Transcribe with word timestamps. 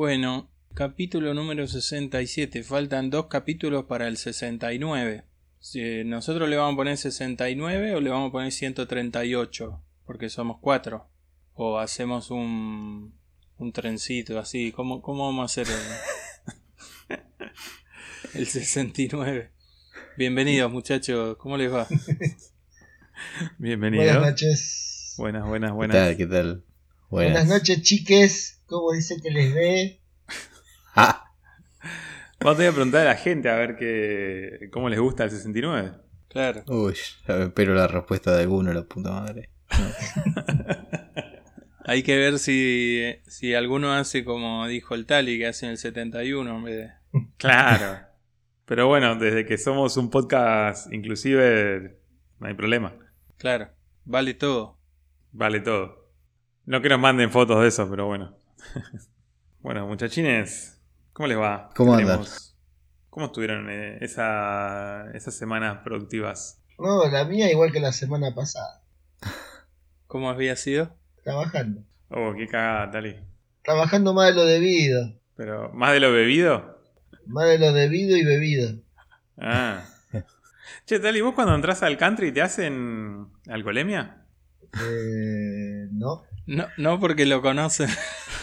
Bueno, 0.00 0.50
capítulo 0.72 1.34
número 1.34 1.66
67. 1.66 2.62
Faltan 2.62 3.10
dos 3.10 3.26
capítulos 3.26 3.84
para 3.84 4.08
el 4.08 4.16
69. 4.16 5.24
Si 5.58 6.04
nosotros 6.04 6.48
le 6.48 6.56
vamos 6.56 6.72
a 6.72 6.76
poner 6.76 6.96
69 6.96 7.96
o 7.96 8.00
le 8.00 8.08
vamos 8.08 8.30
a 8.30 8.32
poner 8.32 8.50
138, 8.50 9.84
porque 10.06 10.30
somos 10.30 10.56
cuatro. 10.58 11.10
O 11.52 11.78
hacemos 11.78 12.30
un, 12.30 13.14
un 13.58 13.72
trencito 13.74 14.38
así. 14.38 14.72
¿Cómo, 14.72 15.02
cómo 15.02 15.26
vamos 15.26 15.42
a 15.42 15.62
hacer 15.62 15.66
el, 17.10 17.18
el 18.40 18.46
69? 18.46 19.50
Bienvenidos 20.16 20.72
muchachos, 20.72 21.36
¿cómo 21.36 21.58
les 21.58 21.70
va? 21.70 21.86
Bienvenidos. 23.58 24.06
Buenas 24.06 24.30
noches. 24.30 25.14
Buenas, 25.18 25.46
buenas, 25.46 25.72
¿Qué 25.72 25.76
buenas. 25.76 25.94
tal? 25.94 26.16
¿Qué 26.16 26.26
tal? 26.26 26.64
Buenas 27.10 27.48
noches, 27.48 27.82
chiques. 27.82 28.62
¿Cómo 28.66 28.92
dice 28.92 29.20
que 29.20 29.30
les 29.30 29.52
ve? 29.52 30.00
Ah, 30.94 31.24
Vamos 32.38 32.54
a 32.54 32.56
tener 32.56 32.70
que 32.70 32.74
preguntar 32.76 33.00
a 33.02 33.10
la 33.10 33.16
gente 33.16 33.50
a 33.50 33.56
ver 33.56 33.76
qué, 33.76 34.70
cómo 34.72 34.88
les 34.88 34.98
gusta 34.98 35.24
el 35.24 35.30
69. 35.30 35.92
Claro. 36.28 36.62
uy, 36.68 36.94
ya 37.26 37.34
me 37.34 37.44
espero 37.46 37.74
la 37.74 37.88
respuesta 37.88 38.34
de 38.34 38.42
alguno, 38.42 38.72
la 38.72 38.84
puta 38.84 39.10
madre. 39.10 39.50
Hay 41.84 42.02
que 42.02 42.16
ver 42.16 42.38
si, 42.38 43.02
si 43.26 43.54
alguno 43.54 43.92
hace 43.92 44.24
como 44.24 44.66
dijo 44.68 44.94
el 44.94 45.04
Tali, 45.04 45.36
que 45.36 45.48
hace 45.48 45.66
en 45.66 45.72
el 45.72 45.78
71 45.78 46.56
en 46.56 46.64
vez 46.64 46.76
de... 46.76 46.90
Claro. 47.36 48.06
Pero 48.64 48.86
bueno, 48.86 49.16
desde 49.16 49.44
que 49.44 49.58
somos 49.58 49.96
un 49.96 50.10
podcast 50.10 50.92
inclusive, 50.92 51.98
no 52.38 52.46
hay 52.46 52.54
problema. 52.54 52.94
Claro, 53.36 53.68
vale 54.04 54.34
todo. 54.34 54.78
Vale 55.32 55.60
todo. 55.60 55.99
No 56.70 56.80
que 56.80 56.88
nos 56.88 57.00
manden 57.00 57.32
fotos 57.32 57.60
de 57.62 57.66
eso, 57.66 57.90
pero 57.90 58.06
bueno. 58.06 58.32
bueno, 59.60 59.88
muchachines, 59.88 60.80
¿cómo 61.12 61.26
les 61.26 61.36
va? 61.36 61.68
¿Cómo 61.74 61.96
¿Qué 61.96 62.02
andan? 62.02 62.20
¿Cómo 63.10 63.26
estuvieron 63.26 63.68
eh, 63.68 63.98
esa- 64.00 65.10
esas 65.12 65.34
semanas 65.34 65.78
productivas? 65.82 66.62
No, 66.78 67.08
la 67.10 67.24
mía 67.24 67.50
igual 67.50 67.72
que 67.72 67.80
la 67.80 67.90
semana 67.90 68.32
pasada. 68.36 68.82
¿Cómo 70.06 70.30
había 70.30 70.54
sido? 70.54 70.94
Trabajando. 71.24 71.82
Oh, 72.08 72.34
qué 72.36 72.46
cagada, 72.46 72.88
Tali. 72.92 73.16
Trabajando 73.64 74.14
más 74.14 74.28
de 74.28 74.34
lo 74.34 74.44
debido. 74.44 75.12
Pero, 75.34 75.72
¿más 75.72 75.92
de 75.92 75.98
lo 75.98 76.12
bebido? 76.12 76.78
Más 77.26 77.48
de 77.48 77.58
lo 77.58 77.72
debido 77.72 78.16
y 78.16 78.24
bebido. 78.24 78.78
Ah. 79.38 79.82
Che, 80.86 81.00
Tali, 81.00 81.20
¿vos 81.20 81.34
cuando 81.34 81.52
entras 81.52 81.82
al 81.82 81.98
country 81.98 82.30
te 82.30 82.42
hacen 82.42 83.26
alcoholemia? 83.48 84.24
Eh, 84.80 85.88
no. 85.90 86.22
No, 86.50 86.66
no 86.76 86.98
porque 87.00 87.26
lo 87.26 87.40
conocen. 87.42 87.88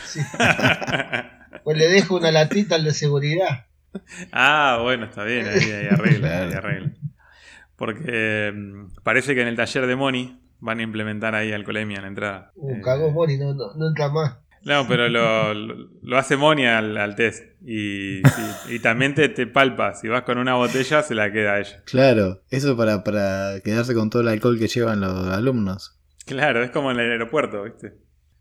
Sí. 0.05 0.21
Pues 1.63 1.77
le 1.77 1.89
dejo 1.89 2.15
una 2.15 2.31
latita 2.31 2.75
al 2.75 2.83
de 2.85 2.93
seguridad. 2.93 3.65
ah, 4.31 4.79
bueno, 4.83 5.05
está 5.05 5.23
bien, 5.25 5.45
ahí, 5.47 5.69
ahí 5.71 5.87
arregla, 5.91 6.41
ahí 6.43 6.53
arregla. 6.53 6.91
Porque 7.75 8.53
mm, 8.55 9.01
parece 9.03 9.35
que 9.35 9.41
en 9.41 9.49
el 9.49 9.55
taller 9.55 9.85
de 9.87 9.95
Moni 9.95 10.39
van 10.59 10.79
a 10.79 10.83
implementar 10.83 11.35
ahí 11.35 11.51
alcoholemia 11.51 11.97
en 11.97 12.01
la 12.03 12.07
entrada. 12.07 12.51
Uh, 12.55 12.75
Eh, 12.75 12.81
cagó 12.81 13.11
Mori, 13.11 13.37
no, 13.37 13.53
no, 13.53 13.73
no 13.75 13.87
entra 13.87 14.09
más. 14.09 14.37
No, 14.63 14.87
pero 14.87 15.07
lo, 15.09 15.53
lo, 15.53 15.89
lo 16.01 16.17
hace 16.17 16.37
Moni 16.37 16.65
al, 16.65 16.95
al 16.97 17.15
test. 17.15 17.43
Y, 17.65 18.19
y- 18.19 18.23
y 18.69 18.79
también 18.79 19.13
te, 19.13 19.27
te 19.29 19.45
palpa. 19.47 19.93
Si 19.95 20.07
vas 20.07 20.23
con 20.23 20.37
una 20.37 20.55
botella, 20.55 21.03
se 21.03 21.15
la 21.15 21.31
queda 21.31 21.53
a 21.53 21.59
ella. 21.59 21.81
Claro, 21.85 22.41
eso 22.49 22.77
para, 22.77 23.03
para 23.03 23.59
quedarse 23.63 23.93
con 23.93 24.09
todo 24.09 24.21
el 24.21 24.27
alcohol 24.29 24.57
que 24.59 24.67
llevan 24.67 25.01
los 25.01 25.27
alumnos. 25.27 25.96
Claro, 26.27 26.61
es 26.61 26.71
como 26.71 26.91
en 26.91 26.99
el 26.99 27.09
aeropuerto, 27.11 27.63
¿viste? 27.63 27.93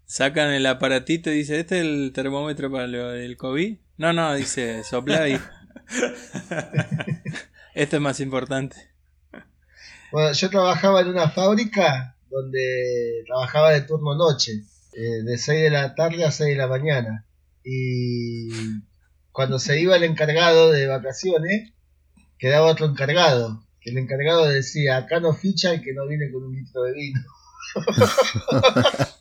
Sacan 0.06 0.50
el 0.50 0.66
aparatito 0.66 1.30
y 1.30 1.36
dice, 1.36 1.60
¿este 1.60 1.78
es 1.78 1.82
el 1.82 2.10
termómetro 2.12 2.70
para 2.70 2.88
lo 2.88 3.10
del 3.10 3.36
COVID? 3.36 3.78
No, 3.96 4.12
no, 4.12 4.34
dice, 4.34 4.82
sopla 4.82 5.22
ahí. 5.22 5.38
Esto 7.74 7.96
es 7.96 8.02
más 8.02 8.18
importante. 8.18 8.76
Bueno, 10.10 10.32
yo 10.32 10.50
trabajaba 10.50 11.00
en 11.00 11.08
una 11.08 11.30
fábrica 11.30 12.16
donde 12.28 13.22
trabajaba 13.24 13.70
de 13.70 13.82
turno 13.82 14.16
noche, 14.16 14.64
eh, 14.92 15.22
de 15.22 15.38
6 15.38 15.62
de 15.62 15.70
la 15.70 15.94
tarde 15.94 16.24
a 16.24 16.32
6 16.32 16.50
de 16.50 16.56
la 16.56 16.66
mañana. 16.66 17.24
Y 17.62 18.48
cuando 19.30 19.60
se 19.60 19.80
iba 19.80 19.94
el 19.94 20.02
encargado 20.02 20.72
de 20.72 20.88
vacaciones, 20.88 21.72
quedaba 22.36 22.66
otro 22.66 22.86
encargado. 22.86 23.62
Que 23.80 23.90
el 23.90 23.98
encargado 23.98 24.46
decía, 24.46 24.96
acá 24.96 25.20
no 25.20 25.34
ficha 25.34 25.72
el 25.72 25.82
que 25.82 25.92
no 25.92 26.08
viene 26.08 26.32
con 26.32 26.42
un 26.42 26.52
litro 26.56 26.82
de 26.82 26.92
vino. 26.92 27.20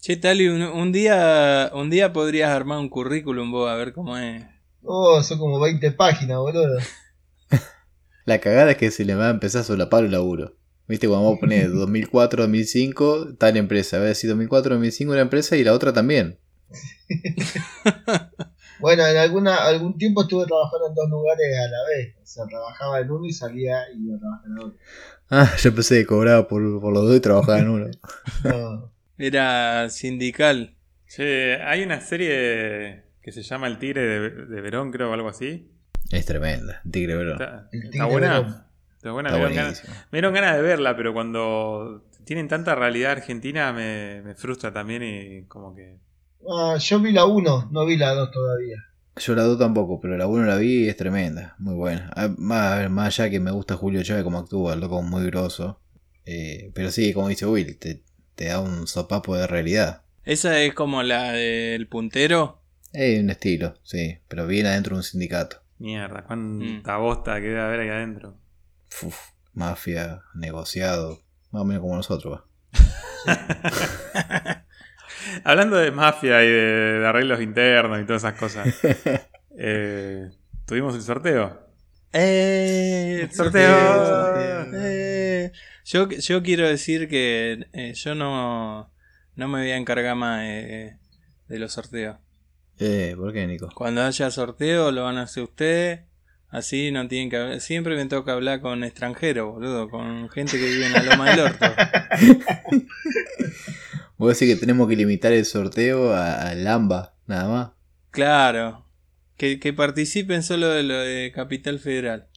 Che, 0.00 0.16
Tali, 0.16 0.48
un, 0.48 0.62
un 0.62 0.92
día 0.92 1.70
un 1.74 1.90
día 1.90 2.12
podrías 2.12 2.50
armar 2.50 2.78
un 2.78 2.88
currículum 2.88 3.50
vos 3.52 3.70
a 3.70 3.74
ver 3.74 3.92
cómo 3.92 4.16
es. 4.16 4.42
Oh, 4.82 5.22
son 5.22 5.38
como 5.38 5.60
20 5.60 5.92
páginas, 5.92 6.38
boludo. 6.38 6.78
La 8.24 8.38
cagada 8.40 8.70
es 8.72 8.76
que 8.78 8.90
se 8.90 9.04
le 9.04 9.14
va 9.14 9.26
a 9.28 9.30
empezar 9.30 9.60
a 9.60 9.64
solapar 9.64 10.04
el 10.04 10.12
laburo. 10.12 10.56
Viste, 10.88 11.06
cuando 11.06 11.26
vamos 11.26 11.38
a 11.38 11.40
poner 11.40 11.70
2004, 11.70 12.44
2005, 12.44 13.34
tal 13.38 13.56
empresa. 13.56 13.98
A 13.98 14.00
decir 14.00 14.30
2004, 14.30 14.74
2005 14.74 15.12
una 15.12 15.20
empresa 15.20 15.56
y 15.56 15.64
la 15.64 15.74
otra 15.74 15.92
también. 15.92 16.38
Bueno, 18.80 19.06
en 19.06 19.16
alguna, 19.16 19.56
algún 19.66 19.96
tiempo 19.98 20.22
estuve 20.22 20.46
trabajando 20.46 20.88
en 20.88 20.94
dos 20.94 21.10
lugares 21.10 21.46
a 21.58 21.68
la 21.70 21.78
vez. 21.96 22.14
O 22.22 22.26
sea, 22.26 22.46
trabajaba 22.46 23.00
en 23.00 23.10
uno 23.10 23.26
y 23.26 23.32
salía 23.32 23.82
y 23.94 24.06
iba 24.06 24.16
a 24.16 24.18
trabajar 24.20 24.46
en 24.50 24.58
otro. 24.58 24.78
Ah, 25.30 25.50
yo 25.62 25.74
pensé 25.74 25.98
que 26.00 26.06
cobraba 26.06 26.48
por, 26.48 26.80
por 26.80 26.92
los 26.92 27.06
dos 27.06 27.16
y 27.16 27.20
trabajaba 27.20 27.58
en 27.58 27.68
uno. 27.68 27.86
No. 28.44 28.92
Era 29.18 29.88
sindical. 29.90 30.74
Che, 31.08 31.60
hay 31.62 31.82
una 31.82 32.00
serie 32.00 33.04
que 33.22 33.32
se 33.32 33.42
llama 33.42 33.66
El 33.66 33.78
Tigre 33.78 34.00
de, 34.02 34.30
de 34.46 34.60
Verón, 34.60 34.90
creo, 34.92 35.10
o 35.10 35.12
algo 35.14 35.28
así. 35.28 35.70
Es 36.10 36.24
tremenda, 36.26 36.80
Tigre 36.90 37.16
Verón. 37.16 37.32
¿Está, 37.40 37.68
El 37.72 37.78
está 37.80 37.90
Tigre 37.90 38.06
buena? 38.06 38.40
Verón. 38.40 38.64
Está 38.96 39.12
buena, 39.12 39.28
Está 39.30 39.40
me 39.40 39.48
dieron 39.48 39.64
ganas- 39.66 39.84
me 39.88 40.16
dieron 40.18 40.34
ganas 40.34 40.56
de 40.56 40.62
verla, 40.62 40.96
pero 40.96 41.12
cuando 41.12 42.04
tienen 42.24 42.48
tanta 42.48 42.74
realidad 42.74 43.12
argentina 43.12 43.72
me, 43.72 44.20
me 44.22 44.34
frustra 44.34 44.72
también 44.72 45.02
y 45.02 45.42
como 45.46 45.74
que... 45.74 45.98
Ah, 46.48 46.76
yo 46.78 47.00
vi 47.00 47.12
la 47.12 47.24
1, 47.26 47.68
no 47.70 47.86
vi 47.86 47.96
la 47.96 48.14
2 48.14 48.30
todavía. 48.30 48.76
Yo 49.16 49.34
la 49.34 49.42
2 49.42 49.58
tampoco, 49.58 50.00
pero 50.00 50.16
la 50.16 50.26
1 50.26 50.46
la 50.46 50.56
vi 50.56 50.84
y 50.84 50.88
es 50.88 50.96
tremenda, 50.96 51.54
muy 51.58 51.74
buena. 51.74 52.10
Ah, 52.16 52.28
Más, 52.38 52.72
a 52.72 52.76
ver, 52.78 52.90
más 52.90 53.06
allá 53.18 53.30
que 53.30 53.40
me 53.40 53.50
gusta 53.50 53.76
Julio 53.76 54.02
Chávez 54.02 54.24
como 54.24 54.38
actúa, 54.38 54.74
el 54.74 54.80
loco 54.80 55.00
es 55.00 55.04
muy 55.06 55.24
grosso. 55.26 55.80
Eh, 56.24 56.70
pero 56.74 56.90
sí, 56.90 57.12
como 57.12 57.28
dice 57.28 57.46
Will, 57.46 57.78
te, 57.78 58.02
te 58.34 58.46
da 58.46 58.60
un 58.60 58.86
sopapo 58.86 59.36
de 59.36 59.46
realidad. 59.46 60.02
Esa 60.24 60.60
es 60.60 60.74
como 60.74 61.02
la 61.02 61.32
del 61.32 61.88
puntero. 61.88 62.62
Es 62.92 63.20
un 63.20 63.30
estilo, 63.30 63.74
sí, 63.82 64.18
pero 64.28 64.46
bien 64.46 64.66
adentro 64.66 64.94
de 64.96 64.98
un 65.00 65.02
sindicato. 65.04 65.58
Mierda, 65.78 66.24
cuánta 66.24 66.96
bosta 66.96 67.36
que 67.40 67.48
debe 67.48 67.60
haber 67.60 67.80
ahí 67.80 67.88
adentro. 67.88 68.36
Uf, 69.02 69.16
mafia, 69.54 70.22
negociado, 70.34 71.20
más 71.50 71.62
o 71.62 71.64
menos 71.64 71.82
como 71.82 71.96
nosotros. 71.96 72.40
va. 72.40 72.44
Hablando 75.44 75.76
de 75.76 75.90
mafia 75.90 76.42
y 76.44 76.48
de, 76.48 76.98
de 77.00 77.06
arreglos 77.06 77.40
internos 77.40 78.00
y 78.00 78.04
todas 78.04 78.22
esas 78.24 78.38
cosas. 78.38 78.68
eh, 79.58 80.30
Tuvimos 80.66 80.94
el 80.94 81.02
sorteo. 81.02 81.66
¡Eh! 82.12 83.20
El 83.22 83.32
sorteo. 83.32 84.72
Eh, 84.74 85.52
yo, 85.84 86.08
yo 86.08 86.42
quiero 86.42 86.68
decir 86.68 87.08
que 87.08 87.66
eh, 87.72 87.92
yo 87.94 88.14
no, 88.14 88.92
no 89.34 89.48
me 89.48 89.62
voy 89.62 89.70
a 89.70 89.76
encargar 89.76 90.14
más 90.14 90.42
eh, 90.44 90.96
de 91.48 91.58
los 91.58 91.72
sorteos. 91.72 92.18
Eh, 92.78 93.14
¿por 93.16 93.32
qué, 93.32 93.46
Nico? 93.46 93.68
Cuando 93.74 94.02
haya 94.02 94.30
sorteo 94.30 94.92
lo 94.92 95.04
van 95.04 95.18
a 95.18 95.22
hacer 95.22 95.42
ustedes. 95.42 96.02
Así 96.48 96.90
no 96.90 97.06
tienen 97.06 97.30
que 97.30 97.36
hablar. 97.36 97.60
Siempre 97.60 97.96
me 97.96 98.06
toca 98.06 98.32
hablar 98.32 98.60
con 98.60 98.82
extranjeros, 98.82 99.52
boludo. 99.54 99.88
Con 99.88 100.28
gente 100.30 100.58
que 100.58 100.66
vive 100.66 100.86
en 100.86 100.92
la 100.92 101.02
Loma 101.02 101.30
del 101.30 101.40
Orto. 101.40 101.66
Voy 104.20 104.28
a 104.28 104.32
decir 104.34 104.48
que 104.54 104.60
tenemos 104.60 104.86
que 104.86 104.96
limitar 104.96 105.32
el 105.32 105.46
sorteo 105.46 106.12
a- 106.12 106.50
al 106.50 106.66
AMBA, 106.66 107.14
nada 107.26 107.48
más. 107.48 107.70
Claro. 108.10 108.84
Que, 109.38 109.58
que 109.58 109.72
participen 109.72 110.42
solo 110.42 110.68
de 110.68 110.82
lo 110.82 110.98
de 110.98 111.32
Capital 111.34 111.78
Federal. 111.78 112.28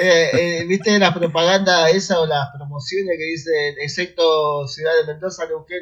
Eh, 0.00 0.30
eh, 0.32 0.64
¿Viste 0.66 0.98
las 0.98 1.12
propagandas 1.14 1.92
esas 1.94 2.16
o 2.18 2.26
las 2.26 2.48
promociones 2.56 3.18
que 3.18 3.24
dicen 3.24 3.74
excepto 3.82 4.66
Ciudad 4.66 4.92
de 4.98 5.12
Mendoza, 5.12 5.46
Neuquén, 5.46 5.80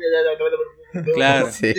bla, 0.92 1.02
bla? 1.02 1.14
Claro. 1.14 1.50
Sí. 1.52 1.72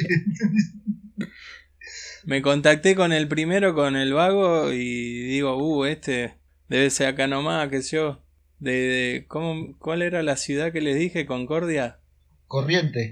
Me 2.26 2.42
contacté 2.42 2.96
con 2.96 3.12
el 3.14 3.28
primero, 3.28 3.74
con 3.76 3.96
el 3.96 4.14
vago, 4.14 4.72
y 4.72 5.24
digo, 5.28 5.58
uh, 5.58 5.86
este 5.86 6.36
debe 6.68 6.90
ser 6.92 7.08
acá 7.08 7.28
nomás, 7.28 7.70
que 7.70 7.82
yo. 7.82 8.24
De, 8.60 8.72
de- 8.72 9.26
¿cómo, 9.28 9.78
¿Cuál 9.80 10.02
era 10.02 10.22
la 10.22 10.36
ciudad 10.38 10.72
que 10.72 10.82
les 10.82 10.98
dije? 10.98 11.26
¿Concordia? 11.26 12.00
Corriente. 12.48 13.10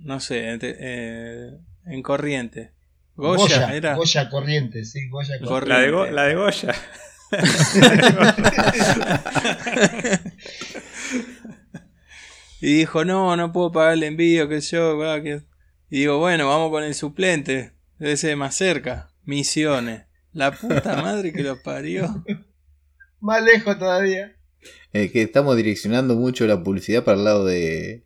No 0.00 0.20
sé, 0.20 0.58
eh, 0.62 1.50
en 1.86 2.02
Corriente. 2.02 2.72
Goya, 3.16 3.74
era. 3.74 3.94
Goya 3.96 4.28
Corriente, 4.30 4.84
sí, 4.84 5.08
Goya 5.08 5.38
Corriente. 5.40 5.68
La 5.68 5.80
de, 5.80 5.90
Go- 5.90 6.06
la 6.10 6.24
de 6.24 6.34
Goya. 6.34 6.74
Y 12.60 12.74
dijo, 12.74 13.04
no, 13.04 13.36
no 13.36 13.52
puedo 13.52 13.72
pagar 13.72 13.94
el 13.94 14.02
envío, 14.02 14.48
que 14.48 14.60
yo, 14.60 14.98
que... 15.22 15.42
Y 15.88 16.00
digo, 16.00 16.18
bueno, 16.18 16.48
vamos 16.48 16.70
con 16.70 16.84
el 16.84 16.94
suplente. 16.94 17.72
Debe 17.98 18.16
ser 18.16 18.36
más 18.36 18.54
cerca. 18.54 19.10
Misiones. 19.24 20.02
La 20.32 20.52
puta 20.52 21.02
madre 21.02 21.32
que 21.32 21.42
lo 21.42 21.60
parió. 21.62 22.22
Más 23.20 23.42
lejos 23.42 23.78
todavía. 23.78 24.36
Eh, 24.92 25.10
que 25.10 25.22
estamos 25.22 25.56
direccionando 25.56 26.14
mucho 26.16 26.46
la 26.46 26.62
publicidad 26.62 27.02
para 27.02 27.16
el 27.16 27.24
lado 27.24 27.44
de, 27.46 28.04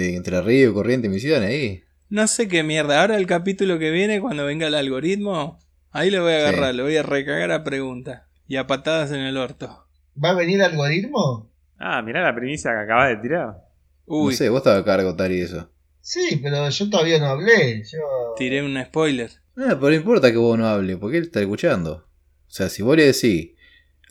de 0.00 0.16
Entre 0.16 0.40
Río, 0.42 0.74
Corriente 0.74 1.06
y 1.06 1.10
Misiones 1.10 1.48
ahí. 1.50 1.82
No 2.08 2.26
sé 2.26 2.48
qué 2.48 2.62
mierda. 2.62 3.00
Ahora 3.00 3.16
el 3.16 3.26
capítulo 3.26 3.78
que 3.78 3.90
viene, 3.90 4.20
cuando 4.20 4.44
venga 4.44 4.66
el 4.66 4.74
algoritmo, 4.74 5.58
ahí 5.90 6.10
lo 6.10 6.22
voy 6.22 6.32
a 6.32 6.38
agarrar, 6.38 6.70
Sí. 6.72 6.76
lo 6.76 6.82
voy 6.84 6.96
a 6.96 7.02
recagar 7.02 7.50
a 7.50 7.64
preguntas. 7.64 8.22
Y 8.48 8.56
a 8.56 8.66
patadas 8.66 9.10
en 9.10 9.20
el 9.20 9.36
orto. 9.36 9.86
¿Va 10.22 10.30
a 10.30 10.34
venir 10.34 10.62
algoritmo? 10.62 11.52
Ah, 11.78 12.00
mirá 12.02 12.22
la 12.22 12.34
primicia 12.34 12.70
que 12.72 12.78
acabas 12.84 13.08
de 13.08 13.16
tirar. 13.16 13.56
Uy, 14.04 14.32
No 14.32 14.36
sé, 14.36 14.48
vos 14.50 14.58
estabas 14.58 14.82
a 14.82 14.84
cargo, 14.84 15.16
Tari, 15.16 15.38
de 15.38 15.42
eso. 15.46 15.70
Sí, 16.00 16.38
pero 16.40 16.68
yo 16.68 16.90
todavía 16.90 17.18
no 17.18 17.26
hablé. 17.26 17.82
Yo... 17.82 17.98
tiré 18.36 18.62
un 18.62 18.80
spoiler. 18.84 19.30
Ah, 19.56 19.74
pero 19.80 19.88
no 19.88 19.94
importa 19.94 20.30
que 20.30 20.36
vos 20.38 20.56
no 20.56 20.66
hables, 20.68 20.96
porque 20.98 21.16
él 21.18 21.24
está 21.24 21.40
escuchando. 21.40 22.06
O 22.46 22.50
sea, 22.50 22.68
si 22.68 22.82
vos 22.82 22.96
le 22.96 23.06
decís, 23.06 23.52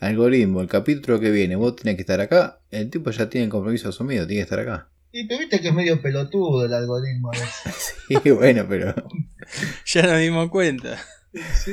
algoritmo, 0.00 0.60
el 0.60 0.68
capítulo 0.68 1.18
que 1.18 1.30
viene, 1.30 1.56
vos 1.56 1.76
tenés 1.76 1.96
que 1.96 2.02
estar 2.02 2.20
acá, 2.20 2.60
el 2.70 2.90
tipo 2.90 3.10
ya 3.10 3.30
tiene 3.30 3.46
el 3.46 3.50
compromiso 3.50 3.88
asumido, 3.88 4.26
tiene 4.26 4.40
que 4.40 4.44
estar 4.44 4.58
acá. 4.60 4.90
Y 5.18 5.26
pero 5.26 5.40
viste 5.40 5.62
que 5.62 5.68
es 5.68 5.74
medio 5.74 6.02
pelotudo 6.02 6.66
el 6.66 6.74
algoritmo. 6.74 7.30
Sí, 8.22 8.30
bueno, 8.30 8.66
pero... 8.68 8.94
Ya 9.86 10.02
nos 10.02 10.20
dimos 10.20 10.50
cuenta. 10.50 10.98
Sí. 11.54 11.72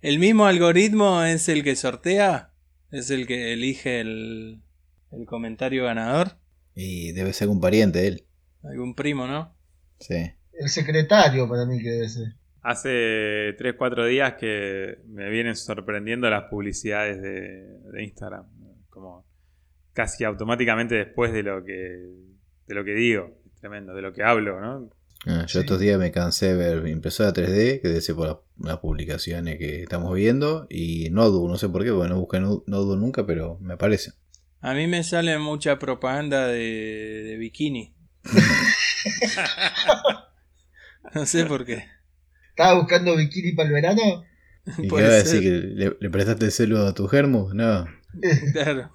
¿El 0.00 0.20
mismo 0.20 0.46
algoritmo 0.46 1.24
es 1.24 1.48
el 1.48 1.64
que 1.64 1.74
sortea? 1.74 2.52
¿Es 2.92 3.10
el 3.10 3.26
que 3.26 3.52
elige 3.52 4.00
el, 4.00 4.62
el 5.10 5.26
comentario 5.26 5.84
ganador? 5.84 6.38
Y 6.76 7.10
debe 7.12 7.32
ser 7.32 7.48
un 7.48 7.60
pariente 7.60 7.98
de 7.98 8.06
él. 8.06 8.26
Algún 8.62 8.94
primo, 8.94 9.26
¿no? 9.26 9.56
Sí. 9.98 10.30
El 10.52 10.68
secretario 10.68 11.48
para 11.48 11.66
mí 11.66 11.82
que 11.82 11.90
debe 11.90 12.08
ser. 12.08 12.36
Hace 12.62 13.56
3-4 13.58 14.06
días 14.06 14.34
que 14.34 14.98
me 15.08 15.28
vienen 15.30 15.56
sorprendiendo 15.56 16.30
las 16.30 16.44
publicidades 16.44 17.20
de, 17.20 17.66
de 17.92 18.04
Instagram. 18.04 18.46
Como 18.88 19.26
casi 19.92 20.22
automáticamente 20.22 20.94
después 20.94 21.32
de 21.32 21.42
lo 21.42 21.64
que, 21.64 22.27
de 22.68 22.74
lo 22.74 22.84
que 22.84 22.94
digo. 22.94 23.34
Tremendo, 23.60 23.94
de 23.94 24.02
lo 24.02 24.12
que 24.12 24.22
hablo, 24.22 24.60
¿no? 24.60 24.90
Ah, 25.26 25.42
yo 25.42 25.48
Sí. 25.48 25.58
estos 25.58 25.80
días 25.80 25.98
me 25.98 26.12
cansé 26.12 26.54
de 26.54 26.76
ver 26.76 26.88
impresora 26.88 27.32
3D, 27.32 27.80
que 27.80 28.00
ser 28.00 28.14
por 28.14 28.26
las, 28.28 28.36
las 28.62 28.78
publicaciones 28.78 29.58
que 29.58 29.82
estamos 29.82 30.14
viendo, 30.14 30.66
y 30.70 31.10
Nodu, 31.10 31.48
no 31.48 31.56
sé 31.56 31.68
por 31.68 31.82
qué, 31.82 31.90
porque 31.90 32.08
no 32.08 32.20
busqué 32.20 32.38
Nodu 32.38 32.96
nunca, 32.96 33.26
pero 33.26 33.58
me 33.60 33.76
parece. 33.76 34.12
A 34.60 34.74
mí 34.74 34.86
me 34.86 35.02
sale 35.02 35.36
mucha 35.38 35.78
propaganda 35.78 36.46
de, 36.46 37.22
de 37.24 37.36
bikini. 37.36 37.94
no 41.14 41.26
sé 41.26 41.44
por 41.46 41.64
qué. 41.64 41.84
¿Estaba 42.50 42.74
buscando 42.78 43.16
bikini 43.16 43.52
para 43.52 43.68
el 43.68 43.74
verano? 43.74 44.24
¿Y 44.78 44.88
qué 44.88 44.94
vas 44.94 45.02
a 45.04 45.08
decir? 45.14 45.40
¿Que 45.42 45.50
le, 45.50 45.96
le 45.98 46.10
prestaste 46.10 46.44
el 46.46 46.52
celu 46.52 46.78
a 46.78 46.94
tu 46.94 47.06
germo? 47.08 47.50
No. 47.54 47.86
Claro. 48.52 48.90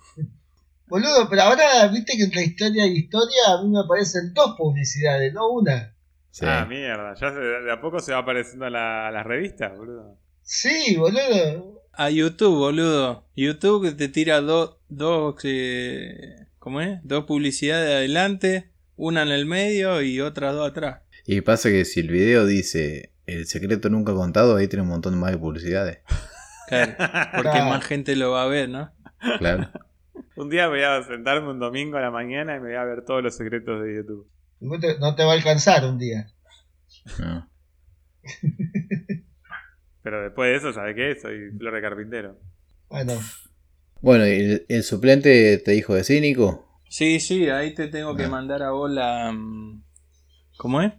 Boludo, 0.94 1.28
pero 1.28 1.42
ahora 1.42 1.88
viste 1.92 2.16
que 2.16 2.26
entre 2.26 2.44
historia 2.44 2.86
y 2.86 2.98
historia 3.00 3.42
a 3.48 3.64
mí 3.64 3.70
me 3.72 3.80
aparecen 3.80 4.32
dos 4.36 4.54
publicidades, 4.56 5.34
no 5.34 5.50
una. 5.50 5.96
Sí. 6.30 6.46
Ah, 6.48 6.68
mierda. 6.70 7.16
Ya 7.20 7.32
se- 7.32 7.40
de 7.40 7.72
a 7.72 7.82
poco 7.82 7.98
se 8.00 8.12
va 8.12 8.20
apareciendo 8.20 8.66
a, 8.66 8.70
la- 8.70 9.08
a 9.08 9.12
las 9.12 9.26
revistas, 9.26 9.76
boludo. 9.76 10.20
Sí, 10.44 10.96
boludo. 10.96 11.82
A 11.94 12.12
YouTube, 12.12 12.58
boludo. 12.60 13.26
YouTube 13.36 13.98
te 13.98 14.08
tira 14.08 14.40
dos, 14.42 14.78
dos, 14.88 15.34
eh, 15.46 16.46
¿cómo 16.60 16.80
es? 16.82 17.00
Dos 17.04 17.26
publicidades 17.26 17.90
adelante, 17.92 18.70
una 18.96 19.24
en 19.24 19.30
el 19.30 19.48
medio 19.48 20.00
y 20.04 20.22
otras 20.22 20.54
dos 20.54 20.70
atrás. 20.70 21.02
Y 21.26 21.42
pasa 21.42 21.70
que 21.70 21.86
si 21.86 22.02
el 22.02 22.10
video 22.10 22.46
dice 22.46 23.14
el 23.26 23.48
secreto 23.48 23.90
nunca 23.90 24.14
contado, 24.14 24.58
ahí 24.58 24.68
tiene 24.68 24.84
un 24.84 24.90
montón 24.90 25.18
más 25.18 25.32
de 25.32 25.38
publicidades. 25.40 26.00
Claro, 26.68 26.94
porque 26.98 27.50
Claro. 27.50 27.70
más 27.70 27.84
gente 27.84 28.16
lo 28.16 28.30
va 28.32 28.44
a 28.44 28.48
ver, 28.48 28.70
¿no? 28.70 28.92
Claro. 29.40 29.70
Un 30.36 30.50
día 30.50 30.68
voy 30.68 30.82
a 30.82 31.04
sentarme 31.04 31.50
un 31.52 31.60
domingo 31.60 31.98
a 31.98 32.02
la 32.02 32.12
mañana 32.12 32.56
y 32.56 32.60
me 32.60 32.68
voy 32.70 32.76
a 32.78 32.84
ver 32.84 33.06
todos 33.06 33.22
los 33.24 33.36
secretos 33.36 33.84
de 33.84 33.96
YouTube. 33.98 34.30
No 34.60 34.80
te, 34.80 34.98
no 35.00 35.16
te 35.16 35.24
va 35.24 35.32
a 35.32 35.36
alcanzar 35.36 35.86
un 35.86 35.98
día. 36.00 36.28
No. 37.20 37.50
Pero 40.02 40.24
después 40.24 40.50
de 40.50 40.56
eso, 40.58 40.74
¿sabes 40.74 40.96
qué? 40.96 41.20
Soy 41.22 41.52
flor 41.58 41.76
de 41.76 41.82
carpintero. 41.82 42.40
Bueno, 42.90 43.14
Bueno, 44.02 44.28
¿y 44.28 44.32
el, 44.32 44.66
el 44.70 44.84
suplente 44.84 45.58
te 45.60 45.72
dijo 45.72 45.94
de 45.96 46.04
cínico? 46.04 46.82
Sí, 46.90 47.20
sí, 47.20 47.50
ahí 47.50 47.74
te 47.74 47.88
tengo 47.88 48.16
que 48.16 48.26
Ah. 48.26 48.30
mandar 48.30 48.64
a 48.64 48.72
vos 48.72 48.90
la... 48.92 49.32
mm, 49.32 49.84
¿Cómo 50.58 50.82
es? 50.82 50.94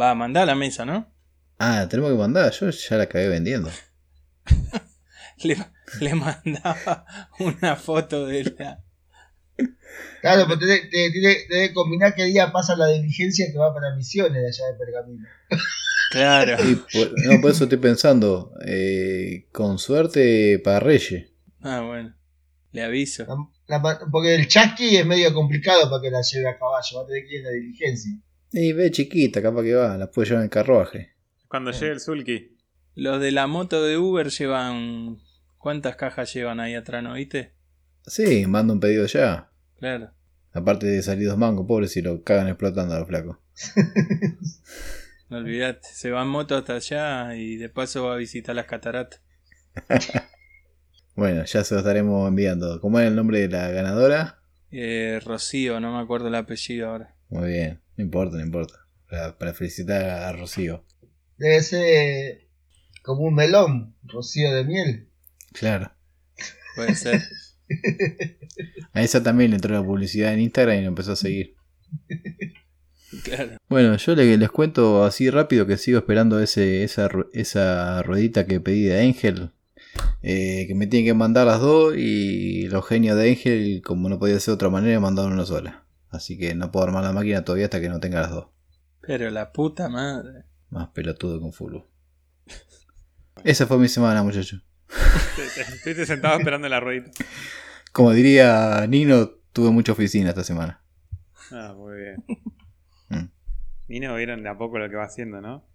Va 0.00 0.10
a 0.10 0.14
mandar 0.14 0.44
a 0.44 0.46
la 0.46 0.54
mesa, 0.54 0.84
¿no? 0.84 1.12
Ah, 1.58 1.86
tenemos 1.90 2.10
que 2.12 2.18
mandar, 2.18 2.52
yo 2.52 2.70
ya 2.70 2.96
la 2.96 3.04
acabé 3.04 3.28
vendiendo. 3.28 3.70
Le, 5.42 5.56
le 6.00 6.14
mandaba 6.14 7.06
una 7.38 7.76
foto 7.76 8.26
de 8.26 8.44
la... 8.58 8.82
claro, 10.20 10.44
pero 10.46 10.58
te, 10.58 10.66
te, 10.88 11.10
te- 11.10 11.46
te 11.48 11.72
combinar 11.72 12.14
qué 12.14 12.24
día 12.24 12.52
pasa 12.52 12.76
la 12.76 12.88
diligencia 12.88 13.46
que 13.50 13.58
va 13.58 13.72
para 13.74 13.94
misiones 13.96 14.34
de 14.42 14.48
allá 14.48 14.72
de 14.72 14.78
Pergamino. 14.78 15.26
Claro. 16.10 16.56
Por, 16.92 17.12
no, 17.24 17.40
por 17.40 17.50
eso 17.52 17.64
estoy 17.64 17.78
pensando, 17.78 18.52
eh, 18.66 19.46
con 19.52 19.78
suerte 19.78 20.58
para 20.62 20.80
Reyes. 20.80 21.30
Ah, 21.62 21.82
bueno. 21.82 22.14
Le 22.72 22.82
aviso. 22.82 23.24
La- 23.68 23.78
la- 23.78 24.00
porque 24.10 24.34
el 24.34 24.46
chasqui 24.48 24.96
es 24.96 25.06
medio 25.06 25.32
complicado 25.32 25.88
para 25.88 26.02
que 26.02 26.10
la 26.10 26.22
lleve 26.22 26.48
a 26.48 26.58
caballo, 26.58 26.96
va 26.98 27.02
a 27.02 27.06
tener 27.06 27.24
que 27.26 27.34
ir 27.34 27.38
en 27.40 27.44
la 27.44 27.50
diligencia. 27.52 28.12
Y 28.52 28.72
ve 28.72 28.90
chiquita, 28.90 29.40
capaz 29.40 29.62
que 29.62 29.74
va, 29.74 29.96
la 29.96 30.10
puede 30.10 30.26
llevar 30.28 30.40
en 30.42 30.44
el 30.44 30.50
carruaje. 30.50 31.12
Cuando 31.48 31.70
llegue 31.70 31.92
el 31.92 32.00
Sulky. 32.00 32.56
Los 32.96 33.20
de 33.20 33.30
la 33.32 33.46
moto 33.46 33.82
de 33.84 33.96
Uber 33.96 34.28
llevan... 34.30 35.18
¿Cuántas 35.60 35.96
cajas 35.96 36.32
llevan 36.32 36.58
ahí 36.58 36.74
atrás, 36.74 37.02
no 37.02 37.12
viste? 37.12 37.52
Sí, 38.06 38.46
manda 38.46 38.72
un 38.72 38.80
pedido 38.80 39.04
ya. 39.04 39.50
Claro. 39.78 40.10
Aparte 40.54 40.86
de 40.86 41.02
salir 41.02 41.28
dos 41.28 41.36
mangos, 41.36 41.66
pobre 41.66 41.86
si 41.86 42.00
lo 42.00 42.24
cagan 42.24 42.48
explotando 42.48 42.94
a 42.94 43.00
los 43.00 43.06
flacos. 43.06 43.36
No 45.28 45.36
olvidate. 45.36 45.86
Se 45.92 46.10
va 46.10 46.22
en 46.22 46.28
moto 46.28 46.56
hasta 46.56 46.76
allá 46.76 47.36
y 47.36 47.56
de 47.56 47.68
paso 47.68 48.06
va 48.06 48.14
a 48.14 48.16
visitar 48.16 48.56
las 48.56 48.64
cataratas. 48.66 49.22
Bueno, 51.14 51.44
ya 51.44 51.64
se 51.64 51.74
lo 51.74 51.80
estaremos 51.80 52.26
enviando. 52.26 52.80
¿Cómo 52.80 52.98
es 52.98 53.06
el 53.06 53.14
nombre 53.14 53.40
de 53.40 53.48
la 53.48 53.68
ganadora? 53.70 54.40
Eh, 54.70 55.20
Rocío, 55.22 55.78
no 55.78 55.94
me 55.94 56.02
acuerdo 56.02 56.28
el 56.28 56.34
apellido 56.34 56.88
ahora. 56.88 57.14
Muy 57.28 57.50
bien, 57.50 57.82
no 57.96 58.04
importa, 58.04 58.38
no 58.38 58.42
importa. 58.42 58.86
Para, 59.06 59.36
para 59.36 59.52
felicitar 59.52 60.02
a 60.02 60.32
Rocío. 60.32 60.86
Debe 61.36 61.60
ser 61.62 62.48
como 63.02 63.24
un 63.24 63.34
melón, 63.34 63.96
rocío 64.04 64.50
de 64.54 64.64
miel. 64.64 65.09
Claro. 65.52 65.92
Puede 66.76 66.94
ser. 66.94 67.20
A 68.92 69.02
esa 69.02 69.22
también 69.22 69.50
le 69.50 69.56
entró 69.56 69.72
la 69.74 69.84
publicidad 69.84 70.32
en 70.34 70.40
Instagram 70.40 70.78
y 70.78 70.82
lo 70.82 70.88
empezó 70.88 71.12
a 71.12 71.16
seguir. 71.16 71.54
claro. 73.24 73.56
Bueno, 73.68 73.96
yo 73.96 74.14
le- 74.14 74.36
les 74.36 74.50
cuento 74.50 75.04
así 75.04 75.30
rápido 75.30 75.66
que 75.66 75.76
sigo 75.76 75.98
esperando 75.98 76.40
ese, 76.40 76.82
esa, 76.84 77.08
esa 77.32 78.02
ruedita 78.02 78.46
que 78.46 78.60
pedí 78.60 78.82
de 78.84 79.00
Ángel. 79.00 79.50
eh, 80.22 80.66
que 80.68 80.74
me 80.74 80.86
tienen 80.86 81.06
que 81.06 81.14
mandar 81.14 81.46
las 81.46 81.60
dos 81.60 81.94
y 81.96 82.68
los 82.68 82.86
genios 82.86 83.16
de 83.16 83.30
Ángel, 83.30 83.82
como 83.84 84.08
no 84.08 84.18
podía 84.18 84.38
ser 84.38 84.52
de 84.52 84.56
otra 84.56 84.68
manera, 84.70 84.94
me 84.98 85.02
mandaron 85.04 85.32
una 85.32 85.46
sola. 85.46 85.84
Así 86.10 86.36
que 86.38 86.54
no 86.54 86.70
puedo 86.70 86.86
armar 86.86 87.04
la 87.04 87.12
máquina 87.12 87.44
todavía 87.44 87.66
hasta 87.66 87.80
que 87.80 87.88
no 87.88 88.00
tenga 88.00 88.20
las 88.20 88.30
dos. 88.30 88.46
Pero 89.00 89.30
la 89.30 89.52
puta 89.52 89.88
madre. 89.88 90.44
Más 90.70 90.88
pelotudo 90.88 91.40
con 91.40 91.52
fútbol. 91.52 91.86
Esa 93.44 93.66
fue 93.66 93.78
mi 93.78 93.88
semana, 93.88 94.22
muchachos. 94.22 94.62
Estuviste 95.58 96.06
sentado 96.06 96.38
esperando 96.38 96.66
en 96.66 96.70
la 96.72 96.80
ruedita. 96.80 97.10
Como 97.92 98.12
diría 98.12 98.86
Nino, 98.88 99.30
tuve 99.52 99.70
mucha 99.70 99.92
oficina 99.92 100.30
esta 100.30 100.44
semana. 100.44 100.82
Ah, 101.52 101.74
muy 101.76 101.96
bien. 101.96 102.24
Mm. 103.08 103.28
Y 103.88 104.00
no 104.00 104.14
vieron 104.14 104.42
de 104.42 104.48
a 104.48 104.56
poco 104.56 104.78
lo 104.78 104.88
que 104.88 104.96
va 104.96 105.04
haciendo, 105.04 105.40
¿no? 105.40 105.66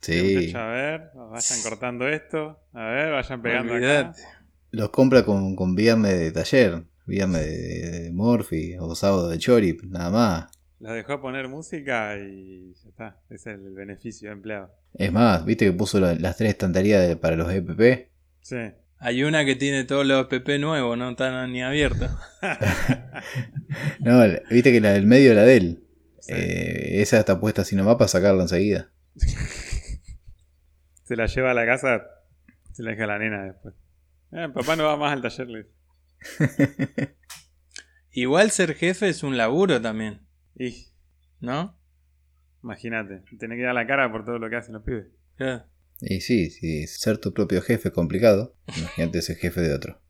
Sí. 0.00 0.52
A 0.54 0.66
ver, 0.66 1.10
vayan 1.14 1.62
cortando 1.62 2.08
esto. 2.08 2.60
A 2.72 2.84
ver, 2.86 3.12
vayan 3.12 3.42
pegando 3.42 3.74
acá. 3.74 4.12
Los 4.70 4.90
compra 4.90 5.24
con, 5.24 5.54
con 5.56 5.74
viernes 5.74 6.18
de 6.18 6.32
taller, 6.32 6.84
viernes 7.06 7.44
de, 7.44 7.90
de 8.02 8.12
Morphy 8.12 8.76
o 8.78 8.94
sábado 8.94 9.28
de 9.28 9.38
Chorip, 9.38 9.82
nada 9.84 10.10
más. 10.10 10.50
Los 10.80 10.94
dejó 10.94 11.20
poner 11.20 11.46
música 11.48 12.16
y 12.18 12.72
ya 12.74 12.88
está. 12.88 13.20
Ese 13.30 13.52
es 13.52 13.58
el 13.58 13.72
beneficio 13.74 14.28
de 14.30 14.34
empleado. 14.34 14.72
Es 14.94 15.12
más, 15.12 15.44
viste 15.44 15.64
que 15.66 15.72
puso 15.72 16.00
la- 16.00 16.14
las 16.14 16.36
tres 16.36 16.50
estanterías 16.50 17.06
de- 17.06 17.16
para 17.16 17.36
los 17.36 17.52
EPP. 17.52 18.10
Sí. 18.42 18.56
Hay 18.98 19.24
una 19.24 19.44
que 19.44 19.56
tiene 19.56 19.84
todos 19.84 20.06
los 20.06 20.26
PP 20.26 20.58
nuevos, 20.58 20.96
no 20.96 21.10
están 21.10 21.50
ni 21.52 21.62
abiertos. 21.62 22.10
No, 24.00 24.20
viste 24.50 24.70
que 24.70 24.80
la 24.80 24.92
del 24.92 25.06
medio 25.06 25.30
es 25.30 25.36
la 25.36 25.44
de 25.44 25.56
él. 25.56 25.84
Sí. 26.20 26.32
Eh, 26.34 27.00
esa 27.00 27.18
está 27.18 27.40
puesta 27.40 27.62
así 27.62 27.74
nomás 27.74 27.96
para 27.96 28.08
sacarla 28.08 28.42
enseguida. 28.42 28.90
Se 31.04 31.16
la 31.16 31.26
lleva 31.26 31.52
a 31.52 31.54
la 31.54 31.64
casa, 31.66 32.02
se 32.72 32.82
la 32.82 32.90
deja 32.90 33.04
a 33.04 33.06
la 33.06 33.18
nena 33.18 33.44
después. 33.44 33.74
Eh, 34.32 34.48
papá 34.54 34.76
no 34.76 34.84
va 34.84 34.96
más 34.96 35.12
al 35.12 35.20
taller. 35.22 35.48
le. 35.48 35.66
Igual 38.12 38.50
ser 38.50 38.74
jefe 38.74 39.08
es 39.08 39.22
un 39.22 39.36
laburo 39.36 39.80
también, 39.80 40.26
Y 40.54 40.86
¿no? 41.40 41.78
Imagínate, 42.62 43.22
tenés 43.38 43.58
que 43.58 43.64
dar 43.64 43.74
la 43.74 43.86
cara 43.86 44.10
por 44.10 44.24
todo 44.24 44.38
lo 44.38 44.48
que 44.48 44.56
hacen 44.56 44.74
los 44.74 44.84
pibes. 44.84 45.06
Claro. 45.36 45.64
Y 46.04 46.20
sí, 46.20 46.50
sí, 46.50 46.86
ser 46.88 47.18
tu 47.18 47.32
propio 47.32 47.62
jefe 47.62 47.88
es 47.88 47.94
complicado. 47.94 48.56
Imagínate 48.76 49.22
ser 49.22 49.36
jefe 49.36 49.60
de 49.60 49.72
otro. 49.74 50.00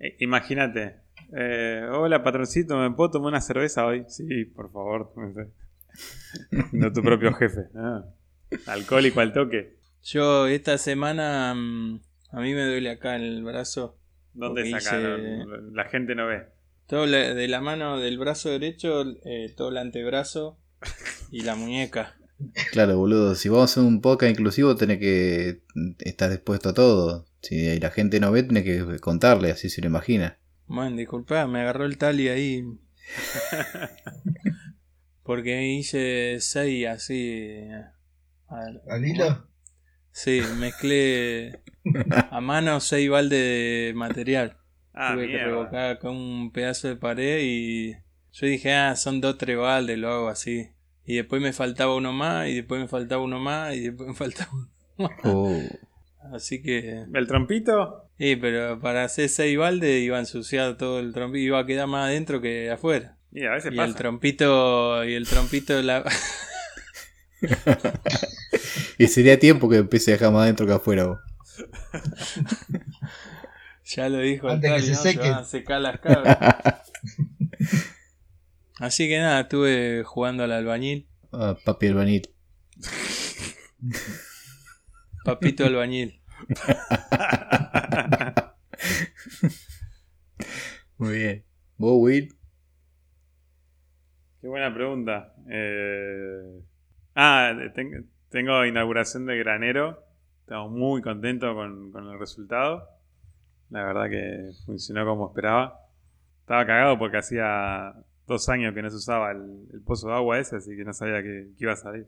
Eh, 0.00 0.16
Imagínate. 0.20 0.96
eh, 1.36 1.86
hola, 1.92 2.22
patroncito, 2.24 2.76
¿me 2.78 2.90
puedo 2.96 3.10
tomar 3.10 3.28
una 3.28 3.40
cerveza 3.42 3.84
hoy? 3.86 4.04
Sí, 4.08 4.46
por 4.46 4.72
favor. 4.72 5.12
no 6.72 6.92
tu 6.92 7.02
propio 7.02 7.32
jefe. 7.34 7.66
Ah. 7.76 8.04
Alcohólico 8.66 9.20
al 9.20 9.32
toque. 9.32 9.76
Yo 10.02 10.46
esta 10.46 10.78
semana 10.78 11.54
mm, 11.54 12.00
a 12.30 12.40
mí 12.40 12.54
me 12.54 12.64
duele 12.66 12.90
acá 12.90 13.16
en 13.16 13.22
el 13.22 13.44
brazo. 13.44 13.98
¿Dónde 14.32 14.68
sacaron? 14.80 15.20
hice- 15.20 15.46
La 15.72 15.84
gente 15.84 16.14
no 16.14 16.26
ve. 16.26 16.42
Todo 16.86 17.06
la- 17.06 17.34
de 17.34 17.48
la 17.48 17.60
mano 17.60 17.98
del 18.00 18.18
brazo 18.18 18.50
derecho, 18.50 19.02
eh, 19.24 19.52
todo 19.56 19.68
el 19.70 19.76
antebrazo 19.78 20.58
y 21.30 21.42
la 21.42 21.54
muñeca. 21.54 22.16
Claro, 22.72 22.98
boludo, 22.98 23.34
si 23.34 23.48
vamos 23.48 23.70
a 23.70 23.72
hacer 23.80 23.84
un 23.84 24.00
podcast 24.00 24.30
inclusivo, 24.32 24.74
tenés 24.76 24.98
que 24.98 25.62
estar 26.00 26.30
dispuesto 26.30 26.70
a 26.70 26.74
todo. 26.74 27.26
Si 27.42 27.78
la 27.78 27.90
gente 27.90 28.18
no 28.20 28.32
ve, 28.32 28.42
tenés 28.42 28.64
que 28.64 28.98
contarle, 29.00 29.50
así 29.50 29.68
se 29.70 29.80
lo 29.80 29.86
imagina. 29.86 30.38
Bueno, 30.66 30.96
disculpa, 30.96 31.46
me 31.46 31.60
agarró 31.60 31.84
el 31.84 31.96
tali 31.98 32.28
ahí. 32.28 32.64
Porque 35.22 35.62
hice 35.74 36.38
seis 36.40 36.86
así. 36.86 37.60
a- 38.48 38.72
¿Al 38.88 39.04
hilo? 39.06 39.48
Sí, 40.12 40.40
mezclé 40.58 41.60
a 42.30 42.40
mano 42.40 42.78
seis 42.80 43.08
baldes 43.10 43.38
de 43.40 43.92
material. 43.96 44.56
Ah, 44.92 45.12
Tuve 45.14 45.26
que 45.26 45.38
revocar 45.38 45.98
con 45.98 46.14
un 46.16 46.52
pedazo 46.52 46.88
de 46.88 46.96
pared 46.96 47.40
y 47.42 47.92
yo 48.32 48.46
dije, 48.46 48.72
ah, 48.74 48.94
son 48.96 49.20
dos, 49.20 49.38
tres 49.38 49.56
baldes, 49.58 49.98
lo 49.98 50.12
hago 50.12 50.28
así. 50.28 50.68
Y 51.06 51.16
después 51.16 51.42
me 51.42 51.52
faltaba 51.52 51.94
uno 51.94 52.12
más, 52.12 52.48
y 52.48 52.54
después 52.56 52.80
me 52.80 52.88
faltaba 52.88 53.22
uno 53.22 53.38
más, 53.38 53.74
y 53.74 53.80
después 53.88 54.08
me 54.08 54.14
faltaba 54.16 54.50
uno 54.52 54.68
más. 54.98 55.10
Oh, 55.24 55.60
Así 56.32 56.62
que... 56.62 57.04
¿El 57.12 57.26
trompito? 57.26 58.08
Sí, 58.18 58.36
pero 58.36 58.80
para 58.80 59.04
hacer 59.04 59.28
seis 59.28 59.58
baldes 59.58 60.02
iba 60.02 60.16
a 60.16 60.20
ensuciar 60.20 60.76
todo 60.78 61.00
el 61.00 61.12
trompito, 61.12 61.42
iba 61.44 61.58
a 61.58 61.66
quedar 61.66 61.86
más 61.86 62.06
adentro 62.08 62.40
que 62.40 62.70
afuera. 62.70 63.16
Y 63.32 63.44
a 63.44 63.50
veces 63.50 63.72
Y 63.72 63.76
pasa. 63.76 63.88
el 63.88 63.94
trompito, 63.96 65.04
y 65.04 65.14
el 65.14 65.26
trompito, 65.28 65.82
la... 65.82 66.04
y 68.98 69.06
sería 69.08 69.38
tiempo 69.38 69.68
que 69.68 69.76
empiece 69.78 70.12
a 70.12 70.14
dejar 70.14 70.32
más 70.32 70.44
adentro 70.44 70.66
que 70.66 70.72
afuera. 70.72 71.04
vos. 71.06 71.18
ya 73.84 74.08
lo 74.08 74.18
dijo 74.20 74.46
el 74.48 74.54
Antes 74.54 74.70
que 74.70 74.76
Tali, 74.78 74.86
se 74.86 74.92
¿no? 74.92 74.98
sequen. 75.02 75.30
van 75.32 75.40
a 75.40 75.44
secar 75.44 75.80
las 75.80 76.00
cabras. 76.00 76.38
Así 78.80 79.08
que 79.08 79.18
nada, 79.18 79.40
estuve 79.42 80.02
jugando 80.04 80.44
al 80.44 80.52
albañil, 80.52 81.08
Ah, 81.32 81.56
papi 81.64 81.86
albañil. 81.88 82.28
papito 85.24 85.64
albañil. 85.64 86.20
Muy 90.98 91.14
bien. 91.18 91.44
¿Vos, 91.76 91.94
Will? 92.00 92.34
Qué 94.40 94.48
buena 94.48 94.72
pregunta. 94.74 95.34
Eh, 95.50 96.60
Ah, 97.16 97.52
ten- 97.74 98.10
tengo 98.28 98.64
inauguración 98.66 99.24
de 99.26 99.38
granero. 99.38 100.04
Estamos 100.40 100.72
muy 100.72 101.00
contentos 101.00 101.54
con, 101.54 101.92
con 101.92 102.08
el 102.10 102.18
resultado. 102.18 102.88
La 103.70 103.84
verdad 103.84 104.10
que 104.10 104.50
funcionó 104.66 105.06
como 105.06 105.28
esperaba. 105.28 105.78
Estaba 106.40 106.66
cagado 106.66 106.98
porque 106.98 107.18
hacía 107.18 107.94
dos 108.26 108.48
años 108.48 108.74
que 108.74 108.82
no 108.82 108.90
se 108.90 108.96
usaba 108.96 109.32
el, 109.32 109.66
el 109.72 109.80
pozo 109.82 110.08
de 110.08 110.14
agua 110.14 110.38
ese, 110.38 110.56
así 110.56 110.76
que 110.76 110.84
no 110.84 110.92
sabía 110.92 111.22
que, 111.22 111.48
que 111.56 111.64
iba 111.64 111.72
a 111.72 111.76
salir. 111.76 112.06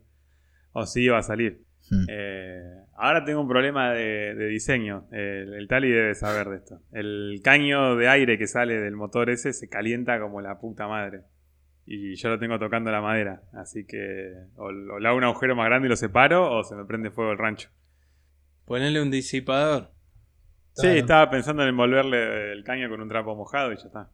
O 0.73 0.87
si 0.87 1.03
iba 1.05 1.19
a 1.19 1.23
salir. 1.23 1.63
Hmm. 1.91 2.05
Eh, 2.09 2.63
ahora 2.97 3.25
tengo 3.25 3.41
un 3.41 3.49
problema 3.49 3.93
de, 3.93 4.35
de 4.35 4.47
diseño. 4.49 5.07
El, 5.13 5.55
el 5.55 5.69
Tali 5.69 5.91
debe 5.91 6.15
saber 6.15 6.49
de 6.49 6.57
esto. 6.57 6.81
El 6.93 7.41
caño 7.43 7.97
de 7.97 8.09
aire 8.09 8.39
que 8.39 8.47
sale 8.47 8.79
del 8.81 8.97
motor 8.97 9.31
ese 9.31 9.53
se 9.53 9.69
calienta 9.69 10.19
como 10.21 10.41
la 10.41 10.59
puta 10.59 10.87
madre. 10.89 11.23
Y 11.87 12.17
yo 12.17 12.29
lo 12.31 12.39
tengo 12.39 12.59
tocando 12.59 12.91
la 12.91 13.01
madera. 13.01 13.43
Así 13.53 13.87
que 13.87 14.33
o, 14.57 14.65
o 14.67 14.99
le 14.99 15.09
hago 15.09 15.17
un 15.17 15.25
agujero 15.25 15.55
más 15.55 15.67
grande 15.67 15.87
y 15.87 15.91
lo 15.91 15.97
separo 15.97 16.51
o 16.53 16.65
se 16.65 16.75
me 16.75 16.85
prende 16.85 17.11
fuego 17.13 17.31
el 17.33 17.39
rancho. 17.39 17.71
Ponerle 18.65 19.01
un 19.01 19.11
disipador. 19.11 19.93
Sí, 20.73 20.83
Claro. 20.83 20.99
estaba 20.99 21.31
pensando 21.31 21.63
en 21.63 21.69
envolverle 21.71 22.53
el 22.53 22.65
caño 22.65 22.89
con 22.91 23.01
un 23.01 23.09
trapo 23.09 23.35
mojado 23.37 23.73
y 23.73 23.77
ya 23.77 23.85
está. 23.87 24.11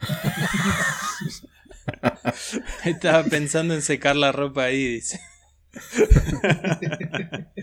Estaba 2.84 3.24
pensando 3.24 3.74
en 3.74 3.82
secar 3.82 4.16
la 4.16 4.32
ropa 4.32 4.64
ahí, 4.64 4.86
dice. 4.86 5.20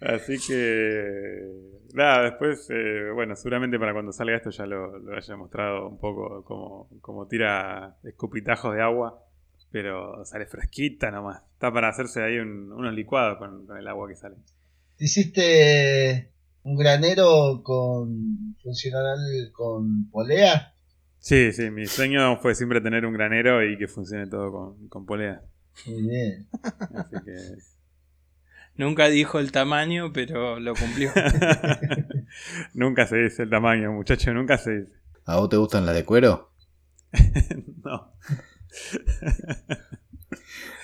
Así 0.00 0.36
que. 0.46 1.68
Nada, 1.94 2.24
después, 2.24 2.68
eh, 2.70 3.10
bueno, 3.14 3.34
seguramente 3.34 3.78
para 3.78 3.92
cuando 3.92 4.12
salga 4.12 4.36
esto 4.36 4.50
ya 4.50 4.66
lo, 4.66 4.98
lo 4.98 5.16
haya 5.16 5.36
mostrado 5.36 5.88
un 5.88 5.98
poco 5.98 6.44
cómo, 6.44 6.88
cómo 7.00 7.26
tira 7.26 7.96
escupitajos 8.04 8.74
de 8.74 8.82
agua. 8.82 9.24
Pero 9.70 10.24
sale 10.24 10.46
fresquita 10.46 11.10
nomás. 11.10 11.42
Está 11.52 11.72
para 11.72 11.88
hacerse 11.88 12.22
ahí 12.22 12.38
un- 12.38 12.72
unos 12.72 12.94
licuados 12.94 13.38
con, 13.38 13.66
con 13.66 13.76
el 13.76 13.86
agua 13.86 14.08
que 14.08 14.16
sale. 14.16 14.36
¿Te 14.96 15.04
hiciste 15.04 16.32
un 16.62 16.76
granero 16.76 17.62
con 17.62 18.56
funcional 18.62 19.18
con 19.52 20.08
polea? 20.10 20.74
Sí, 21.28 21.52
sí, 21.52 21.70
mi 21.70 21.84
sueño 21.84 22.38
fue 22.38 22.54
siempre 22.54 22.80
tener 22.80 23.04
un 23.04 23.12
granero 23.12 23.62
y 23.62 23.76
que 23.76 23.86
funcione 23.86 24.26
todo 24.28 24.50
con, 24.50 24.88
con 24.88 25.04
polea. 25.04 25.42
Muy 25.84 26.00
bien. 26.08 26.48
Así 26.62 27.16
que. 27.22 27.36
Nunca 28.76 29.08
dijo 29.10 29.38
el 29.38 29.52
tamaño, 29.52 30.10
pero 30.10 30.58
lo 30.58 30.72
cumplió. 30.74 31.10
nunca 32.72 33.06
se 33.06 33.16
dice 33.18 33.42
el 33.42 33.50
tamaño, 33.50 33.92
muchacho, 33.92 34.32
nunca 34.32 34.56
se 34.56 34.70
dice. 34.70 34.92
¿A 35.26 35.36
vos 35.36 35.50
te 35.50 35.56
gustan 35.58 35.84
las 35.84 35.94
de 35.96 36.04
cuero? 36.06 36.50
no. 37.84 38.14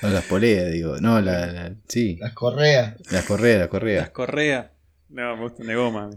No, 0.02 0.10
las 0.10 0.24
poleas, 0.24 0.70
digo. 0.70 0.98
No, 1.00 1.18
la, 1.22 1.46
la- 1.46 1.74
sí, 1.88 2.16
Las 2.16 2.34
correas. 2.34 2.96
las 3.10 3.24
correas, 3.24 3.60
las 3.60 3.60
Las 3.60 3.68
correas. 3.70 4.10
correas. 4.10 4.66
No, 5.08 5.36
me 5.36 5.42
gustan 5.42 5.66
de 5.66 5.74
goma. 5.76 6.10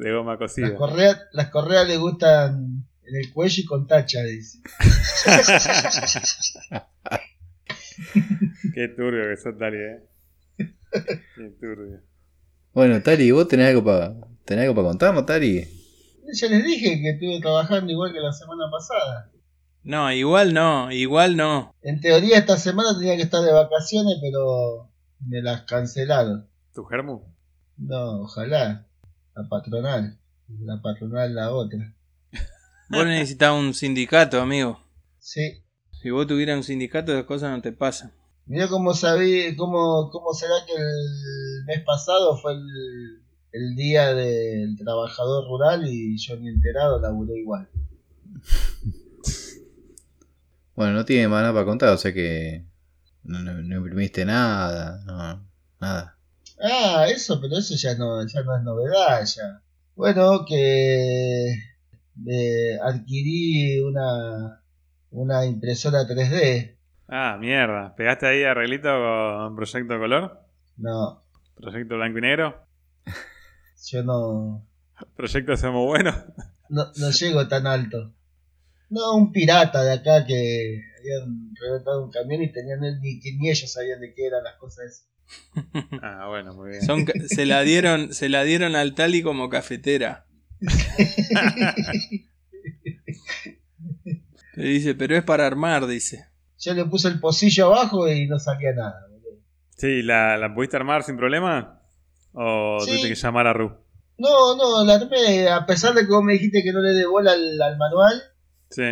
De 0.00 0.12
goma 0.12 0.32
Las 0.32 0.38
cocida. 0.38 0.74
correas, 0.76 1.20
las 1.32 1.50
correas 1.50 1.86
le 1.86 1.96
gustan 1.98 2.86
en 3.04 3.16
el 3.16 3.32
cuello 3.32 3.62
y 3.62 3.66
con 3.66 3.86
tacha, 3.86 4.22
dice. 4.22 4.58
Qué 8.74 8.88
turbio 8.88 9.28
que 9.30 9.36
sos, 9.36 9.56
Tali, 9.58 9.76
eh. 9.76 10.02
Qué 11.36 11.50
turbio. 11.60 12.00
Bueno, 12.72 13.02
Tari, 13.02 13.30
¿vos 13.30 13.48
tenés 13.48 13.68
algo 13.68 13.84
para 13.84 14.14
tenés 14.44 14.62
algo 14.64 14.74
para 14.76 14.88
contarnos, 14.88 15.26
Tari? 15.26 15.66
Ya 16.32 16.48
les 16.48 16.64
dije 16.64 17.00
que 17.00 17.10
estuve 17.10 17.40
trabajando 17.40 17.90
igual 17.90 18.12
que 18.12 18.20
la 18.20 18.32
semana 18.32 18.64
pasada. 18.70 19.30
No, 19.82 20.12
igual 20.12 20.54
no, 20.54 20.92
igual 20.92 21.36
no. 21.36 21.74
En 21.82 22.00
teoría 22.00 22.38
esta 22.38 22.56
semana 22.56 22.96
tenía 22.98 23.16
que 23.16 23.22
estar 23.22 23.42
de 23.42 23.52
vacaciones, 23.52 24.18
pero 24.20 24.90
me 25.26 25.42
las 25.42 25.62
cancelaron. 25.62 26.46
¿Tu 26.74 26.84
germu? 26.84 27.22
No, 27.78 28.22
ojalá. 28.22 28.86
La 29.34 29.48
patronal. 29.48 30.18
La 30.60 30.80
patronal 30.82 31.34
la 31.34 31.52
otra. 31.52 31.94
Vos 32.90 33.06
necesitas 33.06 33.52
un 33.52 33.72
sindicato, 33.74 34.40
amigo. 34.40 34.80
Sí. 35.18 35.62
Si 35.92 36.10
vos 36.10 36.26
tuvieras 36.26 36.56
un 36.56 36.64
sindicato, 36.64 37.12
las 37.14 37.24
cosas 37.24 37.50
no 37.50 37.62
te 37.62 37.72
pasan. 37.72 38.12
Mira 38.46 38.66
cómo 38.68 38.94
sabí, 38.94 39.54
cómo, 39.56 40.10
cómo 40.10 40.32
será 40.34 40.54
que 40.66 40.72
el 40.74 41.64
mes 41.66 41.84
pasado 41.84 42.36
fue 42.38 42.54
el, 42.54 43.22
el 43.52 43.76
día 43.76 44.12
del 44.14 44.76
trabajador 44.76 45.46
rural 45.46 45.86
y 45.86 46.16
yo 46.18 46.36
ni 46.36 46.48
enterado 46.48 47.00
laburé 47.00 47.38
igual. 47.38 47.68
Bueno, 50.74 50.94
no 50.94 51.04
tiene 51.04 51.28
más 51.28 51.42
nada 51.42 51.52
para 51.52 51.66
contar, 51.66 51.90
o 51.90 51.98
sea 51.98 52.12
que 52.14 52.64
no, 53.22 53.40
no- 53.42 53.52
no 53.62 53.76
imprimiste 53.76 54.24
nada, 54.24 55.02
no, 55.04 55.46
nada. 55.78 56.16
Ah, 56.62 57.06
eso, 57.08 57.40
pero 57.40 57.56
eso 57.58 57.74
ya 57.76 57.94
no, 57.94 58.26
ya 58.26 58.42
no 58.42 58.56
es 58.56 58.62
novedad 58.62 59.24
ya. 59.24 59.62
Bueno, 59.94 60.44
que 60.46 61.52
eh, 62.26 62.78
adquirí 62.82 63.80
una, 63.80 64.62
una 65.10 65.46
impresora 65.46 66.06
3D. 66.06 66.76
Ah, 67.08 67.36
mierda. 67.40 67.94
¿Pegaste 67.96 68.26
ahí 68.26 68.44
arreglito 68.44 68.88
con 68.88 69.56
proyecto 69.56 69.98
color? 69.98 70.40
No, 70.76 71.22
¿Proyecto 71.60 71.96
blanco 71.96 72.18
y 72.18 72.22
negro? 72.22 72.66
yo 73.86 74.02
no, 74.02 74.66
¿Proyecto 75.16 75.56
Somos 75.56 75.86
Bueno? 75.86 76.12
no, 76.68 76.86
no 76.96 77.10
llego 77.10 77.46
tan 77.48 77.66
alto. 77.66 78.14
No, 78.88 79.14
un 79.14 79.30
pirata 79.32 79.82
de 79.84 79.92
acá 79.92 80.24
que 80.26 80.80
habían 80.98 81.54
reventado 81.54 82.04
un 82.04 82.10
camión 82.10 82.42
y 82.42 82.52
tenían 82.52 82.80
ni, 82.80 83.20
ni 83.38 83.50
ellos 83.50 83.72
sabían 83.72 84.00
de 84.00 84.12
qué 84.14 84.26
eran 84.26 84.42
las 84.42 84.56
cosas 84.56 84.86
esas. 84.86 85.09
Ah, 86.02 86.26
bueno, 86.28 86.54
muy 86.54 86.70
bien. 86.70 86.82
Son, 86.82 87.04
se 87.26 87.46
la 87.46 87.62
dieron, 87.62 88.12
se 88.14 88.28
la 88.28 88.42
dieron 88.44 88.76
al 88.76 88.94
Tali 88.94 89.22
como 89.22 89.48
cafetera. 89.48 90.26
Le 94.54 94.64
dice, 94.64 94.94
pero 94.94 95.16
es 95.16 95.24
para 95.24 95.46
armar, 95.46 95.86
dice. 95.86 96.26
Yo 96.58 96.74
le 96.74 96.84
puse 96.84 97.08
el 97.08 97.20
pocillo 97.20 97.66
abajo 97.66 98.08
y 98.08 98.26
no 98.26 98.38
salía 98.38 98.72
nada. 98.74 99.06
boludo. 99.08 99.40
Sí, 99.76 100.02
¿la, 100.02 100.36
¿la 100.36 100.54
pudiste 100.54 100.76
armar 100.76 101.02
sin 101.02 101.16
problema? 101.16 101.80
¿O 102.32 102.78
Sí. 102.80 102.86
tuviste 102.90 103.08
que 103.08 103.14
llamar 103.14 103.46
a 103.46 103.52
Ru? 103.52 103.76
No, 104.18 104.56
no, 104.56 104.84
la 104.84 104.94
armé, 104.96 105.48
a 105.48 105.64
pesar 105.64 105.94
de 105.94 106.02
que 106.02 106.12
vos 106.12 106.22
me 106.22 106.34
dijiste 106.34 106.62
que 106.62 106.72
no 106.72 106.80
le 106.80 106.90
dé 106.90 107.06
bola 107.06 107.32
al, 107.32 107.60
al 107.62 107.78
manual, 107.78 108.22
Sí. 108.70 108.82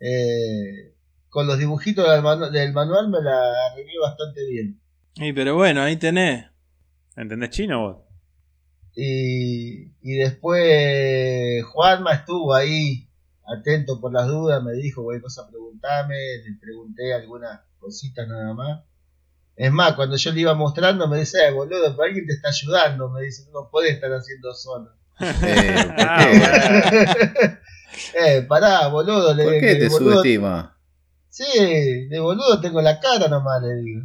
eh, 0.00 0.94
con 1.28 1.46
los 1.48 1.58
dibujitos 1.58 2.08
del, 2.08 2.22
manu- 2.22 2.50
del 2.50 2.72
manual 2.72 3.08
me 3.10 3.20
la 3.20 3.36
arreglé 3.72 3.98
bastante 4.00 4.46
bien. 4.48 4.80
Y 5.16 5.32
pero 5.32 5.54
bueno, 5.54 5.82
ahí 5.82 5.96
tenés. 5.96 6.46
¿Entendés 7.16 7.50
chino 7.50 7.80
vos? 7.80 7.96
Y, 8.94 9.92
y 10.02 10.16
después 10.16 11.64
Juanma 11.66 12.12
estuvo 12.14 12.54
ahí 12.54 13.08
atento 13.46 14.00
por 14.00 14.12
las 14.12 14.26
dudas, 14.26 14.62
me 14.62 14.72
dijo 14.72 15.04
cualquier 15.04 15.22
cosa 15.22 15.48
preguntame, 15.48 16.14
le 16.44 16.58
pregunté 16.60 17.14
algunas 17.14 17.60
cositas 17.78 18.26
nada 18.28 18.54
más. 18.54 18.82
Es 19.54 19.72
más, 19.72 19.94
cuando 19.94 20.16
yo 20.16 20.32
le 20.32 20.40
iba 20.40 20.54
mostrando 20.54 21.08
me 21.08 21.18
dice, 21.18 21.46
eh, 21.46 21.50
boludo, 21.50 21.90
pero 21.96 22.02
alguien 22.02 22.26
te 22.26 22.34
está 22.34 22.48
ayudando, 22.48 23.08
me 23.10 23.22
dice, 23.22 23.44
no 23.52 23.70
podés 23.70 23.94
estar 23.94 24.12
haciendo 24.12 24.52
solo. 24.54 24.90
Eh, 25.42 25.84
¿por 25.86 25.94
Ah, 25.98 26.26
qué? 26.92 27.58
eh, 28.38 28.42
pará, 28.42 28.88
boludo, 28.88 29.34
le, 29.34 29.44
¿Por 29.44 29.60
qué 29.60 29.74
te 29.76 29.88
boludo, 29.88 30.10
subestima? 30.12 30.78
Sí, 31.30 32.06
de 32.08 32.18
boludo 32.20 32.60
tengo 32.60 32.82
la 32.82 33.00
cara 33.00 33.28
nomás, 33.28 33.62
le 33.62 33.74
digo. 33.76 34.02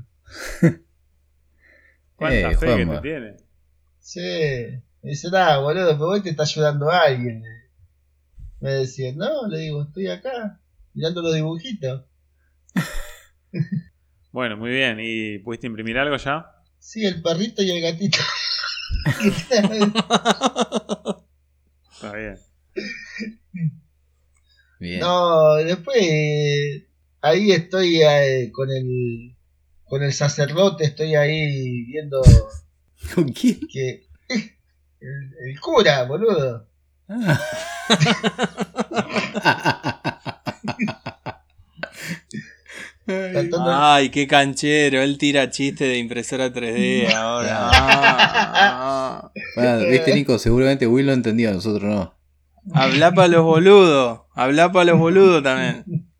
¿Cuánta 2.21 2.51
Eh, 2.51 2.57
fe 2.57 2.77
que 2.77 2.85
te 2.85 3.01
tiene? 3.01 3.37
Sí, 3.99 4.19
me 5.01 5.09
dice, 5.09 5.31
nada, 5.31 5.57
boludo, 5.57 5.87
pero 5.93 6.09
hoy 6.09 6.21
te 6.21 6.29
está 6.29 6.43
ayudando 6.43 6.91
alguien. 6.91 7.41
Me 8.59 8.69
decía, 8.69 9.11
no, 9.15 9.47
le 9.47 9.57
digo, 9.57 9.81
estoy 9.81 10.05
acá, 10.07 10.61
mirando 10.93 11.23
los 11.23 11.33
dibujitos. 11.33 12.05
Bueno, 14.31 14.55
muy 14.55 14.69
bien. 14.69 14.97
¿Y 15.01 15.39
pudiste 15.39 15.67
imprimir 15.67 15.97
algo 15.97 16.15
ya? 16.15 16.45
Sí, 16.79 17.03
el 17.05 17.21
perrito 17.21 17.61
y 17.63 17.71
el 17.71 17.81
gatito. 17.81 18.19
Está 21.91 22.13
bien. 22.15 22.37
Bien. 24.79 24.99
no, 25.01 25.55
después 25.55 25.97
eh, 25.99 26.87
ahí 27.19 27.51
estoy 27.51 28.01
eh, 28.03 28.49
con 28.53 28.69
el 28.71 29.35
con 29.91 30.03
el 30.03 30.13
sacerdote, 30.13 30.85
estoy 30.85 31.15
ahí 31.15 31.83
viendo 31.83 32.21
¿Con 33.13 33.27
quién? 33.33 33.59
que 33.69 34.05
el, 34.29 35.33
el 35.49 35.59
cura, 35.59 36.03
boludo. 36.03 36.65
Tratando- 43.05 43.71
Ay, 43.73 44.09
qué 44.09 44.27
canchero. 44.27 45.01
Él 45.01 45.17
tira 45.17 45.49
chiste 45.49 45.85
de 45.85 45.97
impresora 45.97 46.53
3D 46.53 47.09
ahora. 47.13 47.69
Ah, 47.73 49.31
Viste, 49.89 50.13
Nico, 50.13 50.37
seguramente 50.39 50.87
Will 50.87 51.07
lo 51.07 51.13
entendió, 51.13 51.51
nosotros 51.51 51.83
no. 51.83 52.13
Habla 52.73 53.11
para 53.11 53.27
los 53.27 53.43
boludos. 53.43 54.21
Habla 54.35 54.71
para 54.71 54.85
los 54.91 54.99
boludos 54.99 55.43
también. 55.43 56.10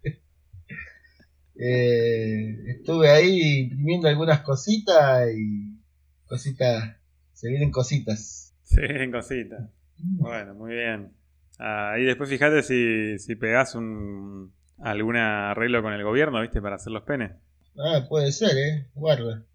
Eh, 1.64 2.72
estuve 2.72 3.12
ahí 3.12 3.60
imprimiendo 3.66 4.08
algunas 4.08 4.40
cositas 4.40 5.28
y 5.32 5.78
cositas, 6.26 6.96
se 7.34 7.50
vienen 7.50 7.70
cositas. 7.70 8.56
Sí, 8.64 8.80
en 8.82 9.12
cositas. 9.12 9.70
Bueno, 9.98 10.56
muy 10.56 10.74
bien. 10.74 11.12
Ah, 11.60 11.98
y 12.00 12.04
después 12.04 12.32
fíjate 12.32 12.64
si, 12.64 13.20
si 13.20 13.36
pegás 13.36 13.76
un 13.76 14.52
algún 14.80 15.18
arreglo 15.18 15.84
con 15.84 15.94
el 15.94 16.04
gobierno, 16.04 16.42
¿viste? 16.42 16.64
Para 16.64 16.78
hacer 16.78 16.94
los 16.94 17.04
penes. 17.04 17.34
Ah, 17.78 18.08
puede 18.10 18.32
ser, 18.32 18.58
eh, 18.58 18.88
guarda. 18.96 19.46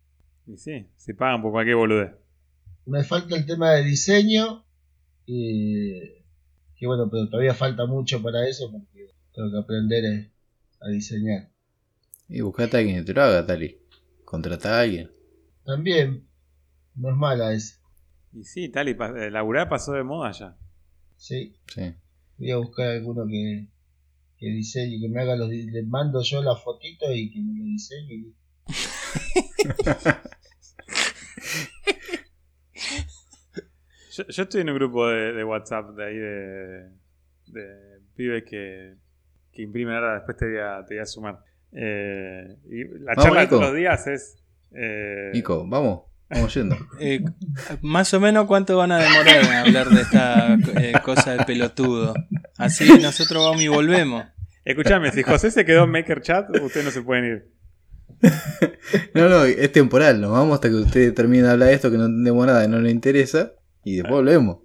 Y 0.46 0.58
sí, 0.58 0.86
si 0.94 1.12
pagan 1.12 1.42
por 1.42 1.50
cualquier 1.50 1.74
boludez. 1.74 2.12
Me 2.84 3.02
falta 3.02 3.34
el 3.34 3.46
tema 3.46 3.72
de 3.72 3.82
diseño 3.82 4.64
y 5.26 5.98
que 6.76 6.86
bueno, 6.86 7.08
pero 7.10 7.28
todavía 7.28 7.54
falta 7.54 7.84
mucho 7.86 8.22
para 8.22 8.46
eso 8.46 8.70
porque 8.70 9.10
tengo 9.34 9.50
que 9.50 9.58
aprender 9.58 10.04
eh, 10.04 10.30
a 10.80 10.88
diseñar. 10.88 11.55
Y 12.28 12.40
buscate 12.40 12.76
a 12.76 12.80
alguien 12.80 12.96
que 12.98 13.04
te 13.04 13.14
lo 13.14 13.22
haga, 13.22 13.46
Tali. 13.46 13.78
Contrata 14.24 14.76
a 14.78 14.80
alguien. 14.82 15.10
También 15.64 16.26
no 16.94 17.10
es 17.10 17.16
mala 17.16 17.52
esa, 17.52 17.76
Y 18.32 18.44
sí, 18.44 18.68
tal, 18.68 18.88
y 18.88 18.94
pa- 18.94 19.10
eh, 19.16 19.30
laburar 19.30 19.68
pasó 19.68 19.92
de 19.92 20.02
moda 20.02 20.32
ya. 20.32 20.56
sí. 21.16 21.54
Sí. 21.68 21.94
Voy 22.38 22.50
a 22.50 22.56
buscar 22.58 22.88
alguno 22.88 23.26
que, 23.26 23.68
que 24.38 24.46
diseñe, 24.48 25.00
que 25.00 25.08
me 25.08 25.20
haga 25.22 25.36
los 25.36 25.48
le 25.50 25.82
mando 25.84 26.22
yo 26.22 26.42
la 26.42 26.54
fotito 26.56 27.10
y 27.12 27.30
que 27.32 27.40
me 27.40 27.58
lo 27.58 27.64
diseñe. 27.64 28.34
Yo, 34.12 34.24
yo 34.28 34.42
estoy 34.44 34.60
en 34.62 34.70
un 34.70 34.76
grupo 34.76 35.06
de, 35.08 35.32
de 35.32 35.44
WhatsApp 35.44 35.90
de 35.94 36.04
ahí 36.04 36.16
de, 36.16 36.90
de 37.48 38.00
pibes 38.14 38.44
que, 38.44 38.94
que 39.52 39.62
imprimen 39.62 39.94
ahora, 39.94 40.14
después 40.14 40.36
te 40.38 40.46
voy 40.46 40.58
a, 40.58 40.84
te 40.86 40.94
voy 40.94 41.02
a 41.02 41.06
sumar. 41.06 41.38
Eh, 41.78 42.56
y 42.70 42.84
la 43.00 43.12
Vamos, 43.14 43.24
charla 43.24 43.40
de 43.42 43.46
todos 43.48 43.62
los 43.64 43.74
días 43.74 44.06
es... 44.06 44.36
eh, 44.72 45.30
Nico, 45.34 45.66
vamos, 45.68 46.04
vamos 46.30 46.54
yendo. 46.54 46.76
Eh, 47.00 47.20
más 47.82 48.14
o 48.14 48.20
menos 48.20 48.46
cuánto 48.46 48.76
van 48.78 48.92
a 48.92 48.98
demorar 48.98 49.44
en 49.44 49.52
hablar 49.52 49.88
de 49.90 50.00
esta 50.00 50.54
eh, 50.80 50.92
cosa 51.04 51.32
del 51.36 51.44
pelotudo. 51.44 52.14
Así 52.56 52.88
nosotros 52.98 53.44
vamos 53.44 53.60
y 53.62 53.68
volvemos. 53.68 54.24
Escuchame, 54.64 55.12
si 55.12 55.22
José 55.22 55.50
se 55.50 55.64
quedó 55.66 55.84
en 55.84 55.90
Maker 55.90 56.22
Chat, 56.22 56.48
ustedes 56.60 56.84
no 56.86 56.90
se 56.90 57.02
pueden 57.02 57.24
ir. 57.24 57.50
No, 59.14 59.28
no, 59.28 59.44
es 59.44 59.70
temporal. 59.72 60.20
Nos 60.20 60.30
vamos 60.30 60.54
hasta 60.54 60.68
que 60.68 60.74
usted 60.76 61.12
termine 61.14 61.44
de 61.44 61.50
hablar 61.50 61.68
de 61.68 61.74
esto 61.74 61.90
que 61.90 61.98
no 61.98 62.06
entendemos 62.06 62.46
nada 62.46 62.64
y 62.64 62.68
no 62.68 62.78
le 62.80 62.90
interesa. 62.90 63.52
Y 63.84 63.96
después 63.96 64.14
volvemos. 64.14 64.58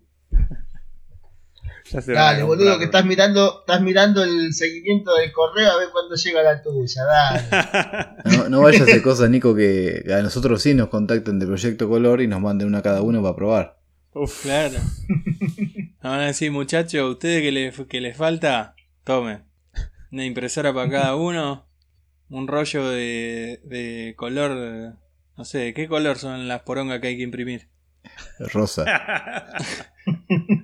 Dale, 2.08 2.44
boludo, 2.44 2.58
comprar. 2.66 2.80
que 2.80 2.86
estás 2.86 3.06
mirando, 3.06 3.60
estás 3.62 3.82
mirando 3.82 4.24
el 4.24 4.54
seguimiento 4.54 5.14
del 5.16 5.32
correo 5.32 5.72
a 5.72 5.78
ver 5.78 5.90
cuándo 5.92 6.16
llega 6.16 6.42
la 6.44 6.62
tuya, 6.62 7.04
dale. 7.04 7.42
No, 8.38 8.50
no 8.50 8.62
vaya 8.62 8.80
a 8.80 8.84
hacer 8.84 9.02
cosas, 9.02 9.30
Nico, 9.30 9.56
que 9.56 10.04
a 10.14 10.22
nosotros 10.22 10.62
sí 10.62 10.74
nos 10.74 10.90
contacten 10.90 11.40
de 11.40 11.46
Proyecto 11.48 11.90
Color 11.90 12.22
y 12.22 12.28
nos 12.28 12.40
manden 12.42 12.68
una 12.68 12.82
cada 12.82 13.02
uno 13.02 13.22
para 13.22 13.36
probar. 13.36 13.78
Uf, 14.14 14.44
Claro. 14.44 14.78
Van 16.04 16.20
a 16.20 16.26
decir, 16.28 16.52
muchachos, 16.52 17.12
ustedes 17.12 17.42
que 17.42 17.52
les, 17.52 17.80
que 17.88 18.02
les 18.02 18.18
falta, 18.18 18.76
tomen. 19.04 19.44
Una 20.12 20.26
impresora 20.26 20.74
para 20.74 20.90
cada 20.90 21.16
uno. 21.16 21.68
Un 22.30 22.48
rollo 22.48 22.90
de, 22.90 23.62
de 23.66 24.14
color. 24.18 24.96
No 25.38 25.46
sé, 25.46 25.74
¿qué 25.74 25.88
color 25.88 26.18
son 26.18 26.48
las 26.48 26.62
porongas 26.62 27.00
que 27.02 27.08
hay 27.08 27.18
que 27.18 27.24
imprimir? 27.24 27.70
Rosa. 28.40 28.86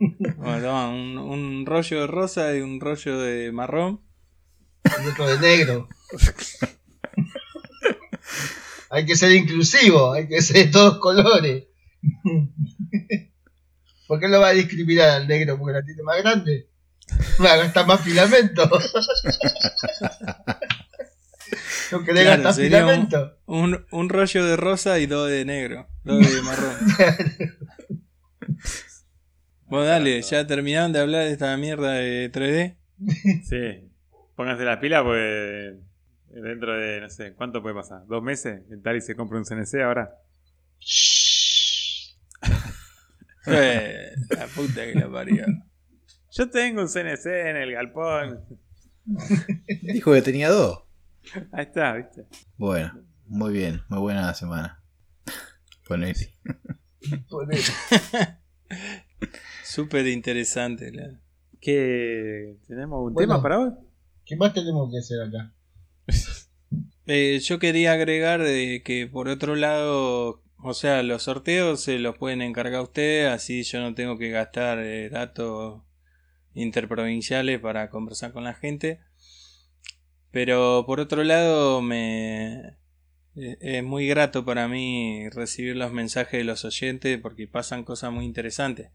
Bueno, 0.48 0.66
toma, 0.66 0.88
un, 0.88 1.18
un 1.18 1.66
rollo 1.66 2.00
de 2.00 2.08
rosa 2.08 2.56
y 2.56 2.62
un 2.62 2.80
rollo 2.80 3.20
de 3.20 3.52
marrón. 3.52 4.00
Y 4.86 5.08
otro 5.08 5.28
de 5.28 5.38
negro. 5.40 5.90
hay 8.90 9.06
que 9.06 9.18
ser 9.18 9.34
inclusivo, 9.34 10.14
hay 10.14 10.30
que 10.30 10.42
ser 10.42 10.68
de 10.68 10.72
todos 10.72 11.00
colores. 11.00 11.66
¿Por 14.08 14.22
qué 14.22 14.30
lo 14.30 14.40
va 14.40 14.48
a 14.48 14.54
discriminar 14.54 15.10
al 15.10 15.28
negro? 15.28 15.58
Porque 15.58 15.74
la 15.74 15.84
tiene 15.84 16.02
más 16.04 16.24
grande. 16.24 16.70
Va 17.44 17.52
a 17.52 17.58
gastar 17.58 17.86
más 17.86 18.00
filamento. 18.00 18.64
no 21.92 22.04
querés 22.06 22.24
Claro, 22.24 22.44
gastar 22.44 22.54
sería 22.54 22.86
un-. 22.86 23.10
Un, 23.48 23.86
un 23.92 24.08
rollo 24.08 24.46
de 24.46 24.56
rosa 24.56 24.98
y 25.00 25.08
dos 25.08 25.30
de 25.30 25.44
negro. 25.44 25.90
Dos 26.06 26.34
de 26.34 26.42
marrón. 26.42 26.78
Bueno, 29.70 29.86
dale, 29.86 30.22
ya 30.22 30.48
terminaron 30.48 30.94
de 30.94 31.00
hablar 31.00 31.26
de 31.26 31.34
esta 31.34 31.56
mierda 31.58 31.92
de 31.92 32.32
3D. 32.32 32.78
sí. 33.44 33.92
Pónganse 34.36 34.64
la 34.64 34.80
pila 34.80 35.04
porque 35.04 35.78
dentro 36.30 36.80
de, 36.80 37.02
no 37.02 37.10
sé, 37.10 37.34
¿cuánto 37.34 37.62
puede 37.62 37.76
pasar? 37.76 38.06
¿Dos 38.08 38.24
meses? 38.24 38.62
El 38.72 38.82
Tali 38.82 39.02
se 39.02 39.16
compra 39.16 39.38
un 39.38 39.44
CNC 39.44 39.82
ahora. 39.84 40.16
La 43.46 44.46
puta 44.54 44.86
que 44.86 44.94
la 44.94 45.10
parió. 45.10 45.46
Yo 46.32 46.50
tengo 46.50 46.82
un 46.82 46.90
CNC 46.90 47.26
en 47.26 47.58
el 47.58 47.72
galpón. 47.72 48.44
Dijo 49.82 50.14
que 50.14 50.22
tenía 50.22 50.50
dos. 50.50 50.84
Ahí 51.52 51.64
está, 51.64 51.94
¿viste? 51.94 52.26
Bueno, 52.58 53.02
muy 53.26 53.54
bien, 53.54 53.82
muy 53.88 54.00
buena 54.00 54.34
semana. 54.34 54.84
Ponele. 55.88 56.34
Ponele. 57.30 57.64
Súper 59.70 60.08
interesante. 60.08 60.92
la- 60.92 61.20
¿Qué? 61.60 62.56
¿Tenemos 62.68 63.06
un 63.06 63.14
Bueno. 63.14 63.34
tema 63.34 63.42
para 63.42 63.60
hoy? 63.60 63.72
¿Qué 64.26 64.36
más 64.38 64.54
tenemos 64.54 64.90
que 64.92 65.00
hacer 65.00 65.22
acá? 65.22 65.54
Eh, 67.10 67.40
yo 67.42 67.58
quería 67.58 67.94
agregar 67.94 68.44
de 68.44 68.82
que 68.84 69.08
por 69.08 69.30
otro 69.30 69.56
lado, 69.56 70.44
o 70.62 70.74
sea, 70.74 71.04
los 71.04 71.24
sorteos 71.24 71.80
se 71.80 72.00
los 72.00 72.18
pueden 72.18 72.42
encargar 72.42 72.82
ustedes, 72.82 73.30
así 73.32 73.64
yo 73.64 73.80
no 73.80 73.96
tengo 73.96 74.18
que 74.18 74.30
gastar 74.30 74.80
eh, 74.80 75.08
datos 75.10 75.84
interprovinciales 76.54 77.62
para 77.62 77.90
conversar 77.90 78.34
con 78.34 78.44
la 78.44 78.54
gente. 78.56 79.00
Pero 80.32 80.84
por 80.86 81.00
otro 81.00 81.24
lado, 81.24 81.82
me 81.82 82.76
eh, 83.38 83.58
es 83.62 83.84
muy 83.86 84.06
grato 84.10 84.44
para 84.44 84.68
mí 84.68 85.30
recibir 85.30 85.78
los 85.78 85.94
mensajes 85.94 86.40
de 86.40 86.44
los 86.44 86.66
oyentes 86.66 87.18
porque 87.22 87.48
pasan 87.48 87.86
cosas 87.86 88.12
muy 88.12 88.26
interesantes. 88.26 88.90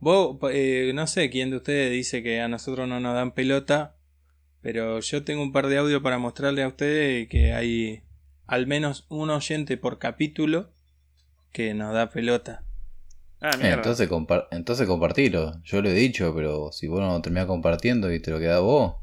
Vos, 0.00 0.38
eh, 0.52 0.92
no 0.94 1.06
sé 1.06 1.28
quién 1.30 1.50
de 1.50 1.56
ustedes 1.58 1.92
dice 1.92 2.22
que 2.22 2.40
a 2.40 2.48
nosotros 2.48 2.88
no 2.88 3.00
nos 3.00 3.14
dan 3.14 3.32
pelota, 3.32 3.96
pero 4.62 5.00
yo 5.00 5.24
tengo 5.24 5.42
un 5.42 5.52
par 5.52 5.66
de 5.66 5.78
audio 5.78 6.02
para 6.02 6.18
mostrarle 6.18 6.62
a 6.62 6.68
ustedes 6.68 7.28
que 7.28 7.52
hay 7.52 8.02
al 8.46 8.66
menos 8.66 9.06
un 9.10 9.30
oyente 9.30 9.76
por 9.76 9.98
capítulo 9.98 10.70
que 11.52 11.74
nos 11.74 11.92
da 11.92 12.10
pelota. 12.10 12.64
Ah, 13.42 13.50
Eh, 13.62 13.72
entonces, 13.72 14.08
compar- 14.08 14.48
entonces 14.50 14.86
compartilo. 14.86 15.60
Yo 15.64 15.82
lo 15.82 15.88
he 15.90 15.94
dicho, 15.94 16.34
pero 16.34 16.72
si 16.72 16.88
vos 16.88 17.00
no 17.00 17.20
terminás 17.22 17.46
compartiendo 17.46 18.12
y 18.12 18.20
te 18.20 18.30
lo 18.30 18.38
quedás 18.38 18.60
vos, 18.60 18.96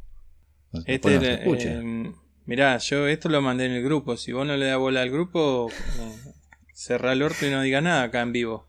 Este, 0.86 1.10
no 1.12 1.22
se 1.22 1.34
escucha. 1.34 1.70
eh, 1.70 2.12
mirá, 2.46 2.78
yo 2.78 3.08
esto 3.08 3.30
lo 3.30 3.42
mandé 3.42 3.66
en 3.66 3.74
el 3.74 3.84
grupo. 3.84 4.16
Si 4.18 4.32
vos 4.32 4.46
no 4.46 4.56
le 4.58 4.66
das 4.68 4.78
bola 4.78 5.02
al 5.02 5.10
grupo, 5.12 5.70
eh, 5.72 6.32
cerrá 6.74 7.14
el 7.14 7.22
orto 7.24 7.46
y 7.46 7.52
no 7.52 7.62
diga 7.62 7.82
nada 7.82 8.04
acá 8.04 8.22
en 8.22 8.32
vivo. 8.32 8.68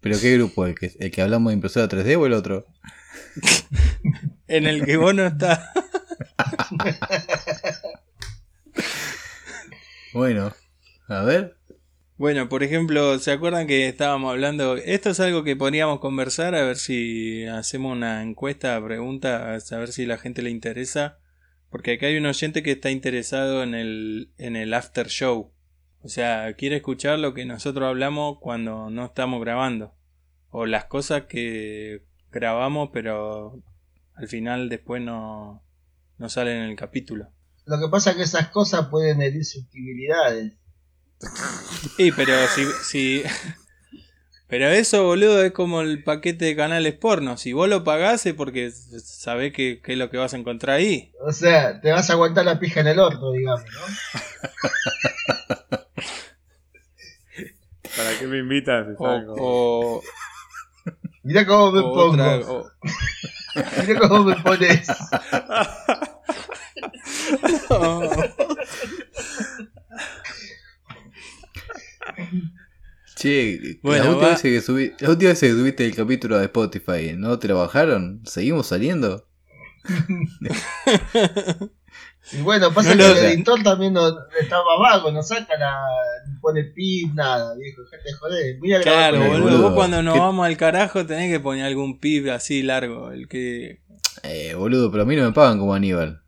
¿Pero 0.00 0.20
qué 0.20 0.34
grupo? 0.34 0.66
¿El 0.66 0.74
que, 0.74 0.92
¿El 0.98 1.10
que 1.10 1.22
hablamos 1.22 1.50
de 1.50 1.54
impresora 1.54 1.88
3D 1.88 2.16
o 2.18 2.26
el 2.26 2.32
otro? 2.32 2.66
En 4.48 4.66
el 4.66 4.86
que 4.86 4.96
vos 4.96 5.14
no 5.14 5.26
estás. 5.26 5.60
Bueno, 10.14 10.54
a 11.06 11.22
ver. 11.22 11.56
Bueno, 12.16 12.48
por 12.48 12.62
ejemplo, 12.64 13.18
¿se 13.18 13.30
acuerdan 13.30 13.66
que 13.66 13.86
estábamos 13.86 14.32
hablando? 14.32 14.76
Esto 14.76 15.10
es 15.10 15.20
algo 15.20 15.44
que 15.44 15.54
podríamos 15.54 16.00
conversar, 16.00 16.54
a 16.54 16.64
ver 16.64 16.76
si 16.76 17.44
hacemos 17.44 17.92
una 17.92 18.22
encuesta, 18.22 18.82
pregunta, 18.84 19.54
a 19.54 19.60
saber 19.60 19.92
si 19.92 20.06
la 20.06 20.18
gente 20.18 20.42
le 20.42 20.50
interesa. 20.50 21.18
Porque 21.70 21.92
acá 21.92 22.06
hay 22.06 22.16
un 22.16 22.26
oyente 22.26 22.62
que 22.62 22.72
está 22.72 22.90
interesado 22.90 23.62
en 23.62 23.74
el, 23.74 24.32
en 24.38 24.56
el 24.56 24.74
after 24.74 25.08
show. 25.08 25.52
O 26.08 26.10
sea, 26.10 26.54
quiere 26.54 26.76
escuchar 26.76 27.18
lo 27.18 27.34
que 27.34 27.44
nosotros 27.44 27.86
hablamos 27.86 28.38
cuando 28.40 28.88
no 28.88 29.04
estamos 29.04 29.42
grabando. 29.42 29.92
O 30.48 30.64
las 30.64 30.86
cosas 30.86 31.24
que 31.28 32.02
grabamos, 32.30 32.88
pero 32.94 33.62
al 34.14 34.26
final 34.26 34.70
después 34.70 35.02
no, 35.02 35.62
no 36.16 36.28
salen 36.30 36.62
en 36.62 36.70
el 36.70 36.76
capítulo. 36.76 37.28
Lo 37.66 37.78
que 37.78 37.90
pasa 37.90 38.12
es 38.12 38.16
que 38.16 38.22
esas 38.22 38.48
cosas 38.48 38.86
pueden 38.86 39.20
herir 39.20 39.44
susceptibilidades. 39.44 40.54
Sí, 41.98 42.10
pero 42.16 42.32
si, 42.54 42.64
si... 42.84 43.22
Pero 44.48 44.70
eso, 44.70 45.04
boludo, 45.04 45.44
es 45.44 45.52
como 45.52 45.82
el 45.82 46.02
paquete 46.02 46.46
de 46.46 46.56
canales 46.56 46.94
porno. 46.94 47.36
Si 47.36 47.52
vos 47.52 47.68
lo 47.68 47.84
pagás 47.84 48.24
es 48.24 48.32
porque 48.32 48.70
sabés 48.70 49.52
que, 49.52 49.82
que 49.82 49.92
es 49.92 49.98
lo 49.98 50.08
que 50.08 50.16
vas 50.16 50.32
a 50.32 50.38
encontrar 50.38 50.78
ahí. 50.78 51.12
O 51.20 51.32
sea, 51.32 51.82
te 51.82 51.92
vas 51.92 52.08
a 52.08 52.14
aguantar 52.14 52.46
la 52.46 52.58
pija 52.58 52.80
en 52.80 52.86
el 52.86 52.98
orto, 52.98 53.30
digamos, 53.32 53.60
¿no? 53.60 55.78
¿Para 57.98 58.18
qué 58.18 58.26
me 58.26 58.38
invitas? 58.38 58.86
O, 58.98 60.00
Mirá 61.24 61.44
cómo 61.46 61.72
me 61.72 61.80
o 61.80 61.92
pongo. 61.92 62.12
otra- 62.12 62.38
o- 62.48 62.70
Mirá 63.86 63.98
cómo 64.08 64.24
me 64.24 64.36
pones. 64.36 64.86
Che, 73.16 73.80
Bueno, 73.82 74.04
la, 74.04 74.10
última 74.10 74.28
va. 74.28 74.32
vez 74.34 74.42
que 74.42 74.60
subí- 74.62 74.94
la 75.00 75.10
última 75.10 75.30
vez 75.30 75.40
que 75.40 75.50
subiste 75.50 75.84
el 75.84 75.94
capítulo 75.94 76.38
de 76.38 76.44
Spotify, 76.44 77.14
¿no 77.16 77.38
te 77.38 77.48
lo 77.48 77.58
bajaron? 77.58 78.22
¿Seguimos 78.24 78.68
saliendo? 78.68 79.26
Y 82.32 82.42
bueno, 82.42 82.72
pasa 82.74 82.94
No 82.94 83.04
que 83.04 83.10
el 83.10 83.18
editor 83.32 83.62
también 83.62 83.92
no, 83.94 84.06
estaba 84.40 84.78
vago, 84.80 85.10
no 85.10 85.22
saca 85.22 85.56
la. 85.58 85.72
no 86.26 86.38
pone 86.40 86.64
pip, 86.64 87.12
nada, 87.14 87.54
viejo, 87.56 87.82
gente 87.90 88.12
joder. 88.18 88.56
Voy 88.58 88.74
a 88.74 88.80
Claro, 88.82 89.18
boludo, 89.18 89.40
boludo. 89.42 89.62
vos 89.62 89.72
cuando 89.74 90.02
nos 90.02 90.14
¿Qué- 90.14 90.20
vamos 90.20 90.46
al 90.46 90.56
carajo 90.56 91.06
tenés 91.06 91.30
que 91.30 91.40
poner 91.40 91.64
algún 91.64 91.98
pib 92.00 92.30
así 92.30 92.62
largo. 92.62 93.10
El 93.12 93.28
que. 93.28 93.80
Eh, 94.22 94.54
boludo, 94.54 94.90
pero 94.90 95.04
a 95.04 95.06
mí 95.06 95.16
no 95.16 95.24
me 95.24 95.32
pagan 95.32 95.58
como 95.58 95.74
Aníbal. 95.74 96.22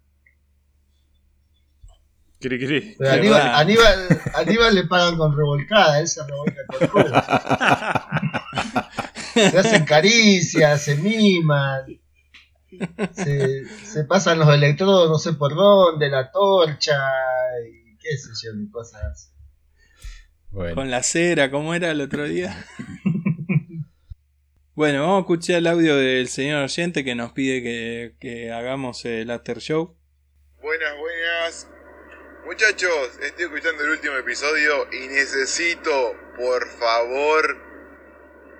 Cri, 2.40 2.58
cri. 2.58 2.94
Pero 2.98 3.10
Aníbal. 3.12 3.42
Aníbal, 3.54 4.20
Aníbal 4.34 4.74
le 4.74 4.84
pagan 4.86 5.18
con 5.18 5.36
revolcada, 5.36 6.00
él 6.00 6.08
se 6.08 6.22
revolca 6.24 6.60
con 6.66 6.88
culo. 6.88 7.10
Se 9.34 9.58
hacen 9.58 9.84
caricias, 9.84 10.82
se 10.82 10.96
miman, 10.96 11.84
se, 13.12 13.64
se 13.66 14.04
pasan 14.04 14.38
los 14.38 14.48
electrodos 14.52 15.10
no 15.10 15.18
sé 15.18 15.32
por 15.34 15.54
dónde, 15.54 16.08
la 16.08 16.30
torcha, 16.30 16.98
y 17.68 17.96
qué 17.98 18.16
sé 18.16 18.30
yo, 18.42 18.52
qué 18.52 18.70
cosas. 18.70 19.32
Bueno. 20.50 20.74
Con 20.74 20.90
la 20.90 21.02
cera, 21.02 21.50
¿cómo 21.50 21.74
era 21.74 21.90
el 21.90 22.00
otro 22.00 22.24
día? 22.24 22.66
bueno, 24.74 25.02
vamos 25.02 25.18
a 25.18 25.20
escuchar 25.20 25.56
el 25.56 25.66
audio 25.68 25.96
del 25.96 26.28
señor 26.28 26.64
oyente 26.64 27.04
que 27.04 27.14
nos 27.14 27.32
pide 27.32 27.62
que, 27.62 28.16
que 28.18 28.50
hagamos 28.50 29.04
el 29.04 29.30
after 29.30 29.58
show. 29.58 29.96
Buenas, 30.60 30.92
buenas. 30.98 31.68
Muchachos, 32.46 33.18
estoy 33.22 33.44
escuchando 33.44 33.84
el 33.84 33.90
último 33.90 34.16
episodio 34.16 34.88
y 34.92 35.06
necesito, 35.06 36.16
por 36.36 36.66
favor, 36.68 37.69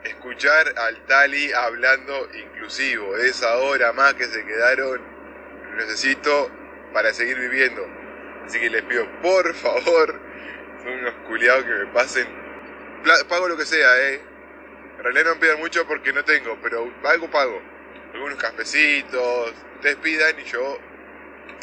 escuchar 0.04 0.74
al 0.76 1.04
Tali 1.06 1.52
hablando 1.52 2.28
inclusivo. 2.34 3.16
Esa 3.16 3.56
hora 3.58 3.92
más 3.92 4.14
que 4.14 4.24
se 4.24 4.44
quedaron, 4.44 5.00
necesito 5.76 6.50
para 6.92 7.12
seguir 7.12 7.38
viviendo. 7.38 7.86
Así 8.44 8.58
que 8.58 8.70
les 8.70 8.82
pido, 8.82 9.06
por 9.22 9.54
favor, 9.54 10.20
son 10.82 10.92
unos 10.92 11.14
culiados 11.26 11.64
que 11.64 11.70
me 11.70 11.86
pasen. 11.86 12.26
Pago 13.28 13.48
lo 13.48 13.56
que 13.56 13.64
sea, 13.64 14.08
eh. 14.08 14.20
En 14.98 15.04
realidad 15.04 15.34
no 15.34 15.40
pidan 15.40 15.58
mucho 15.58 15.86
porque 15.86 16.12
no 16.12 16.24
tengo, 16.24 16.58
pero 16.62 16.92
algo 17.04 17.30
pago. 17.30 17.60
Algunos 18.12 18.38
cafecitos, 18.38 19.54
ustedes 19.76 19.96
pidan 19.96 20.38
y 20.38 20.44
yo 20.44 20.78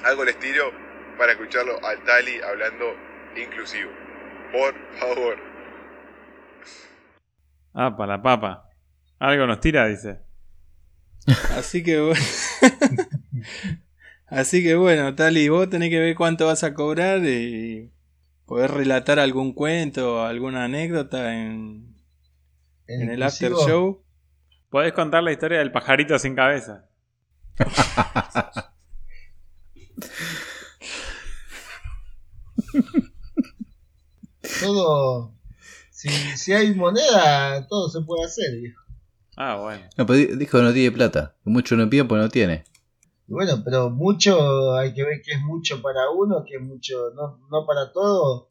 algo 0.04 0.24
les 0.24 0.40
tiro 0.40 0.72
para 1.18 1.34
escucharlo 1.34 1.84
al 1.86 2.04
Tali 2.04 2.42
hablando 2.42 2.96
inclusivo. 3.36 3.92
Por 4.52 4.74
favor. 5.00 5.38
Ah, 7.80 7.96
para 7.96 8.18
la 8.18 8.24
papa. 8.24 8.72
Algo 9.20 9.46
nos 9.46 9.60
tira, 9.60 9.86
dice. 9.86 10.18
Así 11.56 11.84
que 11.84 12.02
bueno. 12.02 12.20
Así 14.26 14.64
que 14.64 14.76
bueno, 14.76 15.14
Tali, 15.14 15.48
vos 15.48 15.70
tenés 15.70 15.92
que 15.92 16.00
ver 16.00 16.16
cuánto 16.16 16.48
vas 16.48 16.64
a 16.64 16.74
cobrar 16.74 17.24
y 17.24 17.92
poder 18.48 18.72
relatar 18.72 19.20
algún 19.20 19.54
cuento 19.54 20.16
o 20.16 20.24
alguna 20.24 20.64
anécdota 20.64 21.36
en, 21.36 21.96
en 22.88 23.12
el 23.12 23.22
after 23.22 23.52
show. 23.52 24.04
Podés 24.72 24.94
contar 24.94 25.22
la 25.22 25.32
historia 25.32 25.60
del 25.60 25.72
pajarito 25.72 26.18
sin 26.18 26.34
cabeza. 26.34 26.90
Todo. 34.62 35.37
Si, 36.08 36.38
si 36.38 36.54
hay 36.54 36.74
moneda, 36.74 37.68
todo 37.68 37.90
se 37.90 38.02
puede 38.02 38.26
hacer, 38.26 38.56
viejo. 38.60 38.82
Ah, 39.36 39.56
bueno. 39.58 39.84
No, 39.98 40.06
pero 40.06 40.18
di- 40.18 40.36
dijo 40.38 40.58
que 40.58 40.64
no 40.64 40.74
tiene 40.74 40.92
plata. 40.92 41.36
Que 41.44 41.50
Mucho 41.50 41.76
no 41.76 41.90
pide 41.90 42.06
pues 42.06 42.22
no 42.22 42.30
tiene. 42.30 42.64
Y 43.28 43.34
bueno, 43.34 43.62
pero 43.64 43.90
mucho 43.90 44.76
hay 44.76 44.94
que 44.94 45.04
ver 45.04 45.22
que 45.24 45.34
es 45.34 45.42
mucho 45.42 45.82
para 45.82 46.10
uno, 46.12 46.44
que 46.48 46.56
es 46.56 46.62
mucho, 46.62 47.12
no, 47.16 47.40
no 47.52 47.66
para 47.66 47.92
todo. 47.92 48.50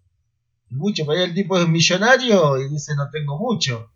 Mucho, 0.71 1.07
para 1.07 1.23
el 1.25 1.33
tipo 1.35 1.59
es 1.59 1.69
millonario 1.69 2.59
y 2.59 2.69
dice 2.69 2.95
no 2.97 3.09
tengo 3.11 3.39
mucho. 3.39 3.91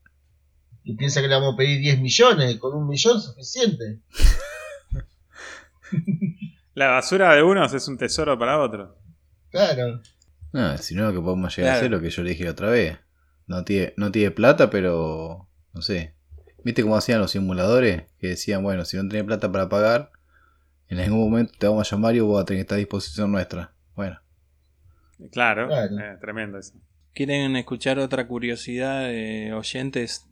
Y 0.83 0.97
piensa 0.97 1.21
que 1.21 1.29
le 1.29 1.35
vamos 1.35 1.55
a 1.55 1.57
pedir 1.59 1.79
10 1.81 2.01
millones, 2.01 2.57
con 2.57 2.75
un 2.75 2.89
millón 2.89 3.21
suficiente. 3.21 4.01
La 6.75 6.89
basura 6.89 7.35
de 7.35 7.43
unos 7.43 7.73
es 7.75 7.87
un 7.89 7.99
tesoro 7.99 8.39
para 8.39 8.61
otros. 8.61 8.91
Claro. 9.51 10.01
No, 10.53 10.79
si 10.79 10.95
no, 10.95 11.05
lo 11.07 11.13
que 11.13 11.21
podemos 11.21 11.55
llegar 11.57 11.75
a 11.75 11.77
hacer 11.77 11.91
lo 11.91 12.01
que 12.01 12.11
yo 12.11 12.23
le 12.23 12.31
dije 12.31 12.49
otra 12.49 12.71
vez. 12.71 12.97
No 13.51 13.65
tiene, 13.65 13.93
no 13.97 14.13
tiene 14.13 14.31
plata, 14.31 14.71
pero. 14.71 15.49
No 15.75 15.83
sé. 15.83 16.15
¿Viste 16.63 16.83
cómo 16.83 16.95
hacían 16.97 17.19
los 17.19 17.33
simuladores? 17.33 18.05
Que 18.21 18.29
decían, 18.29 18.63
bueno, 18.63 18.85
si 18.85 18.97
no 18.97 19.09
tenés 19.09 19.25
plata 19.25 19.51
para 19.51 19.69
pagar, 19.69 20.13
en 20.89 21.01
algún 21.01 21.19
momento 21.19 21.53
te 21.59 21.67
vamos 21.67 21.93
a 21.93 21.97
llamar 21.97 22.15
y 22.15 22.21
vos 22.21 22.35
vas 22.35 22.43
a 22.43 22.45
tener 22.47 22.59
que 22.59 22.63
estar 22.63 22.77
a 22.77 22.79
disposición 22.79 23.33
nuestra. 23.33 23.73
Bueno. 23.97 24.21
Claro, 25.33 25.67
Claro. 25.67 25.99
eh, 25.99 26.17
tremendo 26.21 26.59
eso. 26.59 26.75
¿Quieren 27.13 27.57
escuchar 27.57 27.99
otra 27.99 28.29
curiosidad 28.29 29.09
de 29.09 29.53
oyentes? 29.53 30.29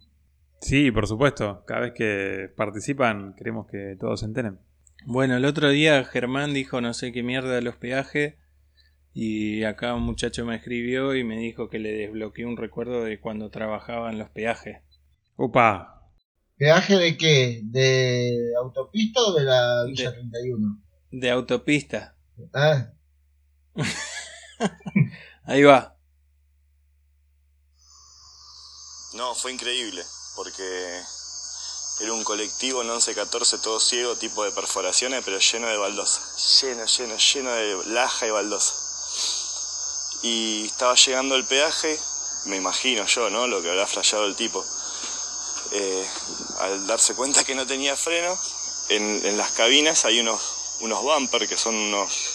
Sí, 0.61 0.93
por 0.93 1.09
supuesto. 1.09 1.65
Cada 1.67 1.81
vez 1.81 1.93
que 1.95 2.53
participan, 2.57 3.35
queremos 3.35 3.67
que 3.67 3.97
todos 3.99 4.21
se 4.21 4.27
enteren. 4.27 4.61
Bueno, 5.07 5.37
el 5.37 5.45
otro 5.45 5.71
día 5.71 6.05
Germán 6.05 6.55
dijo 6.55 6.81
no 6.81 6.95
sé 6.95 7.11
qué 7.11 7.25
mierda 7.25 7.53
de 7.55 7.63
los 7.63 7.75
peajes 7.77 8.35
y 9.21 9.65
acá 9.65 9.95
un 9.95 10.03
muchacho 10.05 10.45
me 10.45 10.55
escribió 10.55 11.17
y 11.17 11.25
me 11.25 11.37
dijo 11.37 11.69
que 11.69 11.81
le 11.81 11.91
desbloqueó 11.91 12.47
un 12.47 12.57
recuerdo 12.57 13.03
de 13.03 13.19
cuando 13.19 13.51
trabajaba 13.51 14.13
en 14.13 14.19
los 14.19 14.31
peajes. 14.31 14.79
Upa. 15.37 16.05
¿Peaje 16.57 16.95
de 16.97 17.17
qué? 17.17 17.61
¿De 17.65 18.53
autopista 18.61 19.21
o 19.23 19.33
de 19.35 19.43
la 19.43 19.85
Villa 19.89 20.13
De- 20.13 20.17
31? 20.19 20.83
De 21.11 21.31
autopista. 21.33 22.17
Ah, 22.55 22.93
Ahí 25.45 25.65
va. 25.65 25.97
No, 29.15 29.35
fue 29.35 29.53
increíble, 29.53 30.03
porque 30.37 30.63
era 32.03 32.13
un 32.13 32.23
colectivo 32.23 32.83
en 32.83 32.89
11-14 32.89 33.61
todo 33.63 33.81
ciego, 33.81 34.15
tipo 34.15 34.45
de 34.45 34.53
perforaciones, 34.53 35.23
pero 35.25 35.39
lleno 35.41 35.67
de 35.67 35.77
baldosa. 35.77 36.21
Lleno, 36.63 36.85
lleno, 36.87 37.17
lleno 37.17 37.51
de 37.51 37.93
laja 37.93 38.29
y 38.29 38.31
baldosa. 38.31 38.75
Y 40.23 40.67
estaba 40.67 40.95
llegando 40.95 41.35
el 41.37 41.45
peaje, 41.45 41.99
me 42.45 42.57
imagino 42.57 43.07
yo, 43.07 43.31
¿no? 43.31 43.47
Lo 43.47 43.63
que 43.63 43.71
habrá 43.71 43.87
flasheado 43.87 44.27
el 44.27 44.35
tipo. 44.35 44.65
Eh, 45.71 46.09
al 46.61 46.87
darse 46.87 47.15
cuenta 47.15 47.45
que 47.45 47.55
no 47.55 47.67
tenía 47.67 47.97
freno, 47.97 48.39
en, 48.89 49.37
las 49.37 49.51
cabinas 49.51 50.05
hay 50.05 50.21
unos, 50.21 50.41
unos 50.81 51.03
bumpers 51.03 51.49
que 51.49 51.59
son 51.59 51.75
unos 51.75 52.35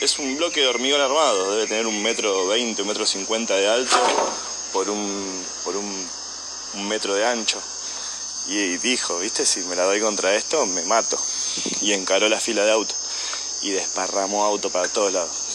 es 0.00 0.20
un 0.20 0.36
bloque 0.36 0.60
de 0.60 0.68
hormigón 0.68 1.00
armado, 1.00 1.50
debe 1.50 1.66
tener 1.66 1.88
un 1.88 2.00
metro 2.00 2.46
veinte, 2.46 2.82
un 2.82 2.88
metro 2.88 3.04
cincuenta 3.04 3.56
de 3.56 3.66
alto 3.66 3.96
por 4.72 4.88
un, 4.88 5.44
por 5.64 5.76
un, 5.76 6.08
un 6.74 6.88
metro 6.88 7.14
de 7.14 7.26
ancho. 7.26 7.60
Y 8.46 8.76
dijo, 8.76 9.18
viste, 9.18 9.44
si 9.44 9.60
me 9.60 9.74
la 9.74 9.84
doy 9.84 10.00
contra 10.00 10.36
esto, 10.36 10.64
me 10.66 10.84
mato. 10.84 11.18
Y 11.80 11.92
encaró 11.92 12.28
la 12.28 12.40
fila 12.40 12.64
de 12.64 12.70
auto 12.70 12.94
y 13.62 13.70
desparramó 13.70 14.44
auto 14.44 14.70
para 14.70 14.88
todos 14.88 15.12
lados. 15.12 15.53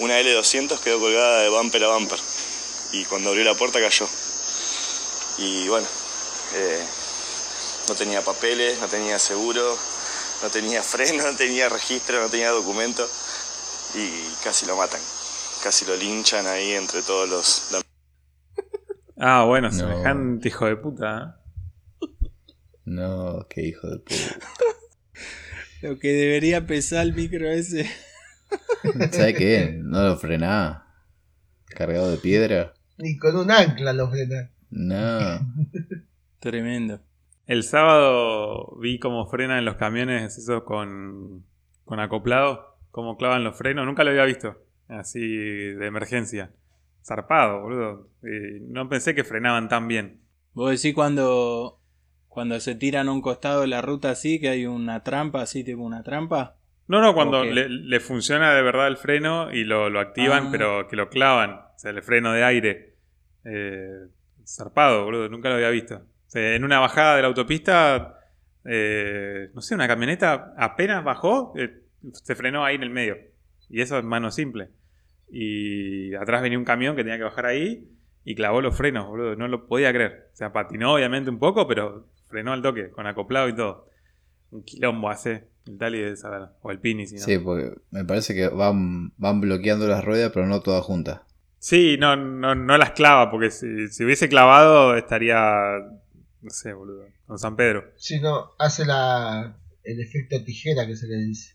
Una 0.00 0.20
L200 0.20 0.78
quedó 0.80 0.98
colgada 0.98 1.42
de 1.42 1.48
bumper 1.48 1.84
a 1.84 1.94
bumper 1.96 2.18
y 2.92 3.04
cuando 3.04 3.30
abrió 3.30 3.44
la 3.44 3.54
puerta 3.54 3.80
cayó. 3.80 4.08
Y 5.38 5.68
bueno, 5.68 5.86
eh, 6.54 6.84
no 7.88 7.94
tenía 7.94 8.22
papeles, 8.22 8.78
no 8.80 8.88
tenía 8.88 9.18
seguro, 9.18 9.76
no 10.42 10.48
tenía 10.50 10.82
freno, 10.82 11.22
no 11.24 11.36
tenía 11.36 11.68
registro, 11.68 12.20
no 12.20 12.28
tenía 12.28 12.50
documento 12.50 13.08
y 13.94 14.08
casi 14.42 14.66
lo 14.66 14.76
matan. 14.76 15.00
Casi 15.62 15.84
lo 15.86 15.96
linchan 15.96 16.46
ahí 16.46 16.72
entre 16.72 17.02
todos 17.02 17.28
los... 17.28 17.82
Ah, 19.16 19.44
bueno, 19.44 19.70
No. 19.70 19.76
semejante 19.78 20.48
hijo 20.48 20.66
de 20.66 20.76
puta. 20.76 21.40
¿eh? 22.00 22.06
No, 22.84 23.46
qué 23.48 23.62
hijo 23.62 23.88
de 23.88 23.98
puta. 23.98 24.38
Lo 25.82 25.98
que 25.98 26.08
debería 26.12 26.66
pesar 26.66 27.02
el 27.06 27.14
micro 27.14 27.50
ese. 27.50 27.90
¿Sabes 29.10 29.36
qué? 29.36 29.80
No 29.82 30.02
lo 30.02 30.16
frenás. 30.16 30.82
Cargado 31.66 32.10
de 32.10 32.18
piedra. 32.18 32.74
Ni 32.98 33.16
con 33.16 33.36
un 33.36 33.50
ancla 33.50 33.92
lo 33.92 34.10
frena. 34.10 34.50
No. 34.70 35.40
Tremendo. 36.38 37.00
El 37.46 37.62
sábado 37.62 38.76
vi 38.80 38.98
cómo 38.98 39.26
frenan 39.26 39.64
los 39.64 39.76
camiones 39.76 40.38
esos 40.38 40.62
con, 40.64 41.44
con 41.84 42.00
acoplado, 42.00 42.76
cómo 42.90 43.16
clavan 43.16 43.44
los 43.44 43.56
frenos. 43.56 43.86
Nunca 43.86 44.04
lo 44.04 44.10
había 44.10 44.24
visto. 44.24 44.56
Así 44.88 45.20
de 45.20 45.86
emergencia. 45.86 46.52
Zarpado, 47.04 47.62
boludo. 47.62 48.08
Y 48.22 48.60
no 48.60 48.88
pensé 48.88 49.14
que 49.14 49.24
frenaban 49.24 49.68
tan 49.68 49.88
bien. 49.88 50.20
Vos 50.54 50.70
decís 50.70 50.94
cuando, 50.94 51.80
cuando 52.28 52.58
se 52.60 52.74
tiran 52.74 53.08
a 53.08 53.12
un 53.12 53.20
costado 53.20 53.62
de 53.62 53.66
la 53.66 53.82
ruta 53.82 54.10
así, 54.10 54.40
que 54.40 54.48
hay 54.48 54.66
una 54.66 55.02
trampa, 55.02 55.42
así 55.42 55.64
tipo 55.64 55.82
una 55.82 56.02
trampa. 56.02 56.56
No, 56.86 57.00
no, 57.00 57.14
cuando 57.14 57.44
le, 57.44 57.68
le 57.68 58.00
funciona 58.00 58.54
de 58.54 58.62
verdad 58.62 58.88
el 58.88 58.96
freno 58.98 59.50
y 59.52 59.64
lo, 59.64 59.88
lo 59.88 60.00
activan, 60.00 60.46
Ah. 60.46 60.48
pero 60.52 60.88
que 60.88 60.96
lo 60.96 61.08
clavan. 61.08 61.50
O 61.52 61.78
sea, 61.78 61.90
el 61.90 62.02
freno 62.02 62.32
de 62.32 62.44
aire. 62.44 62.94
Eh, 63.44 64.06
zarpado, 64.46 65.04
boludo. 65.04 65.28
Nunca 65.28 65.48
lo 65.48 65.54
había 65.56 65.70
visto. 65.70 65.96
O 65.96 66.30
sea, 66.30 66.54
en 66.54 66.64
una 66.64 66.80
bajada 66.80 67.16
de 67.16 67.22
la 67.22 67.28
autopista, 67.28 68.18
eh, 68.64 69.50
no 69.54 69.60
sé, 69.62 69.74
una 69.74 69.88
camioneta 69.88 70.52
apenas 70.58 71.02
bajó, 71.04 71.52
eh, 71.56 71.82
se 72.12 72.34
frenó 72.34 72.64
ahí 72.64 72.74
en 72.76 72.82
el 72.82 72.90
medio. 72.90 73.16
Y 73.70 73.80
eso 73.80 73.98
es 73.98 74.04
mano 74.04 74.30
simple. 74.30 74.68
Y 75.30 76.14
atrás 76.14 76.42
venía 76.42 76.58
un 76.58 76.64
camión 76.64 76.96
que 76.96 77.02
tenía 77.02 77.18
que 77.18 77.24
bajar 77.24 77.46
ahí 77.46 77.88
y 78.24 78.34
clavó 78.34 78.60
los 78.60 78.76
frenos, 78.76 79.06
boludo. 79.06 79.36
No 79.36 79.48
lo 79.48 79.66
podía 79.66 79.92
creer. 79.92 80.28
O 80.32 80.36
sea, 80.36 80.52
patinó 80.52 80.94
obviamente 80.94 81.30
un 81.30 81.38
poco, 81.38 81.66
pero 81.66 82.08
frenó 82.28 82.52
al 82.52 82.62
toque, 82.62 82.90
con 82.90 83.06
acoplado 83.06 83.48
y 83.48 83.56
todo. 83.56 83.88
Un 84.50 84.64
quilombo 84.64 85.08
hace 85.08 85.48
el 85.66 85.78
Tali 85.78 86.00
de 86.00 86.16
saber. 86.16 86.48
O 86.62 86.70
el 86.70 86.80
Pini, 86.80 87.06
si 87.06 87.16
no. 87.16 87.22
Sí, 87.22 87.38
porque 87.38 87.72
me 87.90 88.04
parece 88.04 88.34
que 88.34 88.48
van, 88.48 89.12
van 89.16 89.40
bloqueando 89.40 89.86
las 89.86 90.04
ruedas, 90.04 90.30
pero 90.32 90.46
no 90.46 90.60
todas 90.60 90.84
juntas. 90.84 91.20
Sí, 91.58 91.96
no, 91.98 92.16
no, 92.16 92.54
no 92.54 92.76
las 92.76 92.90
clava, 92.90 93.30
porque 93.30 93.50
si, 93.50 93.88
si 93.88 94.04
hubiese 94.04 94.28
clavado 94.28 94.96
estaría, 94.96 95.78
no 96.42 96.50
sé, 96.50 96.74
boludo, 96.74 97.06
con 97.26 97.38
San 97.38 97.56
Pedro. 97.56 97.90
Si 97.96 98.20
no, 98.20 98.50
hace 98.58 98.84
la, 98.84 99.56
el 99.82 100.00
efecto 100.00 100.42
tijera 100.44 100.86
que 100.86 100.96
se 100.96 101.06
le 101.06 101.16
dice. 101.16 101.54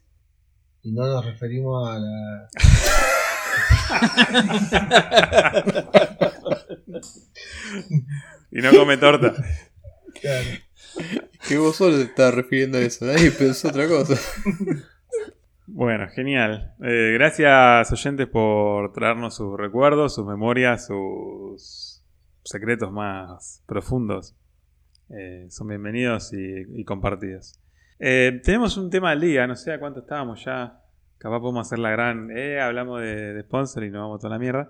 Y 0.82 0.94
no 0.94 1.06
nos 1.06 1.26
referimos 1.26 1.90
a 1.90 2.00
la. 2.00 2.50
Y 8.52 8.62
no 8.62 8.72
come 8.72 8.98
torta. 8.98 9.36
Claro. 10.20 10.48
Que 11.48 11.58
vos 11.58 11.76
solo 11.76 11.98
te 11.98 12.04
estás 12.04 12.34
refiriendo 12.34 12.78
a 12.78 12.82
eso, 12.82 13.06
nadie 13.06 13.32
pensó 13.32 13.70
otra 13.70 13.88
cosa. 13.88 14.16
Bueno, 15.72 16.08
genial. 16.10 16.74
Eh, 16.84 17.12
gracias 17.14 17.92
oyentes 17.92 18.28
por 18.28 18.92
traernos 18.92 19.36
sus 19.36 19.56
recuerdos, 19.56 20.16
sus 20.16 20.26
memorias, 20.26 20.88
sus 20.88 22.04
secretos 22.44 22.92
más 22.92 23.64
profundos. 23.68 24.36
Eh, 25.10 25.46
son 25.50 25.68
bienvenidos 25.68 26.34
y, 26.34 26.84
compartidos. 26.86 27.60
Eh, 28.00 28.42
tenemos 28.44 28.78
un 28.78 28.90
tema 28.90 29.12
del 29.12 29.22
día, 29.22 29.46
no 29.46 29.56
sé 29.56 29.72
a 29.72 29.80
cuánto 29.80 30.00
estábamos 30.00 30.44
ya. 30.44 30.82
Capaz 31.20 31.40
podemos 31.40 31.68
hacer 31.68 31.80
la 31.80 31.92
gran, 31.92 32.36
eh, 32.36 32.60
hablamos 32.60 33.02
de, 33.02 33.34
de 33.34 33.42
sponsor 33.44 33.84
y 33.84 33.92
nos 33.92 34.02
vamos 34.02 34.20
toda 34.22 34.34
la 34.34 34.40
mierda. 34.40 34.70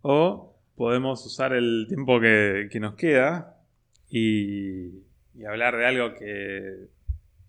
O 0.00 0.56
podemos 0.74 1.24
usar 1.26 1.52
el 1.52 1.84
tiempo 1.86 2.18
que 2.18 2.78
nos 2.80 2.94
queda 2.94 3.58
y, 4.08 5.09
y 5.34 5.44
hablar 5.44 5.76
de 5.76 5.86
algo 5.86 6.14
que 6.14 6.88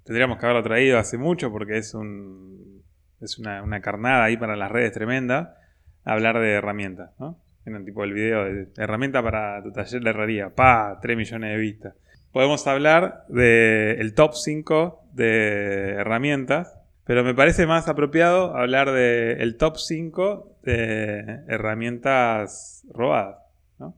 tendríamos 0.04 0.38
que 0.38 0.46
haberlo 0.46 0.64
traído 0.64 0.98
hace 0.98 1.18
mucho 1.18 1.52
porque 1.52 1.78
es 1.78 1.94
un 1.94 2.82
es 3.22 3.38
una, 3.38 3.62
una 3.62 3.82
carnada 3.82 4.24
ahí 4.24 4.38
para 4.38 4.56
las 4.56 4.72
redes 4.72 4.94
tremenda. 4.94 5.58
Hablar 6.04 6.40
de 6.40 6.54
herramientas, 6.54 7.12
¿no? 7.20 7.38
En 7.66 7.76
el 7.76 7.86
tipo 7.86 8.02
del 8.02 8.14
video 8.14 8.44
de 8.46 8.68
herramienta 8.78 9.22
para 9.22 9.62
tu 9.62 9.72
taller 9.72 10.02
de 10.02 10.10
herrería. 10.10 10.50
Pa, 10.50 10.98
3 11.00 11.16
millones 11.16 11.52
de 11.52 11.58
vistas. 11.58 11.94
Podemos 12.32 12.66
hablar 12.66 13.26
del 13.28 14.14
top 14.16 14.34
5 14.34 15.04
de 15.14 15.92
herramientas, 16.00 16.76
pero 17.06 17.24
me 17.24 17.36
parece 17.36 17.68
más 17.68 17.88
apropiado 17.88 18.56
hablar 18.56 18.92
del 18.92 19.58
top 19.58 19.78
5 19.78 20.58
de 20.64 21.42
herramientas 21.48 22.84
robadas, 22.92 23.38
¿no? 23.78 23.96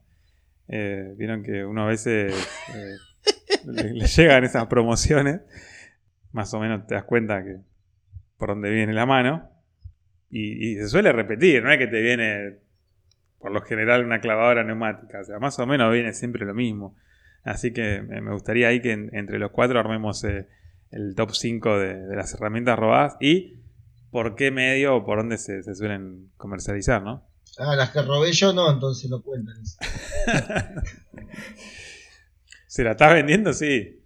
Eh, 0.68 1.14
Vieron 1.16 1.44
que 1.44 1.64
uno 1.64 1.84
a 1.84 1.88
veces 1.88 2.34
eh, 2.76 2.96
le, 3.66 3.94
le 3.94 4.06
llegan 4.08 4.44
esas 4.44 4.68
promociones, 4.68 5.42
más 6.32 6.54
o 6.54 6.60
menos 6.60 6.86
te 6.88 6.96
das 6.96 7.04
cuenta 7.06 7.44
que 7.44 7.58
por 8.38 8.50
dónde 8.50 8.70
viene 8.72 8.94
la 8.94 9.06
mano, 9.06 9.50
y, 10.30 10.72
y 10.72 10.76
se 10.78 10.88
suele 10.90 11.12
repetir, 11.12 11.64
no 11.64 11.72
es 11.72 11.78
que 11.78 11.88
te 11.88 12.02
viene 12.02 12.58
por 13.40 13.52
lo 13.52 13.62
general 13.62 14.04
una 14.06 14.20
clavadora 14.22 14.64
neumática, 14.64 15.20
o 15.22 15.24
sea, 15.24 15.40
más 15.40 15.60
o 15.60 15.68
menos 15.68 15.92
viene 15.94 16.14
siempre 16.14 16.46
lo 16.46 16.54
mismo. 16.54 16.96
Así 17.44 17.74
que 17.74 18.02
me 18.02 18.32
gustaría 18.32 18.70
ahí 18.70 18.82
que 18.82 18.94
en- 18.94 19.10
entre 19.14 19.38
los 19.38 19.52
cuatro 19.52 19.78
armemos 19.80 20.24
eh, 20.24 20.48
el 20.92 21.14
top 21.14 21.32
5 21.34 21.78
de, 21.78 21.96
de 22.08 22.16
las 22.16 22.34
herramientas 22.34 22.80
robadas 22.80 23.18
y 23.20 23.60
por 24.12 24.36
qué 24.36 24.50
medio 24.50 24.96
o 24.96 25.06
por 25.06 25.18
dónde 25.18 25.38
se, 25.38 25.62
se 25.62 25.76
suelen 25.76 26.32
comercializar, 26.38 27.04
¿no? 27.04 27.28
Ah, 27.60 27.76
las 27.76 27.92
que 27.92 28.02
robé 28.02 28.32
yo 28.32 28.54
no, 28.54 28.72
entonces 28.72 29.10
no 29.12 29.22
cuentan. 29.22 29.56
eso. 29.62 29.78
Si 32.74 32.82
la 32.84 32.94
estás 32.94 33.14
vendiendo, 33.14 33.54
sí. 33.54 34.02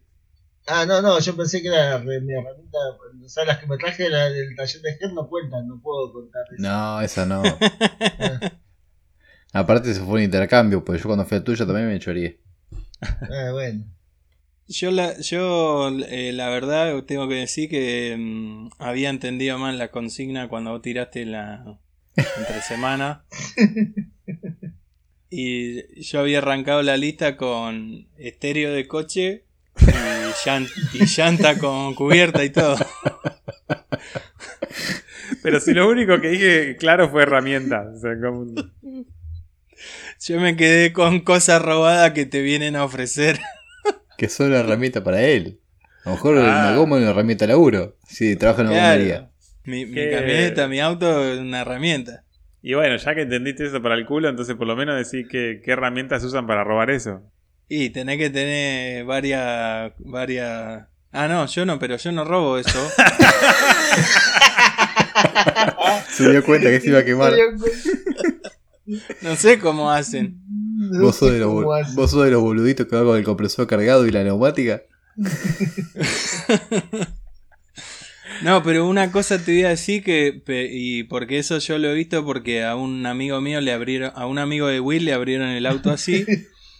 Ah, 0.67 0.85
no, 0.85 1.01
no, 1.01 1.17
yo 1.21 1.37
pensé 1.37 1.61
que 1.61 1.69
era 1.69 1.99
mi 1.99 2.33
herramienta. 2.33 2.77
O 3.25 3.29
sea, 3.29 3.45
las 3.45 3.59
que 3.59 3.65
me 3.67 3.77
traje 3.77 4.09
la- 4.09 4.29
del 4.29 4.53
taller 4.57 4.81
de 4.81 4.93
Ger 4.97 5.13
no 5.13 5.29
cuentan, 5.29 5.69
no 5.69 5.79
puedo 5.81 6.11
contar 6.11 6.43
eso. 6.53 6.61
No, 6.63 6.99
esa 6.99 7.25
no. 7.25 7.43
Ah, 9.53 9.59
Aparte 9.61 9.93
se 9.93 10.01
fue 10.01 10.15
un 10.15 10.23
intercambio, 10.23 10.83
pues 10.83 11.01
yo 11.01 11.07
cuando 11.07 11.23
fui 11.25 11.37
a 11.37 11.43
tuyo 11.45 11.65
también 11.65 11.87
me 11.87 11.97
choreé. 11.97 12.41
ah, 13.01 13.51
bueno. 13.53 13.85
Yo, 14.67 14.91
la, 14.91 15.17
yo 15.21 15.87
eh, 16.09 16.33
la 16.33 16.49
verdad 16.49 17.01
tengo 17.05 17.29
que 17.29 17.35
decir 17.35 17.69
que 17.69 18.17
mm, 18.19 18.71
había 18.79 19.09
entendido 19.09 19.57
mal 19.57 19.77
la 19.77 19.91
consigna 19.91 20.49
cuando 20.49 20.71
vos 20.71 20.81
tiraste 20.81 21.25
la 21.25 21.79
entre 22.17 22.61
semana. 22.63 23.25
Y 25.29 26.01
yo 26.01 26.19
había 26.21 26.37
arrancado 26.37 26.81
la 26.83 26.95
lista 26.97 27.35
con 27.37 28.07
estéreo 28.17 28.71
de 28.71 28.87
coche 28.87 29.43
y, 29.79 29.85
llan- 30.47 30.69
y 30.93 31.05
llanta 31.05 31.57
con 31.57 31.93
cubierta 31.95 32.43
y 32.45 32.49
todo. 32.49 32.77
Pero 35.43 35.59
si 35.59 35.73
lo 35.73 35.89
único 35.89 36.19
que 36.21 36.29
dije 36.29 36.75
claro 36.77 37.09
fue 37.09 37.23
herramientas. 37.23 37.87
O 37.95 37.99
sea, 37.99 38.11
como- 38.19 38.53
Yo 40.25 40.39
me 40.39 40.55
quedé 40.55 40.93
con 40.93 41.19
cosas 41.21 41.61
robadas 41.61 42.11
que 42.11 42.25
te 42.25 42.41
vienen 42.41 42.75
a 42.75 42.83
ofrecer. 42.83 43.39
Que 44.17 44.29
son 44.29 44.47
una 44.47 44.59
herramienta 44.59 45.03
para 45.03 45.21
él. 45.21 45.59
A 46.03 46.09
lo 46.09 46.15
mejor 46.15 46.37
Ah. 46.39 46.41
una 46.41 46.75
goma 46.75 46.95
es 46.97 47.01
una 47.03 47.11
herramienta 47.11 47.45
de 47.45 47.49
laburo. 47.53 47.97
Si 48.07 48.35
trabaja 48.35 48.61
en 48.61 48.67
una 48.69 48.77
Claro. 48.95 49.29
Mi, 49.65 49.85
mi 49.85 50.09
camioneta, 50.09 50.67
mi 50.69 50.79
auto 50.79 51.25
es 51.33 51.39
una 51.39 51.61
herramienta. 51.61 52.23
Y 52.61 52.73
bueno, 52.73 52.97
ya 52.97 53.15
que 53.15 53.21
entendiste 53.21 53.65
eso 53.67 53.81
para 53.81 53.95
el 53.95 54.05
culo, 54.05 54.29
entonces 54.29 54.55
por 54.55 54.67
lo 54.67 54.75
menos 54.75 54.95
decir 54.97 55.27
que, 55.27 55.61
qué 55.63 55.71
herramientas 55.71 56.23
usan 56.23 56.47
para 56.47 56.63
robar 56.63 56.89
eso. 56.91 57.21
Y 57.69 57.89
tenés 57.91 58.17
que 58.17 58.29
tener 58.29 59.05
varias. 59.05 59.93
varias. 59.99 60.85
Ah, 61.11 61.27
no, 61.27 61.45
yo 61.47 61.65
no, 61.65 61.79
pero 61.79 61.97
yo 61.97 62.11
no 62.11 62.23
robo 62.25 62.57
eso. 62.57 62.79
Se 66.09 66.29
dio 66.29 66.43
cuenta 66.43 66.69
que 66.69 66.79
se 66.81 66.89
iba 66.89 66.99
a 66.99 67.05
quemar. 67.05 67.33
No 69.21 69.35
sé 69.35 69.59
cómo 69.59 69.91
hacen. 69.91 70.39
No 70.77 71.01
Vos 71.01 71.17
sos, 71.17 71.31
de 71.31 71.39
los, 71.39 71.47
cómo 71.47 71.61
bol- 71.63 71.81
hace. 71.83 71.95
vos 71.95 72.11
sos 72.11 72.23
de 72.25 72.31
los 72.31 72.41
boluditos 72.41 72.87
que 72.87 72.95
va 72.95 73.03
con 73.03 73.17
el 73.17 73.23
compresor 73.23 73.67
cargado 73.67 74.05
y 74.07 74.11
la 74.11 74.23
neumática. 74.23 74.81
No, 78.43 78.61
pero 78.63 78.87
una 78.87 79.11
cosa 79.11 79.43
te 79.43 79.51
voy 79.51 79.63
a 79.63 79.69
decir 79.69 80.03
que, 80.03 80.41
y 80.71 81.03
porque 81.03 81.39
eso 81.39 81.57
yo 81.59 81.77
lo 81.77 81.89
he 81.89 81.93
visto 81.95 82.23
porque 82.25 82.63
a 82.63 82.75
un 82.75 83.05
amigo 83.05 83.41
mío 83.41 83.61
le 83.61 83.71
abrieron, 83.71 84.11
a 84.15 84.25
un 84.27 84.37
amigo 84.39 84.67
de 84.67 84.79
Will 84.79 85.05
le 85.05 85.13
abrieron 85.13 85.47
el 85.49 85.65
auto 85.65 85.89
así, 85.91 86.25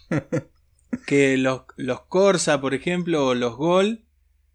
que 1.06 1.36
los, 1.36 1.62
los 1.76 2.02
Corsa, 2.02 2.60
por 2.60 2.74
ejemplo, 2.74 3.26
o 3.26 3.34
los 3.34 3.56
Gol, 3.56 4.04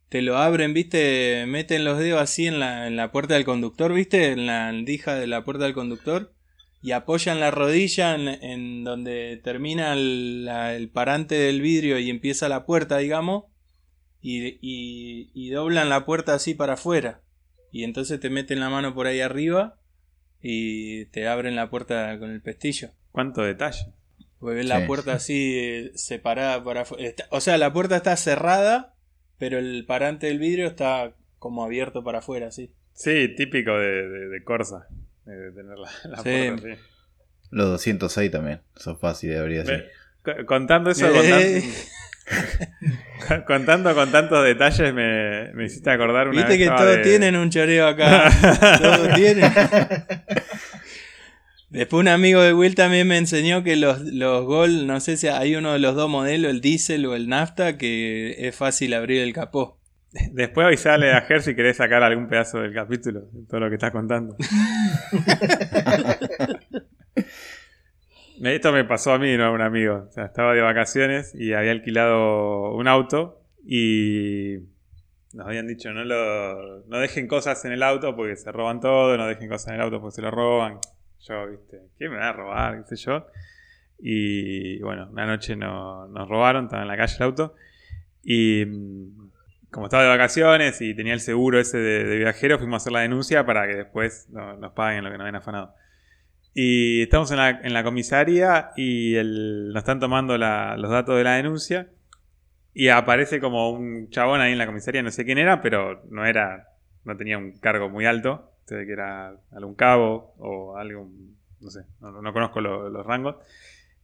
te 0.10 0.22
lo 0.22 0.38
abren, 0.38 0.74
viste, 0.74 1.46
meten 1.48 1.84
los 1.84 1.98
dedos 2.00 2.22
así 2.22 2.48
en 2.48 2.60
la, 2.60 2.88
en 2.88 2.96
la 2.96 3.12
puerta 3.12 3.34
del 3.34 3.46
conductor, 3.46 3.94
viste, 3.94 4.32
en 4.32 4.46
la 4.46 4.68
andija 4.68 5.16
de 5.16 5.28
la 5.28 5.44
puerta 5.44 5.66
del 5.66 5.74
conductor, 5.74 6.34
y 6.82 6.92
apoyan 6.92 7.40
la 7.40 7.50
rodilla 7.52 8.16
en, 8.16 8.28
en 8.28 8.84
donde 8.84 9.40
termina 9.44 9.94
el, 9.94 10.46
la- 10.46 10.76
el 10.76 10.90
parante 10.90 11.36
del 11.36 11.62
vidrio 11.62 11.98
y 12.00 12.10
empieza 12.10 12.50
la 12.50 12.66
puerta, 12.66 12.98
digamos, 12.98 13.46
y, 14.24 14.58
y, 14.62 15.30
y 15.36 15.50
doblan 15.52 15.90
la 15.90 16.04
puerta 16.06 16.34
así 16.34 16.56
para 16.56 16.74
afuera. 16.74 17.22
Y 17.72 17.84
entonces 17.84 18.20
te 18.20 18.30
meten 18.32 18.60
la 18.60 18.70
mano 18.70 18.96
por 18.96 19.06
ahí 19.06 19.20
arriba 19.22 19.78
y 20.42 21.06
te 21.08 21.28
abren 21.28 21.56
la 21.56 21.70
puerta 21.70 22.18
con 22.20 22.32
el 22.32 22.42
pestillo. 22.42 22.90
¿Cuánto 23.12 23.44
detalle? 23.44 23.94
Porque 24.40 24.56
ves 24.58 24.66
Sí. 24.66 24.70
la 24.70 24.88
puerta 24.88 25.14
así 25.14 25.58
eh, 25.60 25.92
separada 25.96 26.64
para 26.64 26.82
afuera. 26.82 27.14
O 27.30 27.40
sea, 27.42 27.58
la 27.58 27.72
puerta 27.72 27.96
está 27.98 28.16
cerrada, 28.18 28.96
pero 29.38 29.58
el 29.60 29.86
parante 29.86 30.28
del 30.28 30.40
vidrio 30.40 30.68
está 30.68 31.14
como 31.40 31.64
abierto 31.64 32.04
para 32.04 32.20
afuera, 32.20 32.48
así. 32.48 32.72
Sí, 32.94 33.28
típico 33.36 33.72
de, 33.78 34.08
de, 34.10 34.28
de 34.30 34.44
Corsa. 34.44 34.88
De, 35.26 35.52
tener 35.52 35.78
la, 35.78 35.90
la 36.10 36.18
Sí. 36.18 36.24
puerta 36.50 36.68
así. 36.74 36.82
Los 37.52 37.70
206 37.70 38.32
también. 38.32 38.62
Son 38.76 39.00
fáciles, 39.00 39.38
ser. 39.66 39.92
co- 40.24 40.46
Contando 40.46 40.90
eso, 40.92 41.08
Eh. 41.24 41.64
Contando, 43.20 43.46
contando 43.48 43.96
con 43.96 44.12
tantos 44.12 44.44
detalles, 44.44 44.94
me, 44.94 45.52
me 45.54 45.66
hiciste 45.66 45.90
acordar 45.92 46.28
una 46.28 46.38
Viste 46.46 46.58
vez 46.58 46.70
que 46.70 46.76
todos 46.76 46.96
de- 46.98 47.04
tienen 47.04 47.36
un 47.36 47.50
choreo 47.50 47.88
acá. 47.88 48.30
todos 48.82 49.14
tienen. 49.16 49.52
Después 51.70 52.02
un 52.02 52.08
amigo 52.08 52.42
de 52.42 52.54
Will 52.54 52.76
también 52.76 53.08
me 53.08 53.18
enseñó 53.18 53.64
que 53.64 53.76
los, 53.76 54.00
los 54.02 54.46
Gol, 54.46 54.86
no 54.86 55.00
sé 55.00 55.18
si 55.18 55.28
hay 55.28 55.56
uno 55.56 55.74
de 55.74 55.80
los 55.80 55.96
dos 55.96 56.08
modelos, 56.10 56.52
el 56.52 56.62
diésel 56.62 57.06
o 57.08 57.16
el 57.16 57.28
nafta, 57.30 57.78
que 57.78 58.36
es 58.48 58.56
fácil 58.56 58.94
abrir 58.94 59.22
el 59.24 59.34
capó. 59.34 59.80
Después 60.32 60.68
avisale 60.68 61.12
a 61.12 61.22
Ger 61.22 61.42
si 61.42 61.56
querés 61.56 61.78
sacar 61.78 62.04
algún 62.04 62.28
pedazo 62.28 62.60
del 62.62 62.72
capítulo, 62.72 63.22
de 63.32 63.48
todo 63.48 63.62
lo 63.62 63.70
que 63.70 63.76
estás 63.76 63.90
contando. 63.92 64.36
Esto 68.42 68.72
me 68.72 68.84
pasó 68.84 69.14
a 69.14 69.20
mí, 69.20 69.36
no 69.38 69.46
a 69.46 69.52
un 69.52 69.62
amigo. 69.62 70.06
O 70.10 70.12
sea, 70.12 70.26
estaba 70.26 70.54
de 70.54 70.62
vacaciones 70.62 71.34
y 71.36 71.54
había 71.54 71.72
alquilado 71.72 72.74
un 72.76 72.88
auto 72.88 73.42
y 73.66 74.58
nos 75.34 75.48
habían 75.48 75.68
dicho 75.68 75.92
no 75.94 76.04
lo, 76.04 76.84
no 76.88 76.98
dejen 77.00 77.28
cosas 77.28 77.64
en 77.66 77.72
el 77.72 77.84
auto 77.84 78.16
porque 78.16 78.36
se 78.36 78.52
roban 78.52 78.80
todo, 78.80 79.18
no 79.18 79.26
dejen 79.28 79.50
cosas 79.50 79.70
en 79.70 79.76
el 79.76 79.82
auto 79.82 80.02
porque 80.02 80.16
se 80.16 80.22
lo 80.22 80.32
roban. 80.32 80.80
Yo, 81.22 81.48
viste, 81.50 81.80
¿qué 81.98 82.10
me 82.10 82.18
va 82.18 82.30
a 82.30 82.34
robar? 82.34 82.84
¿Qué 82.84 82.96
sé 82.96 83.06
yo? 83.06 83.28
Y 84.00 84.80
bueno, 84.82 85.08
una 85.12 85.26
noche 85.26 85.56
no- 85.56 86.08
nos 86.08 86.28
robaron, 86.28 86.66
estaba 86.66 86.82
en 86.82 86.88
la 86.90 86.98
calle 86.98 87.16
el 87.18 87.24
auto 87.24 87.56
y 88.24 88.66
mm, 88.66 89.32
como 89.72 89.86
estaba 89.88 90.04
de 90.04 90.10
vacaciones 90.10 90.82
y 90.82 90.94
tenía 90.96 91.14
el 91.14 91.20
seguro 91.22 91.60
ese 91.60 91.78
de, 91.78 92.04
de 92.04 92.18
viajero, 92.18 92.58
fuimos 92.60 92.76
a 92.76 92.78
hacer 92.84 92.94
la 92.94 93.00
denuncia 93.02 93.46
para 93.46 93.66
que 93.68 93.76
después 93.76 94.28
no- 94.30 94.58
nos 94.58 94.74
paguen 94.74 95.04
lo 95.04 95.10
que 95.12 95.18
nos 95.18 95.22
habían 95.26 95.36
afanado. 95.38 95.74
Y 96.54 97.02
estamos 97.04 97.32
en 97.32 97.38
la, 97.38 97.50
en 97.50 97.74
la 97.74 97.84
comisaría 97.84 98.72
y 98.76 99.16
el- 99.16 99.70
nos 99.70 99.78
están 99.78 100.00
tomando 100.00 100.38
los 100.38 100.90
datos 100.92 101.18
de 101.18 101.24
la 101.24 101.34
denuncia. 101.36 101.88
Y 102.76 102.90
aparece 102.90 103.40
como 103.40 103.72
un 103.72 104.10
chabón 104.10 104.42
ahí 104.42 104.52
en 104.52 104.58
la 104.58 104.66
comisaría, 104.66 105.04
no 105.04 105.12
sé 105.12 105.26
quién 105.26 105.38
era, 105.38 105.62
pero 105.62 106.04
no 106.10 106.26
era, 106.26 106.68
no 107.06 107.16
tenía 107.18 107.38
un 107.38 107.54
cargo 107.60 107.90
muy 107.90 108.06
alto. 108.06 108.50
Ve 108.70 108.86
que 108.88 108.94
era 108.94 109.36
algún 109.52 109.76
cabo 109.76 110.34
o 110.40 110.78
algún, 110.78 111.38
no 111.62 111.70
sé, 111.70 111.82
no, 112.02 112.22
no 112.22 112.34
conozco 112.34 112.60
lo- 112.62 112.90
los 112.90 113.06
rangos. 113.06 113.36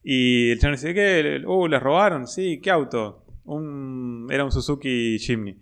Y 0.04 0.52
el 0.52 0.60
chabón 0.60 0.76
dice, 0.76 0.94
¿qué? 0.94 1.42
Uh, 1.46 1.68
les 1.68 1.82
robaron, 1.82 2.28
sí, 2.28 2.60
¿qué 2.62 2.70
auto? 2.70 3.26
Un, 3.46 4.28
era 4.32 4.46
un 4.46 4.52
Suzuki 4.52 5.18
Jimny. 5.18 5.58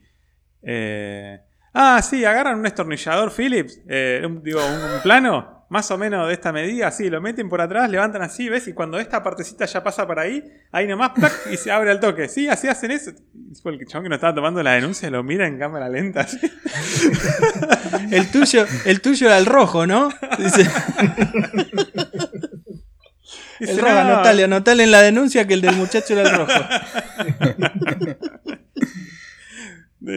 Eh, 0.61 1.39
ah, 1.73 2.01
sí, 2.01 2.25
agarran 2.25 2.57
un 2.57 2.63
destornillador 2.63 3.31
Phillips, 3.31 3.81
eh, 3.87 4.21
un- 4.25 4.43
digo, 4.43 4.59
un 4.59 5.01
plano, 5.01 5.56
más 5.69 5.91
o 5.91 5.97
menos 5.97 6.27
de 6.27 6.33
esta 6.33 6.51
medida, 6.53 6.89
sí, 6.91 7.09
lo 7.09 7.21
meten 7.21 7.49
por 7.49 7.59
atrás, 7.61 7.89
levantan 7.89 8.21
así, 8.21 8.47
¿ves? 8.49 8.67
Y 8.67 8.73
cuando 8.73 8.99
esta 8.99 9.21
partecita 9.21 9.65
ya 9.65 9.83
pasa 9.83 10.07
para 10.07 10.21
ahí, 10.23 10.43
ahí 10.71 10.87
nomás, 10.87 11.11
¡plac! 11.11 11.33
y 11.51 11.57
se 11.57 11.71
abre 11.71 11.91
al 11.91 11.99
toque. 11.99 12.29
Sí, 12.29 12.47
así 12.47 12.67
hacen 12.67 12.91
eso. 12.91 13.11
El 13.65 13.85
chabón 13.87 14.03
que 14.03 14.09
nos 14.09 14.17
estaba 14.17 14.35
tomando 14.35 14.61
la 14.63 14.73
denuncia, 14.73 15.09
lo 15.09 15.23
mira 15.23 15.47
en 15.47 15.57
cámara 15.59 15.89
lenta. 15.89 16.21
así. 16.21 16.39
El 18.11 18.29
tuyo, 18.31 18.65
el 18.85 19.01
tuyo 19.01 19.27
era 19.27 19.37
el 19.37 19.45
rojo, 19.45 19.85
¿no? 19.87 20.09
Dice, 20.37 20.63
Dice, 23.59 23.71
el 23.73 23.79
rojo, 23.79 23.91
"No". 23.93 23.99
anotale, 23.99 24.43
anotale 24.43 24.83
en 24.83 24.91
la 24.91 25.01
denuncia 25.01 25.47
que 25.47 25.55
el 25.55 25.61
del 25.61 25.75
muchacho 25.75 26.13
era 26.13 26.29
el 26.29 26.35
rojo. 26.37 26.51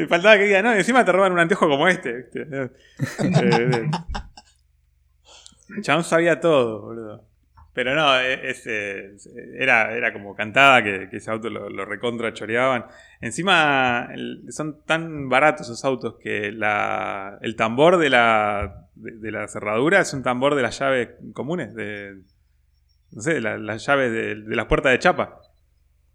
Faltaba 0.09 0.37
que 0.37 0.45
diga, 0.45 0.63
no, 0.63 0.75
y 0.75 0.79
encima 0.79 1.05
te 1.05 1.13
roban 1.13 1.33
un 1.33 1.39
anteojo 1.41 1.69
como 1.69 1.89
este. 1.89 2.29
Eh, 2.35 2.71
eh, 3.19 3.91
chabón 5.83 6.05
sabía 6.05 6.41
todo, 6.41 6.83
boludo. 6.83 7.25
Pero 7.73 7.95
no, 7.95 8.19
es, 8.19 8.67
eh, 8.67 9.15
era, 9.57 9.95
era 9.97 10.13
como 10.13 10.35
cantada 10.35 10.83
que, 10.83 11.09
que 11.09 11.19
ese 11.19 11.31
auto 11.31 11.49
lo, 11.51 11.71
lo 11.71 11.85
recontra 11.85 12.33
choreaban. 12.33 12.87
Encima 13.21 14.09
son 14.49 14.83
tan 14.85 15.29
baratos 15.29 15.67
esos 15.69 15.85
autos 15.85 16.17
que 16.21 16.51
la, 16.51 17.39
el 17.43 17.55
tambor 17.55 17.97
de 17.99 18.11
la, 18.11 18.89
de, 18.97 19.31
la 19.31 19.47
cerradura 19.47 20.01
es 20.01 20.13
un 20.13 20.23
tambor 20.25 20.57
de 20.57 20.63
las 20.63 20.79
llaves 20.81 21.11
comunes. 21.33 21.73
De, 21.75 22.17
no 23.13 23.23
sé, 23.23 23.41
la- 23.41 23.57
las 23.59 23.87
llaves 23.87 24.11
de, 24.13 24.35
de 24.35 24.57
las 24.57 24.67
puertas 24.67 24.91
de 24.93 24.99
chapa. 24.99 25.41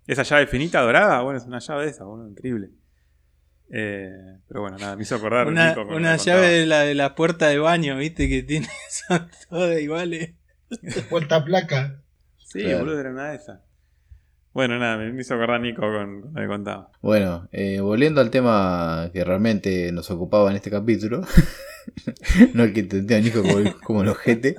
Esa 0.08 0.24
llave 0.24 0.48
finita, 0.48 0.82
dorada, 0.82 1.22
bueno, 1.22 1.38
es 1.40 1.46
una 1.46 1.60
llave 1.60 1.86
esa, 1.88 2.04
bueno, 2.04 2.28
increíble. 2.28 2.70
Eh, 3.70 4.38
pero 4.48 4.62
bueno, 4.62 4.78
nada, 4.78 4.96
me 4.96 5.02
hizo 5.04 5.16
acordar. 5.16 5.48
Una, 5.48 5.70
Nico 5.70 5.82
una 5.96 6.16
llave 6.18 6.42
contaba. 6.42 6.48
de 6.60 6.66
la 6.66 6.80
de 6.82 6.96
la 6.96 7.16
puerta 7.16 7.48
de 7.48 7.58
baño, 7.60 7.98
viste, 7.98 8.30
que 8.30 8.44
tiene 8.44 8.68
son 8.90 9.28
todas 9.50 9.80
iguales. 9.80 10.34
Puerta 11.10 11.44
placa. 11.44 12.02
Sí, 12.38 12.62
Claro. 12.62 12.80
boludo, 12.80 13.00
era 13.00 13.10
una 13.12 13.30
de 13.32 13.36
esas. 13.38 13.60
Bueno, 14.54 14.80
nada, 14.80 14.98
me 14.98 15.12
me 15.12 15.22
hizo 15.22 15.34
acordar 15.36 15.60
Nico 15.60 15.82
con, 15.82 16.22
con 16.22 16.34
lo 16.34 16.42
que 16.42 16.48
contaba. 16.48 16.90
Bueno, 17.02 17.50
eh, 17.52 17.82
volviendo 17.82 18.22
al 18.22 18.30
tema 18.32 19.10
que 19.12 19.24
realmente 19.26 19.92
nos 19.92 20.10
ocupaba 20.12 20.50
en 20.50 20.56
este 20.56 20.72
capítulo, 20.72 21.22
no 22.54 22.64
el 22.64 22.74
que 22.74 22.80
entendía 22.82 23.20
Nico 23.20 23.42
como, 23.42 23.74
como 23.84 24.04
el 24.04 24.10
ojete, 24.10 24.56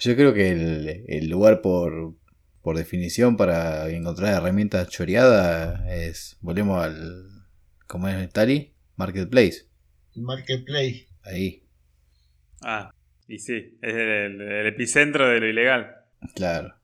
yo 0.00 0.16
creo 0.16 0.34
que 0.34 0.50
el, 0.50 1.04
el 1.06 1.28
lugar 1.28 1.60
por, 1.60 2.14
por 2.62 2.76
definición 2.76 3.36
para 3.36 3.88
encontrar 3.90 4.34
herramientas 4.34 4.88
choreadas 4.88 5.80
es, 5.88 6.36
volvemos 6.40 6.82
al, 6.84 7.33
¿cómo 7.94 8.08
es 8.08 8.32
Tali? 8.32 8.74
Marketplace, 8.96 9.68
Marketplace. 10.16 11.06
ahí, 11.24 11.62
Ah, 12.62 12.90
y 13.28 13.38
sí, 13.38 13.78
es 13.82 13.94
el, 13.94 14.40
el 14.40 14.66
epicentro 14.66 15.28
de 15.28 15.40
lo 15.40 15.46
ilegal. 15.48 15.94
claro. 16.34 16.74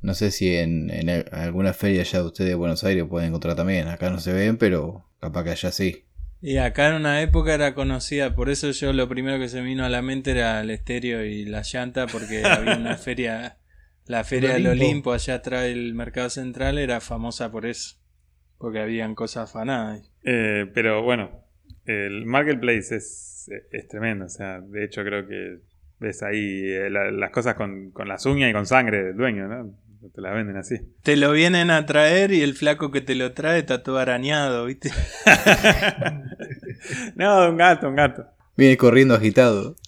No 0.00 0.12
sé 0.14 0.32
si 0.32 0.56
en, 0.56 0.90
en 0.90 1.08
el- 1.08 1.28
alguna 1.32 1.72
feria 1.72 2.00
allá 2.00 2.18
de 2.20 2.26
ustedes 2.26 2.50
de 2.50 2.54
Buenos 2.56 2.82
Aires 2.82 3.04
pueden 3.08 3.28
encontrar 3.28 3.54
también, 3.54 3.86
acá 3.88 4.10
no 4.10 4.18
se 4.18 4.32
ven, 4.32 4.56
pero 4.58 5.06
capaz 5.20 5.44
que 5.44 5.50
allá 5.50 5.70
sí. 5.72 6.04
Y 6.40 6.56
acá 6.58 6.88
en 6.88 6.94
una 6.94 7.20
época 7.22 7.54
era 7.54 7.74
conocida, 7.74 8.34
por 8.34 8.48
eso 8.50 8.70
yo 8.70 8.92
lo 8.92 9.08
primero 9.08 9.38
que 9.38 9.48
se 9.48 9.60
me 9.60 9.66
vino 9.68 9.84
a 9.84 9.88
la 9.88 10.02
mente 10.02 10.30
era 10.32 10.60
el 10.60 10.70
estéreo 10.70 11.24
y 11.24 11.44
la 11.44 11.62
llanta, 11.62 12.10
porque 12.10 12.50
había 12.52 12.76
una 12.76 12.96
feria, 12.96 13.58
la 14.06 14.22
feria 14.24 14.52
del 14.54 14.66
Olimpo. 14.66 14.68
Olimpo 14.68 15.12
allá 15.12 15.34
atrás 15.34 15.62
del 15.64 15.94
Mercado 15.94 16.30
Central 16.30 16.78
era 16.78 17.00
famosa 17.00 17.50
por 17.50 17.66
eso, 17.66 17.96
porque 18.58 18.80
habían 18.80 19.14
cosas 19.14 19.50
afanadas. 19.50 20.00
ahí. 20.00 20.08
Eh, 20.24 20.66
pero 20.74 21.02
bueno, 21.02 21.30
el 21.86 22.26
marketplace 22.26 22.96
es, 22.96 23.50
es 23.70 23.88
tremendo. 23.88 24.26
O 24.26 24.28
sea, 24.28 24.60
de 24.60 24.84
hecho 24.84 25.02
creo 25.04 25.26
que 25.26 25.58
ves 26.00 26.22
ahí 26.22 26.64
eh, 26.70 26.90
la- 26.90 27.10
las 27.10 27.30
cosas 27.30 27.54
con, 27.54 27.90
con 27.92 28.08
las 28.08 28.26
uñas 28.26 28.50
y 28.50 28.52
con 28.52 28.66
sangre 28.66 29.02
del 29.04 29.16
dueño, 29.16 29.48
¿no? 29.48 29.74
Te 30.14 30.20
las 30.20 30.32
venden 30.32 30.56
así. 30.56 30.76
Te 31.02 31.16
lo 31.16 31.32
vienen 31.32 31.70
a 31.72 31.84
traer 31.84 32.30
y 32.32 32.42
el 32.42 32.54
flaco 32.54 32.92
que 32.92 33.00
te 33.00 33.16
lo 33.16 33.32
trae 33.32 33.58
está 33.58 33.82
todo 33.82 33.98
arañado, 33.98 34.64
¿viste? 34.66 34.90
no, 37.16 37.48
un 37.50 37.56
gato, 37.56 37.88
un 37.88 37.96
gato. 37.96 38.24
Viene 38.56 38.76
corriendo 38.76 39.14
agitado. 39.14 39.76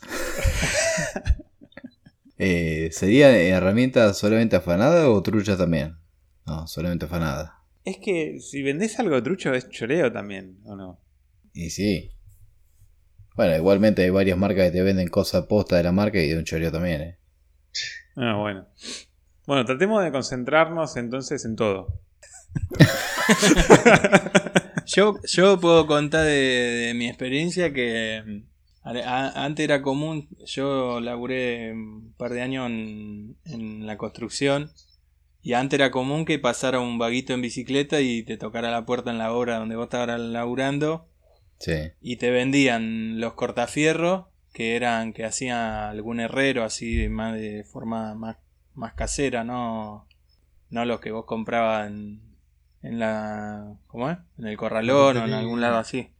Eh, 2.42 2.88
¿Sería 2.92 3.36
herramienta 3.36 4.14
solamente 4.14 4.56
afanada 4.56 5.10
o 5.10 5.22
trucha 5.22 5.58
también? 5.58 5.96
No, 6.46 6.66
solamente 6.66 7.04
afanada. 7.04 7.59
Es 7.90 7.98
que 7.98 8.38
si 8.40 8.62
vendés 8.62 8.98
algo 9.00 9.20
trucho 9.22 9.52
es 9.52 9.68
choreo 9.68 10.12
también, 10.12 10.58
¿o 10.64 10.76
no? 10.76 11.00
Y 11.52 11.70
sí. 11.70 12.12
Bueno, 13.34 13.56
igualmente 13.56 14.02
hay 14.02 14.10
varias 14.10 14.38
marcas 14.38 14.66
que 14.66 14.70
te 14.78 14.82
venden 14.82 15.08
cosas 15.08 15.46
posta 15.46 15.76
de 15.76 15.82
la 15.82 15.92
marca 15.92 16.18
y 16.20 16.28
de 16.28 16.38
un 16.38 16.44
choreo 16.44 16.70
también, 16.70 17.00
¿eh? 17.00 17.18
Ah, 18.16 18.36
bueno. 18.36 18.66
Bueno, 19.46 19.64
tratemos 19.64 20.04
de 20.04 20.12
concentrarnos 20.12 20.96
entonces 20.96 21.44
en 21.44 21.56
todo. 21.56 22.00
Yo, 24.86 25.20
yo 25.24 25.60
puedo 25.60 25.86
contar 25.86 26.24
de, 26.24 26.30
de 26.32 26.94
mi 26.94 27.08
experiencia 27.08 27.72
que 27.72 28.42
a- 28.82 28.90
a- 28.90 29.44
antes 29.44 29.62
era 29.64 29.82
común, 29.82 30.28
yo 30.46 31.00
laburé 31.00 31.72
un 31.72 32.12
par 32.16 32.32
de 32.32 32.42
años 32.42 32.66
en, 32.68 33.36
en 33.44 33.86
la 33.86 33.96
construcción 33.96 34.70
y 35.42 35.54
antes 35.54 35.78
era 35.78 35.90
común 35.90 36.24
que 36.24 36.38
pasara 36.38 36.80
un 36.80 36.98
vaguito 36.98 37.32
en 37.32 37.40
bicicleta 37.42 38.00
y 38.00 38.22
te 38.22 38.36
tocara 38.36 38.70
la 38.70 38.84
puerta 38.84 39.10
en 39.10 39.18
la 39.18 39.32
obra 39.32 39.58
donde 39.58 39.76
vos 39.76 39.84
estabas 39.84 40.18
laburando 40.20 41.06
Sí. 41.58 41.92
y 42.00 42.16
te 42.16 42.30
vendían 42.30 43.20
los 43.20 43.34
cortafierros 43.34 44.26
que 44.52 44.76
eran 44.76 45.12
que 45.12 45.24
hacía 45.26 45.90
algún 45.90 46.18
herrero 46.20 46.64
así 46.64 47.08
más 47.08 47.34
de 47.34 47.64
forma 47.64 48.14
más, 48.14 48.38
más 48.74 48.94
casera, 48.94 49.44
no 49.44 50.06
no 50.70 50.84
los 50.84 51.00
que 51.00 51.10
vos 51.10 51.24
comprabas 51.26 51.88
en, 51.88 52.22
en 52.82 52.98
la 52.98 53.76
¿cómo 53.88 54.10
es? 54.10 54.18
en 54.38 54.46
el 54.46 54.56
corralón 54.56 55.16
o 55.18 55.24
en 55.24 55.32
algún 55.34 55.60
lado 55.60 55.76
así. 55.78 56.10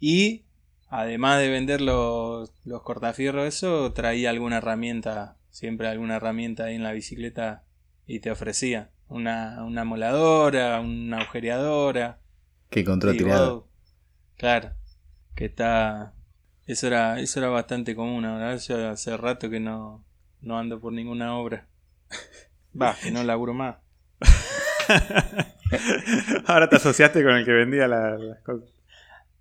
Y 0.00 0.44
además 0.88 1.38
de 1.40 1.48
vender 1.48 1.80
los, 1.80 2.52
los 2.64 2.82
cortafierros 2.82 3.46
eso, 3.46 3.92
traía 3.92 4.30
alguna 4.30 4.58
herramienta, 4.58 5.38
siempre 5.50 5.88
alguna 5.88 6.16
herramienta 6.16 6.64
ahí 6.64 6.74
en 6.74 6.82
la 6.82 6.92
bicicleta 6.92 7.64
y 8.06 8.20
te 8.20 8.30
ofrecía 8.30 8.90
una, 9.08 9.62
una 9.64 9.84
moladora, 9.84 10.80
una 10.80 11.18
agujereadora. 11.18 12.18
Que 13.12 13.18
vos- 13.52 13.64
claro, 14.36 14.72
que 15.34 15.46
está. 15.46 16.14
Eso 16.66 16.86
era, 16.86 17.20
eso 17.20 17.40
era 17.40 17.48
bastante 17.50 17.94
común. 17.94 18.24
Ahora 18.24 18.56
yo 18.56 18.88
hace 18.90 19.16
rato 19.16 19.50
que 19.50 19.60
no, 19.60 20.04
no 20.40 20.58
ando 20.58 20.80
por 20.80 20.92
ninguna 20.92 21.36
obra. 21.36 21.66
Va, 22.80 22.96
que 23.00 23.10
no 23.10 23.22
laburo 23.22 23.54
más. 23.54 23.76
Ahora 26.46 26.68
te 26.68 26.76
asociaste 26.76 27.22
con 27.22 27.32
el 27.34 27.44
que 27.44 27.52
vendía 27.52 27.86
la- 27.88 28.16
las 28.18 28.40
cosas. 28.40 28.68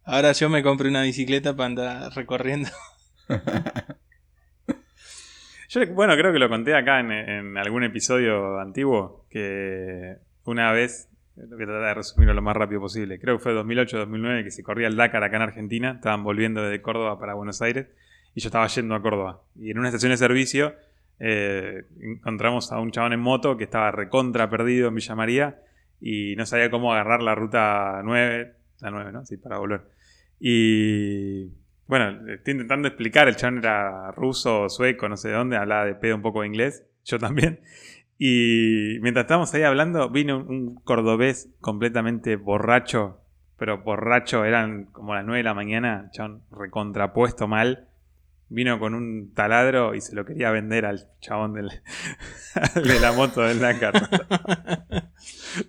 Ahora 0.05 0.32
yo 0.34 0.49
me 0.49 0.64
compré 0.64 0.89
una 0.89 1.01
bicicleta 1.03 1.55
para 1.55 1.68
andar 1.68 2.14
recorriendo. 2.14 2.70
Yo, 5.74 5.88
bueno, 5.88 6.16
creo 6.16 6.32
que 6.32 6.38
lo 6.38 6.50
conté 6.50 6.76
acá 6.76 7.00
en, 7.00 7.58
algún 7.58 7.84
episodio 7.84 8.60
antiguo, 8.60 9.26
que 9.28 10.18
una 10.46 10.72
vez, 10.72 11.10
lo 11.36 11.58
que 11.58 11.66
tratar 11.66 11.88
de 11.88 11.94
resumirlo 11.96 12.36
lo 12.36 12.44
más 12.44 12.56
rápido 12.56 12.80
posible, 12.80 13.20
creo 13.20 13.38
que 13.38 13.44
fue 13.44 13.54
2008-2009 13.56 14.44
que 14.44 14.52
se 14.52 14.62
corría 14.62 14.88
el 14.88 14.96
Dakar 14.96 15.24
acá 15.24 15.38
en 15.38 15.42
Argentina, 15.42 15.94
estaban 15.94 16.24
volviendo 16.24 16.62
desde 16.62 16.80
Córdoba 16.84 17.20
para 17.20 17.34
Buenos 17.34 17.60
Aires 17.64 17.88
y 18.36 18.42
yo 18.42 18.50
estaba 18.50 18.68
yendo 18.68 18.94
a 18.94 19.02
Córdoba. 19.02 19.42
Y 19.60 19.72
en 19.72 19.80
una 19.80 19.88
estación 19.88 20.12
de 20.12 20.18
servicio 20.18 20.76
eh, 21.20 21.86
encontramos 22.00 22.72
a 22.72 22.80
un 22.80 22.92
chabón 22.92 23.14
en 23.14 23.20
moto 23.20 23.58
que 23.58 23.64
estaba 23.64 23.90
recontra 23.90 24.52
perdido 24.52 24.90
en 24.90 24.96
Villa 24.96 25.16
María 25.16 25.60
y 26.00 26.36
no 26.36 26.46
sabía 26.46 26.70
cómo 26.70 26.94
agarrar 26.94 27.24
la 27.24 27.34
ruta 27.34 28.00
9, 28.04 28.54
la 28.82 28.92
9, 28.92 29.12
¿no? 29.12 29.26
Sí, 29.26 29.38
para 29.38 29.58
volver. 29.58 29.82
Y 30.40 31.50
bueno, 31.88 32.32
estoy 32.32 32.54
intentando 32.54 32.88
explicar, 32.88 33.28
el 33.28 33.36
chabón 33.36 33.60
era 33.60 34.12
ruso, 34.12 34.70
sueco, 34.70 35.10
no 35.10 35.18
sé 35.18 35.30
de 35.30 35.36
dónde, 35.36 35.58
hablaba 35.58 35.86
de 35.86 35.96
pedo 35.96 36.16
un 36.16 36.22
poco 36.22 36.42
de 36.42 36.48
inglés, 36.48 36.86
yo 37.04 37.20
también. 37.20 37.60
Y 38.18 39.00
mientras 39.02 39.26
estábamos 39.26 39.54
ahí 39.54 39.64
hablando, 39.64 40.10
vino 40.10 40.38
un, 40.38 40.76
cordobés 40.76 41.50
completamente 41.60 42.36
borracho, 42.38 43.20
pero 43.58 43.80
borracho, 43.84 44.46
eran 44.46 44.86
como 44.86 45.14
las 45.14 45.26
9 45.26 45.40
de 45.40 45.44
la 45.44 45.54
mañana, 45.54 46.10
chabón 46.12 46.44
recontrapuesto 46.52 47.48
mal. 47.48 47.90
Vino 48.50 48.78
con 48.78 48.94
un 48.94 49.34
taladro 49.34 49.96
y 49.96 50.02
se 50.02 50.16
lo 50.16 50.26
quería 50.26 50.52
vender 50.52 50.86
al 50.86 51.08
chabón 51.22 51.54
del, 51.54 51.70
de 52.76 53.00
la 53.00 53.12
moto 53.12 53.42
del 53.42 53.60
Dakar. 53.60 53.94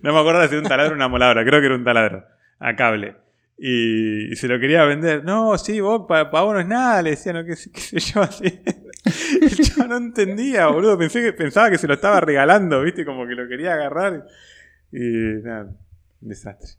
No 0.01 0.13
me 0.13 0.19
acuerdo 0.19 0.41
si 0.47 0.55
era 0.55 0.63
un 0.63 0.67
taladro 0.67 0.93
o 0.93 0.95
una 0.95 1.07
moladora, 1.07 1.45
creo 1.45 1.59
que 1.59 1.67
era 1.67 1.75
un 1.75 1.83
taladro, 1.83 2.25
a 2.59 2.75
cable. 2.75 3.15
Y, 3.57 4.35
se 4.35 4.47
lo 4.47 4.59
quería 4.59 4.83
vender. 4.85 5.23
No, 5.23 5.57
sí, 5.57 5.79
vos, 5.79 6.05
para 6.07 6.29
vos 6.29 6.53
no 6.53 6.59
es 6.59 6.67
nada, 6.67 7.01
le 7.01 7.11
decían, 7.11 7.35
no, 7.35 7.45
qué, 7.45 7.55
qué 7.73 7.79
sé 7.79 7.99
yo, 7.99 8.21
así. 8.21 8.61
Yo 9.77 9.87
no 9.87 9.97
entendía, 9.97 10.67
boludo. 10.67 10.97
Pensé 10.97 11.21
que, 11.21 11.33
pensaba 11.33 11.69
que 11.69 11.77
se 11.77 11.87
lo 11.87 11.93
estaba 11.93 12.19
regalando, 12.21 12.81
viste, 12.81 13.05
como 13.05 13.27
que 13.27 13.35
lo 13.35 13.47
quería 13.47 13.73
agarrar. 13.73 14.25
Y 14.91 15.43
nada, 15.43 15.75
un 16.21 16.29
desastre. 16.29 16.71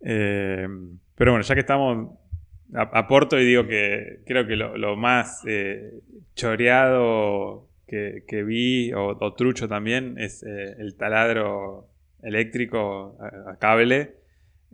Eh, 0.00 0.68
pero 1.16 1.32
bueno, 1.32 1.44
ya 1.44 1.54
que 1.54 1.60
estamos, 1.60 2.16
aporto 2.72 3.38
y 3.38 3.44
digo 3.44 3.66
que 3.66 4.20
creo 4.26 4.46
que 4.46 4.56
lo, 4.56 4.96
más 4.96 5.42
eh, 5.46 6.00
choreado 6.34 7.68
que, 7.86 8.24
que 8.26 8.42
vi, 8.42 8.92
o, 8.92 9.34
trucho 9.34 9.68
también, 9.68 10.16
es 10.18 10.42
eh, 10.42 10.76
el 10.78 10.96
taladro 10.96 11.88
eléctrico 12.22 13.18
a, 13.20 13.52
a 13.52 13.58
cable 13.58 14.16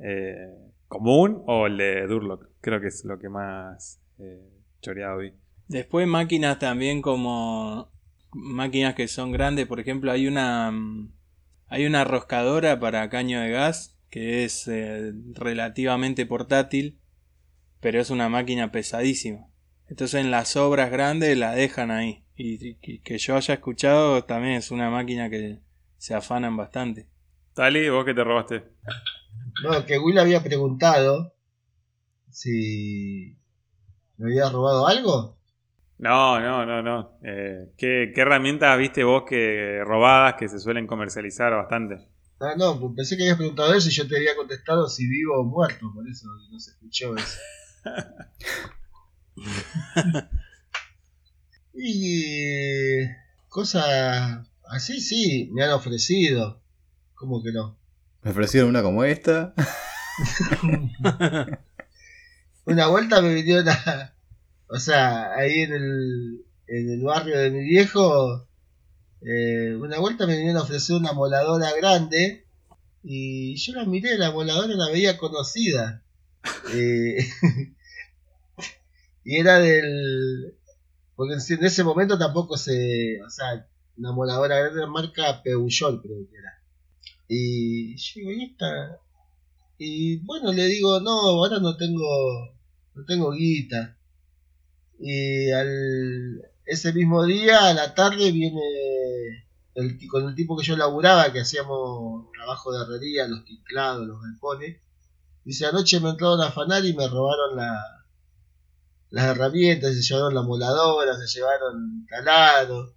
eh, 0.03 0.49
común 0.91 1.43
o 1.47 1.68
el 1.68 1.78
de 1.78 2.07
Durlock. 2.07 2.49
Creo 2.61 2.80
que 2.80 2.88
es 2.88 3.05
lo 3.07 3.18
que 3.18 3.30
más 3.30 4.03
eh, 4.18 4.51
choreado 4.82 5.18
vi. 5.18 5.32
Después 5.68 6.07
máquinas 6.07 6.59
también 6.59 7.01
como 7.01 7.91
máquinas 8.32 8.95
que 8.95 9.09
son 9.09 9.32
grandes, 9.32 9.66
por 9.66 9.80
ejemplo, 9.80 10.11
hay 10.11 10.26
una 10.26 10.70
mm, 10.72 11.12
hay 11.68 11.86
una 11.86 12.05
roscadora 12.05 12.80
para 12.80 13.09
caño 13.09 13.41
de 13.41 13.51
gas 13.51 13.97
que 14.11 14.45
es 14.45 14.66
eh, 14.66 15.12
relativamente 15.34 16.26
portátil, 16.26 16.99
pero 17.80 18.01
es 18.01 18.11
una 18.11 18.28
máquina 18.28 18.72
pesadísima. 18.72 19.47
Entonces 19.88 20.20
en 20.20 20.32
las 20.32 20.57
obras 20.57 20.91
grandes 20.91 21.38
la 21.38 21.55
dejan 21.55 21.93
ahí 21.93 22.24
y, 22.34 22.76
y 22.82 22.99
que 22.99 23.18
yo 23.18 23.36
haya 23.36 23.55
escuchado 23.55 24.24
también 24.24 24.55
es 24.55 24.72
una 24.72 24.91
máquina 24.91 25.30
que 25.30 25.61
se 25.99 26.14
afanan 26.14 26.57
bastante. 26.57 27.07
Tali, 27.55 27.88
¿vos 27.88 28.05
qué 28.05 28.14
te 28.14 28.24
robaste? 28.24 28.64
No, 29.62 29.84
que 29.84 29.98
Will 29.98 30.18
había 30.18 30.42
preguntado 30.42 31.34
si 32.30 33.36
me 34.16 34.26
había 34.26 34.48
robado 34.48 34.86
algo. 34.86 35.36
No, 35.98 36.40
no, 36.40 36.64
no, 36.64 36.82
no. 36.82 37.18
Eh, 37.22 37.72
¿qué, 37.76 38.12
qué 38.14 38.20
herramientas 38.22 38.78
viste 38.78 39.05
vos 39.05 39.24
que 39.28 39.82
robadas 39.84 40.34
que 40.38 40.48
se 40.48 40.59
suelen 40.59 40.86
comercializar 40.86 41.53
bastante? 41.53 42.09
Ah, 42.38 42.55
no, 42.57 42.80
pues 42.80 42.92
pensé 42.96 43.16
que 43.16 43.24
habías 43.24 43.36
preguntado 43.36 43.74
eso 43.74 43.88
y 43.88 43.92
yo 43.92 44.09
te 44.09 44.16
había 44.16 44.34
contestado 44.34 44.88
si 44.88 45.07
vivo 45.07 45.40
o 45.40 45.44
muerto, 45.44 45.92
por 45.92 46.09
eso 46.09 46.26
no 46.51 46.59
se 46.59 46.70
escuchó 46.70 47.14
eso. 47.16 47.38
y 51.74 53.05
cosas 53.48 54.46
así, 54.70 55.01
sí, 55.01 55.51
me 55.53 55.64
han 55.64 55.72
ofrecido. 55.72 56.62
¿Cómo 57.21 57.43
que 57.43 57.53
no? 57.53 57.77
Me 58.23 58.31
ofrecieron 58.31 58.71
una 58.71 58.83
como 58.83 59.05
esta. 59.05 59.53
Una 62.64 62.87
vuelta 62.87 63.21
me 63.21 63.35
vinieron 63.35 63.68
a. 63.68 64.14
O 64.68 64.79
sea, 64.79 65.35
ahí 65.35 65.61
en 65.61 65.75
el, 65.75 66.47
en 66.66 66.91
el 66.91 67.03
barrio 67.03 67.39
de 67.39 67.51
mi 67.51 67.61
viejo. 67.61 68.49
eh, 69.21 69.75
una 69.75 69.99
vuelta 69.99 70.27
me 70.27 70.37
vinieron 70.37 70.62
a 70.62 70.64
ofrecer 70.64 70.97
una 70.97 71.12
moladora 71.12 71.71
grande. 71.77 72.47
Y 73.03 73.57
yo 73.57 73.75
la 73.75 73.85
miré, 73.85 74.16
la 74.16 74.31
moladora 74.31 74.75
la 74.75 74.91
veía 74.91 75.18
conocida. 75.18 76.03
Eh, 76.73 77.18
y 79.25 79.37
era 79.39 79.59
del. 79.59 80.57
Porque 81.16 81.35
en 81.35 81.64
ese 81.66 81.85
momento 81.85 82.18
tampoco 82.18 82.57
se. 82.57 83.21
O 83.27 83.29
sea, 83.29 83.66
una 83.99 84.12
moladora 84.12 84.59
grande 84.59 84.81
de 84.81 84.87
marca 84.87 85.43
Peugeot, 85.43 86.01
creo 86.01 86.27
que 86.31 86.37
era. 86.39 86.60
Y 87.33 87.97
yo 87.97 88.31
¿y 88.33 88.43
esta? 88.43 88.99
Y 89.78 90.16
bueno, 90.24 90.53
le 90.53 90.64
digo, 90.66 90.99
no, 90.99 91.12
ahora 91.12 91.61
no 91.61 91.76
tengo, 91.76 92.57
no 92.95 93.05
tengo 93.05 93.31
guita. 93.31 93.97
Y 94.99 95.49
al, 95.53 96.43
ese 96.66 96.93
mismo 96.93 97.24
día, 97.24 97.68
a 97.68 97.74
la 97.74 97.95
tarde, 97.95 98.33
viene 98.33 98.61
el, 99.74 99.97
con 100.09 100.28
el 100.28 100.35
tipo 100.35 100.57
que 100.57 100.66
yo 100.66 100.76
laburaba, 100.76 101.33
que 101.33 101.43
hacíamos 101.43 102.33
trabajo 102.33 102.72
de 102.72 102.83
herrería, 102.83 103.28
los 103.28 103.45
ticlados, 103.45 104.09
los 104.09 104.20
galpones. 104.20 104.81
Dice, 105.45 105.66
anoche 105.66 106.01
me 106.01 106.11
entraron 106.11 106.41
a 106.41 106.49
afanar 106.49 106.85
y 106.85 106.95
me 106.95 107.07
robaron 107.07 107.57
la, 107.57 107.81
las 109.11 109.24
herramientas, 109.26 109.95
se 109.95 110.03
llevaron 110.03 110.35
la 110.35 110.43
moladora, 110.43 111.16
se 111.16 111.39
llevaron 111.39 112.01
el 112.01 112.07
taladro. 112.09 112.97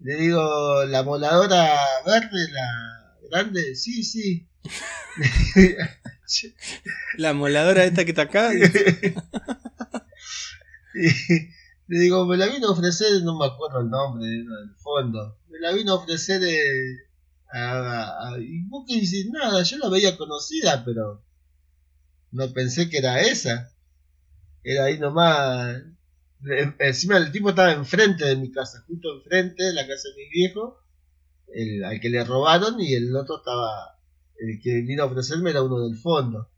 Le 0.00 0.14
digo, 0.16 0.84
la 0.86 1.02
moladora 1.02 1.78
verde, 2.06 2.48
la 2.50 2.97
grande, 3.30 3.74
sí, 3.76 4.02
sí. 4.04 4.48
La 7.16 7.32
moladora 7.32 7.84
esta 7.84 8.04
que 8.04 8.10
está 8.10 8.22
acá, 8.22 8.50
Y 10.94 11.08
le 11.94 12.00
digo, 12.00 12.26
me 12.26 12.36
la 12.36 12.46
vino 12.48 12.68
a 12.68 12.72
ofrecer, 12.72 13.22
no 13.22 13.38
me 13.38 13.46
acuerdo 13.46 13.80
el 13.80 13.88
nombre 13.88 14.26
del 14.26 14.46
fondo. 14.78 15.38
Me 15.48 15.58
la 15.60 15.72
vino 15.72 15.92
a 15.92 15.96
ofrecer 15.96 16.42
eh, 16.44 16.96
a, 17.52 18.32
a- 18.34 18.38
y 18.40 18.62
vos 18.64 18.84
que 18.86 19.00
dices 19.00 19.26
nada, 19.30 19.62
yo 19.62 19.78
la 19.78 19.88
veía 19.88 20.16
conocida, 20.16 20.84
pero 20.84 21.24
no 22.32 22.52
pensé 22.52 22.90
que 22.90 22.98
era 22.98 23.20
esa. 23.22 23.70
Era 24.62 24.84
ahí 24.84 24.98
nomás. 24.98 25.78
Eh, 26.50 26.72
Encima 26.80 27.16
el 27.16 27.32
tipo 27.32 27.50
estaba 27.50 27.72
enfrente 27.72 28.24
de 28.24 28.36
mi 28.36 28.50
casa, 28.52 28.84
justo 28.86 29.08
enfrente 29.22 29.64
de 29.64 29.72
la 29.72 29.86
casa 29.86 30.08
de 30.08 30.22
mi 30.24 30.28
viejo, 30.30 30.78
el, 31.54 31.84
al 31.84 32.00
que 32.00 32.10
le 32.10 32.24
robaron, 32.24 32.80
y 32.80 32.94
el 32.94 33.14
otro 33.16 33.38
estaba, 33.38 33.98
el 34.38 34.60
que 34.60 34.80
vino 34.82 35.02
a 35.02 35.06
ofrecerme 35.06 35.50
era 35.50 35.62
uno 35.62 35.80
del 35.80 35.96
fondo. 35.96 36.50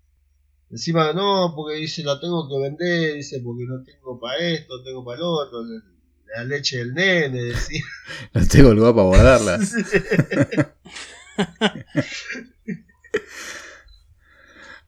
Encima 0.71 1.13
no, 1.13 1.53
porque 1.57 1.77
dice 1.77 2.05
la 2.05 2.21
tengo 2.21 2.49
que 2.49 2.59
vender, 2.59 3.15
dice 3.15 3.41
porque 3.41 3.65
no 3.65 3.83
tengo 3.83 4.21
para 4.21 4.39
esto, 4.39 4.79
no 4.79 4.85
tengo 4.85 5.05
para 5.05 5.17
el 5.17 5.23
otro, 5.25 5.65
la, 5.65 5.83
la 6.37 6.45
leche 6.45 6.79
del 6.79 6.95
nene, 6.95 7.43
decía. 7.43 7.85
No 8.35 8.47
tengo 8.47 8.75
lugar 8.75 8.95
para 8.95 9.07
guardarla. 9.07 9.59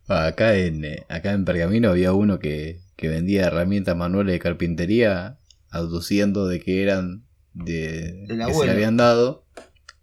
Ah, 0.08 0.26
Acá 0.26 0.56
en, 0.56 0.84
acá 1.08 1.32
en 1.32 1.44
Pergamino 1.44 1.88
había 1.88 2.12
uno 2.12 2.38
que, 2.38 2.82
que 2.96 3.08
vendía 3.08 3.46
herramientas 3.46 3.96
manuales 3.96 4.32
de 4.32 4.38
carpintería 4.40 5.38
aduciendo 5.70 6.46
de 6.48 6.60
que 6.60 6.82
eran 6.82 7.24
de 7.54 8.26
que 8.28 8.54
se 8.54 8.66
le 8.66 8.72
habían 8.72 8.96
dado. 8.96 9.41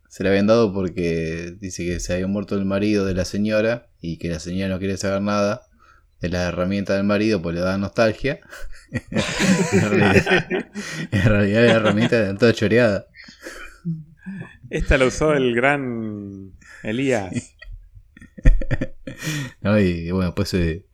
Se 0.10 0.24
le 0.24 0.30
habían 0.30 0.48
dado 0.48 0.74
porque 0.74 1.56
dice 1.60 1.86
que 1.86 2.00
se 2.00 2.14
había 2.14 2.28
muerto 2.28 2.56
el 2.56 2.66
marido 2.66 3.06
de 3.06 3.14
la 3.14 3.26
señora 3.26 3.88
y 4.02 4.18
que 4.18 4.28
la 4.28 4.40
señora 4.40 4.74
no 4.74 4.80
quiere 4.80 4.98
saber 4.98 5.22
nada 5.22 5.62
de 6.20 6.30
las 6.30 6.50
herramientas 6.50 6.98
del 6.98 7.06
marido 7.06 7.42
pues 7.42 7.56
le 7.56 7.62
da 7.62 7.78
nostalgia. 7.78 8.40
en, 9.72 9.90
realidad, 9.90 10.48
en 11.12 11.24
realidad 11.24 11.66
la 11.68 11.74
herramienta 11.74 12.18
era 12.18 12.36
toda 12.36 12.54
choreada. 12.54 13.06
Esta 14.70 14.98
la 14.98 15.06
usó 15.06 15.34
el 15.34 15.56
gran 15.56 16.54
Elías. 16.84 17.56
¿no? 19.62 19.80
Y 19.80 20.12
bueno, 20.12 20.34
pues 20.36 20.54
eh, 20.54 20.86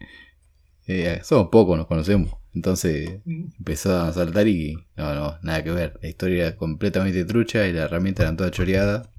eh, 0.88 1.20
somos 1.24 1.50
pocos, 1.52 1.78
nos 1.78 1.88
conocemos. 1.88 2.34
Entonces 2.56 3.22
empezó 3.26 4.00
a 4.02 4.14
saltar 4.14 4.48
y 4.48 4.76
no, 4.96 5.14
no, 5.14 5.38
nada 5.44 5.64
que 5.64 5.72
ver. 5.72 6.00
La 6.02 6.10
historia 6.10 6.48
era 6.48 6.58
completamente 6.58 7.26
trucha 7.26 7.68
y 7.68 7.74
la 7.74 7.84
herramienta 7.84 8.24
era 8.24 8.36
toda 8.36 8.52
choreada. 8.52 9.12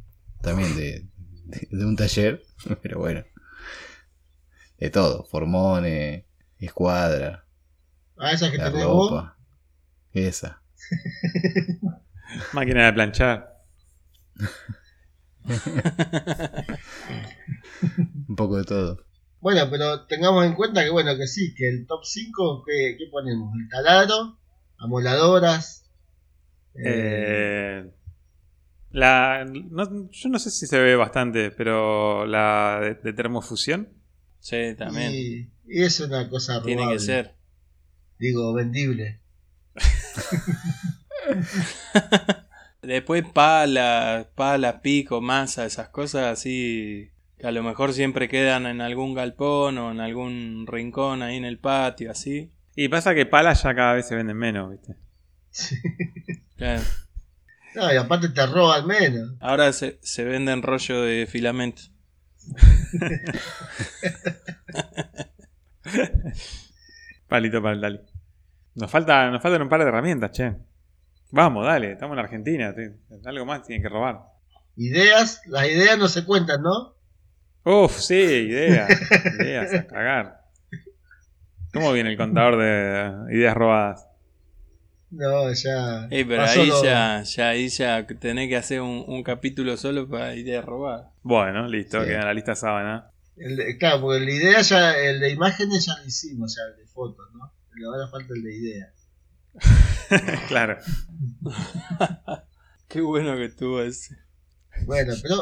También 0.43 0.74
de, 0.76 1.07
de, 1.45 1.68
de 1.70 1.84
un 1.87 1.97
taller, 1.97 2.43
pero 2.82 2.99
bueno. 3.01 3.24
De 4.78 4.91
todo, 4.91 5.24
formones, 5.24 6.24
escuadra, 6.59 7.45
Ah, 8.18 8.32
esa 8.32 8.51
que 8.51 8.57
la 8.59 8.70
vos. 8.70 9.11
ropa. 9.11 9.37
Esa. 10.12 10.62
Máquina 12.53 12.87
de 12.87 12.93
planchar. 12.93 13.57
Un 18.28 18.37
poco 18.37 18.57
de 18.59 18.64
todo. 18.64 19.05
Bueno, 19.47 19.68
pero 19.70 20.07
tengamos 20.09 20.44
en 20.44 20.55
cuenta 20.55 20.82
que 20.82 20.90
bueno, 20.90 21.16
que 21.16 21.28
sí, 21.28 21.55
que 21.55 21.68
el 21.68 21.86
top 21.86 22.01
5, 22.05 22.64
¿qué, 22.66 22.97
qué 22.99 23.05
ponemos? 23.12 23.53
El 23.55 23.68
taladro, 23.68 24.40
amoladoras. 24.76 25.88
eh, 26.74 26.82
Eh, 26.84 27.90
la, 28.90 29.44
no- 29.44 30.11
yo 30.11 30.28
no 30.30 30.40
sé 30.40 30.51
si 30.51 30.66
se 30.66 30.80
ve 30.80 30.97
bastante, 30.97 31.53
pero 31.53 32.26
la 32.26 32.80
de, 32.82 32.94
de 32.94 33.12
termofusión. 33.12 33.88
Sí, 34.40 34.74
también. 34.76 35.12
y, 35.14 35.49
y 35.68 35.82
es 35.84 36.01
una 36.01 36.28
cosa 36.28 36.55
robable. 36.55 36.74
Tiene 36.74 36.92
que 36.92 36.99
ser. 36.99 37.36
Digo, 38.18 38.53
vendible. 38.53 39.20
Después 42.82 43.24
pala, 43.32 44.28
pala, 44.34 44.82
pico, 44.82 45.20
masa, 45.20 45.66
esas 45.66 45.90
cosas 45.90 46.32
así 46.32 47.12
que 47.39 47.47
a 47.47 47.53
lo 47.53 47.62
mejor 47.62 47.93
siempre 47.93 48.28
quedan 48.28 48.66
en 48.66 48.80
algún 48.80 49.14
galpón 49.14 49.78
o 49.78 49.91
en 49.91 50.01
algún 50.01 50.66
rincón 50.66 51.22
ahí 51.22 51.37
en 51.37 51.45
el 51.45 51.59
patio, 51.59 52.11
así. 52.11 52.51
Y 52.74 52.89
pasa 52.89 53.14
que 53.14 53.26
palas 53.26 53.62
ya 53.62 53.74
cada 53.74 53.95
vez 53.95 54.09
se 54.09 54.14
venden 54.14 54.37
menos, 54.37 54.70
¿viste? 54.70 54.97
Claro. 56.57 56.82
No, 57.74 57.93
y 57.93 57.97
aparte 57.97 58.30
te 58.30 58.47
roban 58.47 58.87
menos. 58.87 59.34
Ahora 59.41 59.70
se, 59.74 59.99
se 60.01 60.24
venden 60.24 60.62
rollo 60.62 61.03
de 61.03 61.26
filamento. 61.26 61.82
Palito 67.28 67.61
para 67.61 67.74
el 67.74 67.80
Dali. 67.82 68.01
Nos, 68.76 68.91
falta, 68.91 69.30
nos 69.30 69.43
faltan 69.43 69.61
un 69.62 69.68
par 69.68 69.80
de 69.80 69.89
herramientas, 69.89 70.30
che. 70.32 70.55
Vamos, 71.30 71.66
dale, 71.66 71.93
estamos 71.93 72.14
en 72.14 72.20
Argentina. 72.20 72.74
algo 73.24 73.45
más 73.45 73.62
tienen 73.62 73.82
que 73.82 73.89
robar. 73.89 74.20
Ideas, 74.76 75.43
las 75.47 75.66
ideas 75.66 75.99
no 75.99 76.09
se 76.09 76.24
cuentan, 76.24 76.62
¿no? 76.62 76.95
Uf, 77.68 77.98
sí, 77.98 78.14
ideas. 78.14 78.88
ideas 79.40 79.74
a 79.74 79.86
cagar. 79.86 80.40
¿Cómo 81.72 81.92
viene 81.92 82.10
el 82.12 82.16
contador 82.16 82.58
de 82.58 83.34
ideas 83.36 83.54
robadas? 83.56 84.06
No, 85.10 85.52
ya. 85.52 86.06
Ey, 86.10 86.24
pero 86.24 86.42
pasó 86.42 86.60
ahí 86.62 86.70
ya, 86.82 87.22
ya, 87.22 87.48
ahí 87.48 87.68
ya 87.68 88.06
tenés 88.06 88.48
que 88.48 88.56
hacer 88.56 88.80
un, 88.80 89.04
un 89.06 89.22
capítulo 89.22 89.76
solo 89.76 90.08
para 90.08 90.34
ideas 90.34 90.64
robadas. 90.64 91.10
Bueno, 91.22 91.66
listo, 91.68 92.00
Sí. 92.00 92.06
queda 92.08 92.20
en 92.20 92.24
la 92.26 92.34
lista 92.34 92.54
sábana. 92.54 93.10
el 93.36 93.56
de- 93.56 93.76
claro, 93.78 94.00
porque 94.00 94.24
la 94.24 94.30
idea 94.30 94.60
ya, 94.62 94.96
el 94.98 95.20
de 95.20 95.30
imágenes 95.30 95.86
ya 95.86 95.98
lo 95.98 96.06
hicimos, 96.06 96.56
ya 96.56 96.62
el 96.72 96.76
de 96.84 96.86
fotos, 96.90 97.26
¿no? 97.34 97.52
Pero 97.74 97.90
ahora 97.92 98.08
falta 98.08 98.32
el 98.34 98.42
de 98.42 98.54
ideas. 98.56 99.08
claro. 100.48 100.78
Qué 102.88 103.00
bueno 103.00 103.36
que 103.36 103.46
estuvo 103.46 103.82
ese. 103.82 104.16
Bueno, 104.84 105.12
pero, 105.22 105.36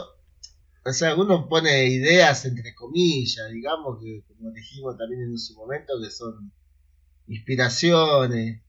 o 0.86 0.92
sea, 0.92 1.14
uno 1.16 1.48
pone 1.48 1.86
ideas 1.86 2.44
entre 2.44 2.74
comillas, 2.74 3.50
digamos 3.50 3.98
que, 4.02 4.22
como 4.28 4.50
dijimos 4.52 4.96
también 4.98 5.22
en 5.22 5.38
su 5.38 5.54
momento, 5.54 5.94
que 6.02 6.10
son 6.10 6.52
inspiraciones, 7.26 8.62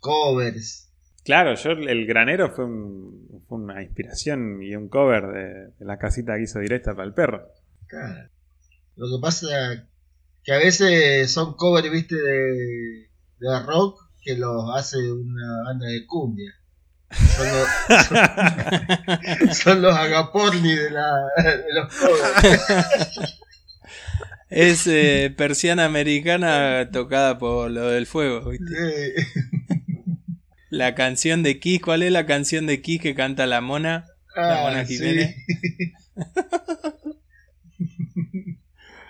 covers. 0.00 0.90
Claro, 1.24 1.54
yo 1.54 1.70
el 1.70 2.06
granero 2.06 2.50
fue, 2.50 2.64
un- 2.64 3.44
fue 3.48 3.58
una 3.58 3.82
inspiración 3.82 4.62
y 4.62 4.74
un 4.74 4.88
cover 4.88 5.26
de, 5.28 5.54
de 5.78 5.84
la 5.84 5.98
casita 5.98 6.36
que 6.36 6.42
hizo 6.44 6.58
directa 6.58 6.92
para 6.94 7.06
el 7.06 7.14
perro. 7.14 7.48
Claro. 7.86 8.28
Lo 8.96 9.06
que 9.06 9.22
pasa 9.22 9.88
que 10.44 10.52
a 10.52 10.58
veces 10.58 11.30
son 11.30 11.54
covers, 11.54 11.90
viste, 11.90 12.16
de, 12.16 13.08
de 13.38 13.62
rock 13.66 14.00
que 14.20 14.36
los 14.36 14.64
hace 14.76 15.12
una 15.12 15.62
banda 15.64 15.86
de 15.86 16.04
cumbia. 16.06 16.52
Son 17.12 17.46
los, 17.46 17.68
son, 18.06 18.18
son 19.62 19.82
los 19.82 19.94
agaporni 19.96 20.74
de, 20.74 20.90
la, 20.90 21.14
de 21.44 21.72
los 21.74 21.94
covers. 21.94 23.38
Es 24.48 24.86
eh, 24.86 25.32
persiana 25.34 25.86
americana 25.86 26.90
tocada 26.92 27.38
por 27.38 27.70
lo 27.70 27.88
del 27.88 28.06
fuego, 28.06 28.50
¿viste? 28.50 29.14
La 30.68 30.94
canción 30.94 31.42
de 31.42 31.58
Kiss, 31.58 31.80
¿cuál 31.80 32.02
es 32.02 32.12
la 32.12 32.26
canción 32.26 32.66
de 32.66 32.82
Kiss 32.82 33.00
que 33.00 33.14
canta 33.14 33.46
la 33.46 33.62
mona? 33.62 34.12
La 34.36 34.62
Mona 34.62 34.80
ah, 34.80 34.86
sí. 34.86 34.96
Jiménez. 34.96 35.36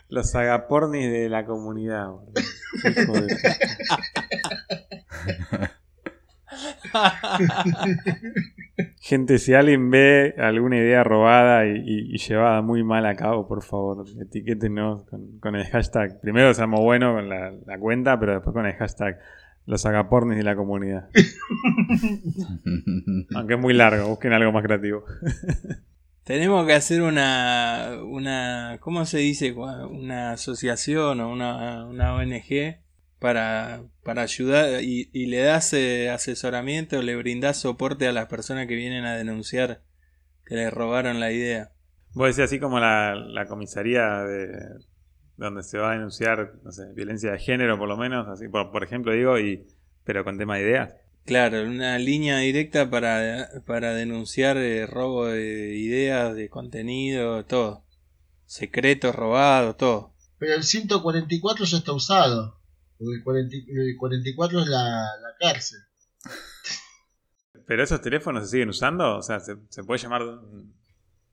Los 0.09 0.35
agapornis 0.35 1.11
de 1.11 1.29
la 1.29 1.45
comunidad. 1.45 2.09
boludo. 3.07 3.27
Gente, 9.01 9.39
si 9.39 9.55
alguien 9.55 9.91
ve 9.91 10.35
alguna 10.39 10.77
idea 10.79 11.03
robada 11.05 11.67
y, 11.67 11.77
y- 11.79 12.15
y 12.15 12.19
llevada 12.19 12.63
muy 12.63 12.83
mal 12.85 13.05
a 13.07 13.15
cabo, 13.15 13.47
por 13.49 13.63
favor, 13.63 14.05
etiquétenos 14.21 15.05
con, 15.05 15.39
con 15.41 15.55
el 15.57 15.67
hashtag. 15.67 16.21
Primero 16.21 16.53
seamos 16.55 16.81
buenos 16.81 17.15
con 17.17 17.29
la, 17.29 17.53
la 17.67 17.79
cuenta, 17.79 18.19
pero 18.19 18.33
después 18.35 18.55
con 18.55 18.67
el 18.67 18.75
hashtag 18.75 19.19
los 19.67 19.85
agapornis 19.87 20.37
de 20.39 20.43
la 20.45 20.57
comunidad. 20.57 21.09
Aunque 23.35 23.55
es 23.55 23.61
muy 23.61 23.75
largo, 23.75 24.09
busquen 24.09 24.33
algo 24.33 24.51
más 24.53 24.63
creativo. 24.65 25.05
Tenemos 26.25 26.67
que 26.67 26.73
hacer 26.75 27.03
una, 27.03 27.99
una, 28.05 28.77
¿cómo 28.81 29.05
se 29.07 29.19
dice? 29.19 29.53
Una 29.53 30.33
asociación 30.33 31.21
o 31.21 31.31
una, 31.33 31.85
una 31.87 32.15
ONG 32.15 32.77
para, 33.23 33.85
para 34.03 34.23
ayudar 34.23 34.83
y, 34.83 35.09
y 35.13 35.27
le 35.27 35.39
das 35.39 35.73
eh, 35.75 36.11
asesoramiento, 36.11 37.01
le 37.03 37.15
brindás 37.15 37.61
soporte 37.61 38.09
a 38.09 38.13
las 38.13 38.27
personas 38.27 38.67
que 38.67 38.75
vienen 38.75 39.05
a 39.05 39.17
denunciar 39.17 39.85
que 40.45 40.57
les 40.57 40.73
robaron 40.73 41.21
la 41.21 41.31
idea. 41.31 41.71
Vos 42.15 42.27
decís 42.27 42.51
así 42.51 42.59
como 42.59 42.81
la, 42.81 43.15
la 43.15 43.47
comisaría 43.47 44.25
de 44.25 44.49
donde 45.37 45.63
se 45.63 45.79
va 45.79 45.93
a 45.93 45.95
denunciar, 45.95 46.55
no 46.65 46.73
sé, 46.73 46.93
violencia 46.95 47.31
de 47.31 47.39
género 47.39 47.79
por 47.79 47.89
lo 47.89 47.97
menos, 47.97 48.27
así 48.29 48.49
por, 48.49 48.73
por 48.73 48.83
ejemplo 48.83 49.13
digo, 49.13 49.39
y 49.39 49.69
pero 50.05 50.25
con 50.25 50.37
tema 50.37 50.57
de 50.57 50.63
ideas. 50.63 50.95
Claro, 51.25 51.63
una 51.63 51.97
línea 52.01 52.39
directa 52.39 52.91
para, 52.91 53.49
para 53.65 53.95
denunciar 53.95 54.57
eh, 54.57 54.85
robo 54.87 55.27
de 55.27 55.77
ideas, 55.77 56.35
de 56.35 56.49
contenido, 56.49 57.45
todo. 57.45 57.85
Secretos 58.47 59.15
robados, 59.15 59.77
todo. 59.77 60.13
Pero 60.39 60.55
el 60.55 60.65
144 60.65 61.65
ya 61.67 61.77
está 61.77 61.93
usado. 61.93 62.61
Porque 63.03 63.17
el, 63.19 63.25
40 63.25 63.57
el 63.57 63.97
44 63.99 64.61
es 64.63 64.67
la, 64.69 64.81
la 65.21 65.35
cárcel. 65.41 65.79
¿Pero 67.67 67.83
esos 67.83 68.01
teléfonos 68.01 68.45
se 68.45 68.51
siguen 68.51 68.69
usando? 68.69 69.17
O 69.17 69.23
sea, 69.23 69.41
¿se, 69.41 69.57
se 69.69 69.85
puede 69.85 70.01
llamar... 70.01 70.23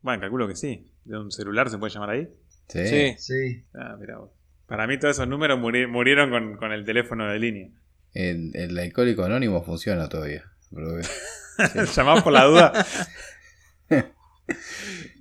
Bueno, 0.02 0.22
calculo 0.22 0.48
que 0.48 0.56
sí. 0.56 0.92
¿De 1.04 1.18
un 1.18 1.32
celular 1.32 1.70
se 1.70 1.78
puede 1.78 1.94
llamar 1.94 2.12
ahí? 2.12 2.30
Sí. 2.70 2.88
Sí. 2.88 3.16
Sí. 3.18 3.66
Ah, 3.74 3.98
mira 4.00 4.18
vos. 4.20 4.32
Para 4.68 4.86
mí 4.88 4.98
todos 5.00 5.16
esos 5.16 5.28
números 5.28 5.60
muri- 5.60 5.88
murieron 5.88 6.30
con, 6.30 6.58
con 6.58 6.72
el 6.72 6.86
teléfono 6.86 7.28
de 7.30 7.40
línea. 7.40 7.70
El, 8.14 8.56
el 8.56 8.78
alcohólico 8.78 9.24
anónimo 9.24 9.64
funciona 9.64 10.08
todavía. 10.08 10.44
Pero, 10.74 11.00
Llamás 11.96 12.24
por 12.24 12.32
la 12.34 12.44
duda. 12.46 12.86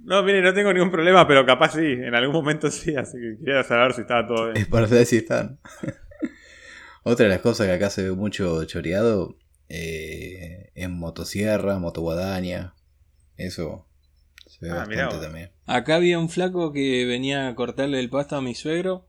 No, 0.05 0.23
mire, 0.23 0.41
no 0.43 0.55
tengo 0.55 0.73
ningún 0.73 0.91
problema, 0.91 1.27
pero 1.27 1.45
capaz 1.45 1.73
sí, 1.73 1.81
en 1.85 2.15
algún 2.15 2.35
momento 2.35 2.71
sí, 2.71 2.95
así 2.97 3.19
que 3.19 3.45
quería 3.45 3.63
saber 3.63 3.93
si 3.95 4.03
estaba 4.03 4.27
todo 4.27 4.49
es 4.49 4.55
bien. 4.55 4.71
para 4.71 4.87
saber 4.87 5.07
si 5.07 5.17
están. 5.19 5.59
Otra 7.11 7.25
de 7.25 7.31
las 7.31 7.41
cosas 7.41 7.67
que 7.67 7.73
acá 7.73 7.89
se 7.89 8.03
ve 8.03 8.13
mucho 8.13 8.63
choreado 8.65 9.39
eh, 9.71 10.71
en 10.75 10.93
motosierra, 10.93 11.79
motoguadaña. 11.79 12.75
Eso 13.39 13.87
se 14.47 14.67
ve 14.67 14.73
Ah, 14.73 14.85
bastante 14.87 15.17
también. 15.19 15.51
Acá 15.65 15.95
había 15.97 16.19
un 16.19 16.29
flaco 16.29 16.71
que 16.71 17.07
venía 17.07 17.49
a 17.49 17.55
cortarle 17.55 17.99
el 17.99 18.11
pasto 18.11 18.37
a 18.37 18.43
mi 18.43 18.55
suegro. 18.55 19.09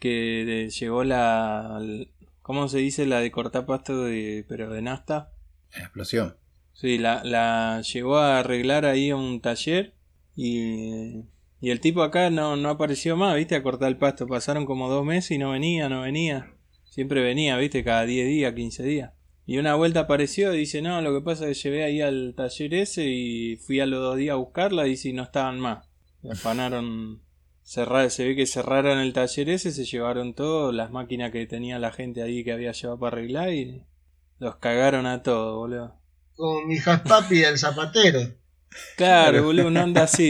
Que 0.00 0.68
llegó 0.76 1.04
la. 1.04 1.80
¿Cómo 2.42 2.68
se 2.68 2.78
dice? 2.78 3.06
La 3.06 3.20
de 3.20 3.30
cortar 3.30 3.66
pasto 3.66 4.02
de, 4.04 4.44
pero 4.48 4.72
de 4.72 4.82
nasta. 4.82 5.30
Explosión. 5.76 6.36
Sí, 6.72 6.98
la, 6.98 7.22
la 7.22 7.82
llegó 7.82 8.16
a 8.18 8.40
arreglar 8.40 8.84
ahí 8.84 9.10
a 9.10 9.16
un 9.16 9.40
taller. 9.40 9.94
Y, 10.34 11.24
y 11.60 11.70
el 11.70 11.78
tipo 11.78 12.02
acá 12.02 12.30
no, 12.30 12.56
no 12.56 12.70
apareció 12.70 13.16
más, 13.16 13.36
¿viste? 13.36 13.54
A 13.54 13.62
cortar 13.62 13.90
el 13.90 13.96
pasto. 13.96 14.26
Pasaron 14.26 14.66
como 14.66 14.88
dos 14.88 15.04
meses 15.04 15.30
y 15.30 15.38
no 15.38 15.52
venía, 15.52 15.88
no 15.88 16.00
venía. 16.00 16.51
Siempre 16.92 17.22
venía, 17.22 17.56
¿viste? 17.56 17.82
Cada 17.82 18.04
10 18.04 18.26
días, 18.26 18.52
15 18.52 18.82
días. 18.82 19.12
Y 19.46 19.56
una 19.56 19.74
vuelta 19.76 20.00
apareció 20.00 20.52
y 20.52 20.58
dice, 20.58 20.82
no, 20.82 21.00
lo 21.00 21.14
que 21.14 21.24
pasa 21.24 21.48
es 21.48 21.56
que 21.56 21.70
llevé 21.70 21.84
ahí 21.84 22.02
al 22.02 22.34
taller 22.36 22.74
ese 22.74 23.06
y 23.06 23.56
fui 23.56 23.80
a 23.80 23.86
los 23.86 24.00
dos 24.00 24.18
días 24.18 24.34
a 24.34 24.36
buscarla 24.36 24.86
y 24.86 24.90
dice, 24.90 25.08
y 25.08 25.14
no 25.14 25.22
estaban 25.22 25.58
más. 25.58 25.88
Y 26.22 26.28
afanaron, 26.28 27.22
cerrar, 27.62 28.10
se 28.10 28.26
ve 28.26 28.36
que 28.36 28.44
cerraron 28.44 28.98
el 28.98 29.14
taller 29.14 29.48
ese, 29.48 29.72
se 29.72 29.86
llevaron 29.86 30.34
todo, 30.34 30.70
las 30.70 30.90
máquinas 30.90 31.32
que 31.32 31.46
tenía 31.46 31.78
la 31.78 31.92
gente 31.92 32.22
ahí 32.22 32.44
que 32.44 32.52
había 32.52 32.72
llevado 32.72 32.98
para 32.98 33.16
arreglar 33.16 33.54
y 33.54 33.86
los 34.38 34.56
cagaron 34.56 35.06
a 35.06 35.22
todos, 35.22 35.56
boludo. 35.56 35.98
Como 36.36 36.66
mi 36.66 36.78
papi 36.78 37.38
del 37.38 37.56
zapatero. 37.56 38.20
Claro, 38.98 39.44
boludo, 39.44 39.70
no 39.70 39.80
anda 39.80 40.02
así. 40.02 40.28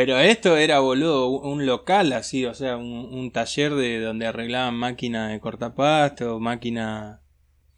Pero 0.00 0.18
esto 0.18 0.56
era, 0.56 0.80
boludo, 0.80 1.28
un 1.28 1.66
local 1.66 2.14
así, 2.14 2.46
o 2.46 2.54
sea, 2.54 2.78
un, 2.78 3.30
taller 3.32 3.74
de 3.74 4.00
donde 4.00 4.26
arreglaban 4.26 4.74
máquinas 4.74 5.30
de 5.30 5.40
cortapasto, 5.40 6.40
máquinas 6.40 7.20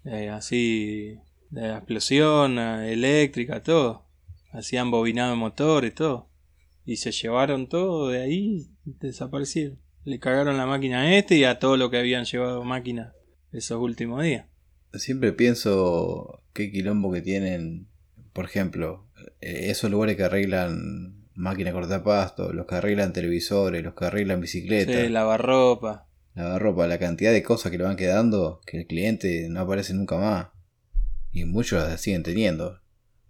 eh, 0.05 0.29
así 0.29 1.19
de 1.51 1.73
explosión, 1.73 2.61
eh, 2.61 2.93
eléctrica, 2.93 3.65
todo. 3.65 4.07
Hacían 4.53 4.93
bobinado 4.93 5.33
de 5.33 5.37
motores, 5.37 5.97
todo. 5.97 6.31
Y 6.85 6.99
se 6.99 7.11
llevaron 7.11 7.69
todo 7.69 8.11
de 8.11 8.23
ahí 8.23 8.69
desaparecieron. 8.85 9.81
Le 10.05 10.21
cagaron 10.21 10.57
la 10.57 10.67
máquina 10.67 11.01
a 11.01 11.17
este 11.17 11.35
y 11.35 11.43
a 11.43 11.59
todo 11.59 11.77
lo 11.77 11.91
que 11.91 11.99
habían 11.99 12.25
llevado 12.25 12.63
máquinas 12.63 13.15
esos 13.51 13.81
últimos 13.81 14.23
días. 14.23 14.47
Siempre 14.95 15.33
pienso 15.33 16.41
qué 16.53 16.71
quilombo 16.71 17.11
que 17.11 17.21
tienen, 17.21 17.89
por 18.33 18.45
ejemplo, 18.45 19.09
eh, 19.41 19.71
esos 19.71 19.91
lugares 19.91 20.17
que 20.17 20.23
arreglan 20.23 21.22
máquinas 21.35 21.73
cortapasto, 21.75 22.53
los 22.53 22.67
que 22.67 22.75
arreglan 22.77 23.13
televisores, 23.13 23.83
los 23.83 23.95
que 23.95 24.05
arreglan 24.05 24.41
bicicletas, 24.41 24.95
Sí, 24.97 25.09
lavarropa. 25.09 26.07
lavarropa, 26.35 26.87
la 26.87 26.99
cantidad 26.99 27.33
de 27.33 27.43
cosas 27.43 27.71
que 27.71 27.79
le 27.79 27.85
van 27.85 27.97
quedando 27.97 28.61
que 28.67 28.79
el 28.81 28.87
cliente 28.87 29.47
no 29.51 29.61
aparece 29.61 29.95
nunca 29.95 30.17
más. 30.19 30.49
Y 31.33 31.45
muchos 31.45 31.83
las 31.83 32.01
siguen 32.01 32.23
teniendo. 32.23 32.81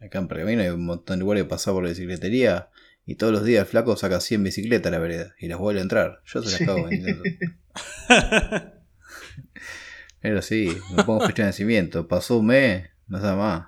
Acá 0.01 0.19
en 0.19 0.27
Pergamino 0.29 0.63
hay 0.63 0.69
un 0.71 0.85
montón 0.85 1.19
de 1.19 1.21
lugares 1.21 1.45
que 1.45 1.49
pasar 1.51 1.75
por 1.75 1.85
la 1.85 1.91
bicicletería 1.91 2.69
y 3.07 3.15
todos 3.15 3.33
los 3.33 3.45
días 3.45 3.61
el 3.63 3.67
flaco 3.67 3.97
saca 3.97 4.21
100 4.21 4.43
bicicletas 4.45 4.89
a 4.89 4.97
la 4.97 4.99
vereda 4.99 5.35
y 5.39 5.47
las 5.49 5.59
vuelve 5.59 5.81
a 5.81 5.83
entrar. 5.85 6.21
Yo 6.27 6.43
se 6.43 6.51
las 6.51 6.67
cago 6.69 6.85
vendiendo. 6.89 7.23
Pero 10.21 10.41
sí, 10.43 10.77
me 10.97 11.03
pongo 11.05 11.27
fecha 11.27 11.43
de 11.43 11.49
nacimiento. 11.49 12.07
Pasó 12.07 12.39
un 12.39 12.47
mes, 12.47 12.91
no 13.09 13.19
da 13.21 13.35
más. 13.37 13.67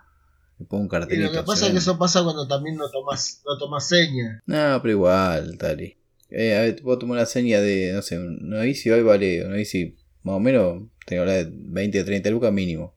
Le 0.59 0.67
pongo 0.67 0.83
un 0.83 0.87
Y 0.87 0.91
cartelito. 0.91 1.33
lo 1.33 1.41
que 1.41 1.47
pasa 1.47 1.67
es 1.67 1.73
que 1.73 1.79
eso 1.79 1.99
pasa 1.99 2.23
cuando 2.23 2.47
también 2.47 2.77
no 2.77 2.89
tomas, 2.91 3.43
no 3.45 3.59
tomas 3.59 3.89
seña. 3.89 4.43
No, 4.47 4.79
pero 4.83 4.93
igual, 4.93 5.59
Tali. 5.59 5.97
Eh, 6.31 6.57
a 6.57 6.61
ver, 6.63 6.83
puedo 6.83 6.99
tomar 6.99 7.19
una 7.19 7.27
seña 7.27 7.61
de, 7.61 7.93
no 7.93 8.03
sé, 8.03 8.19
una 8.19 8.63
bici 8.63 8.91
hoy 8.91 9.03
vale, 9.03 9.45
una 9.45 9.57
bici 9.57 9.97
más 10.23 10.37
o 10.37 10.41
menos, 10.41 10.83
tengo 11.07 11.25
que 11.25 11.31
hablar 11.33 11.47
de 11.47 11.51
20 11.53 12.01
o 12.01 12.05
30 12.05 12.31
lucas 12.31 12.53
mínimo. 12.53 12.95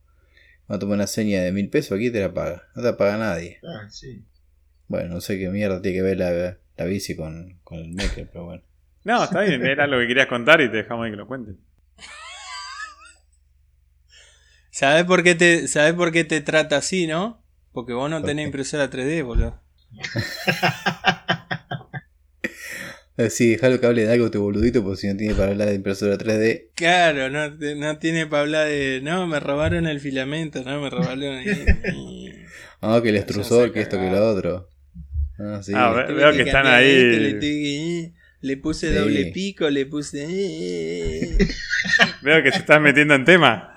Vamos 0.67 0.77
a 0.77 0.79
tomar 0.79 0.95
una 0.95 1.07
seña 1.07 1.41
de 1.43 1.51
mil 1.51 1.69
pesos, 1.69 1.93
aquí 1.97 2.11
te 2.11 2.19
la 2.19 2.33
paga. 2.33 2.63
No 2.75 2.81
te 2.81 2.89
la 2.89 2.97
paga 2.97 3.17
nadie. 3.17 3.59
Ah, 3.63 3.87
sí. 3.89 4.23
Bueno, 4.87 5.15
no 5.15 5.21
sé 5.21 5.37
qué 5.37 5.49
mierda 5.49 5.81
tiene 5.81 5.97
que 5.97 6.03
ver 6.03 6.17
la, 6.17 6.57
la 6.77 6.85
bici 6.85 7.15
con, 7.15 7.59
con 7.63 7.79
el 7.79 7.93
maker, 7.93 8.29
pero 8.31 8.45
bueno. 8.45 8.63
No, 9.03 9.23
está 9.23 9.41
bien, 9.41 9.65
era 9.65 9.87
lo 9.87 9.99
que 9.99 10.07
querías 10.07 10.27
contar 10.27 10.61
y 10.61 10.69
te 10.69 10.77
dejamos 10.77 11.05
ahí 11.05 11.11
que 11.11 11.17
lo 11.17 11.27
cuentes. 11.27 11.55
¿Sabes 14.71 15.05
por 15.05 15.23
qué 15.23 15.35
te, 15.35 15.67
sabes 15.67 15.93
por 15.93 16.11
qué 16.11 16.23
te 16.23 16.41
trata 16.41 16.77
así, 16.77 17.07
no? 17.07 17.43
Porque 17.77 17.93
vos 17.93 18.09
no 18.09 18.17
¿Por 18.21 18.25
tenés 18.25 18.47
impresora 18.47 18.89
3D, 18.89 19.23
boludo. 19.23 19.61
Eh, 23.17 23.29
Sí, 23.29 23.49
déjalo 23.51 23.79
que 23.79 23.85
hable 23.85 24.05
de 24.05 24.13
algo 24.13 24.25
este 24.25 24.39
boludito, 24.39 24.83
porque 24.83 24.97
si 25.01 25.07
no 25.07 25.15
tiene 25.15 25.35
para 25.35 25.51
hablar 25.51 25.67
de 25.69 25.75
impresora 25.75 26.17
3D. 26.17 26.69
Claro, 26.75 27.29
no, 27.29 27.49
no 27.75 27.97
tiene 27.99 28.25
para 28.25 28.41
hablar 28.43 28.67
de. 28.67 29.01
No, 29.03 29.27
me 29.27 29.39
robaron 29.39 29.85
el 29.85 29.99
filamento, 29.99 30.63
no, 30.63 30.81
me 30.81 30.89
robaron. 30.89 31.19
Ah, 32.81 32.99
que 33.03 33.09
el 33.09 33.17
extrusor, 33.17 33.71
que 33.71 33.81
esto, 33.81 33.97
que 33.99 34.09
lo 34.09 34.27
otro. 34.27 34.69
Ah, 35.39 35.59
sí. 35.63 35.71
Ah, 35.75 35.91
veo 36.09 36.31
que 36.33 36.41
están 36.43 36.65
ahí. 36.65 36.87
esto, 36.95 37.19
le, 37.21 37.29
tuve 37.33 37.39
que- 37.41 38.13
le 38.41 38.57
puse 38.57 38.89
Sí. 38.89 38.95
doble 38.95 39.25
pico, 39.33 39.69
le 39.69 39.85
puse. 39.85 40.25
Veo 42.23 42.41
que 42.43 42.51
se 42.51 42.57
están 42.59 42.81
metiendo 42.81 43.13
en 43.13 43.23
tema. 43.25 43.75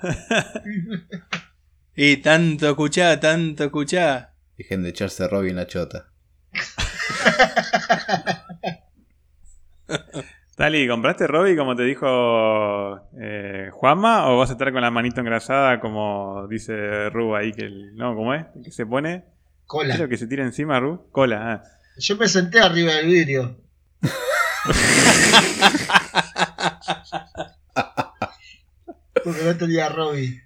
Y 2.03 2.17
tanto 2.17 2.67
escuchá, 2.67 3.19
tanto 3.19 3.65
escuchá. 3.65 4.33
Dejen 4.57 4.81
de 4.81 4.89
echarse 4.89 5.27
Robin 5.27 5.51
en 5.51 5.57
la 5.57 5.67
chota. 5.67 6.07
Tali, 10.55 10.87
¿compraste 10.87 11.27
Robbie 11.27 11.55
como 11.55 11.75
te 11.75 11.83
dijo 11.83 13.07
eh, 13.21 13.69
Juanma? 13.71 14.31
¿O 14.31 14.39
vas 14.39 14.49
a 14.49 14.53
estar 14.53 14.71
con 14.71 14.81
la 14.81 14.89
manito 14.89 15.21
engrasada 15.21 15.79
como 15.79 16.47
dice 16.47 17.11
Ru 17.11 17.35
ahí 17.35 17.53
que 17.53 17.65
el, 17.65 17.95
no, 17.95 18.15
¿cómo 18.15 18.33
es? 18.33 18.47
¿Que 18.63 18.71
se 18.71 18.87
pone? 18.87 19.19
¿Qué 19.19 19.25
Cola. 19.67 19.93
es 19.93 19.99
lo 19.99 20.09
que 20.09 20.17
se 20.17 20.25
tira 20.25 20.43
encima, 20.43 20.79
Ru? 20.79 21.07
Cola, 21.11 21.53
ah. 21.53 21.61
Yo 21.99 22.17
me 22.17 22.27
senté 22.27 22.61
arriba 22.61 22.93
del 22.93 23.05
vidrio. 23.05 23.57
Porque 29.23 29.43
no 29.43 29.55
tenía 29.55 29.87
Robbie. 29.89 30.41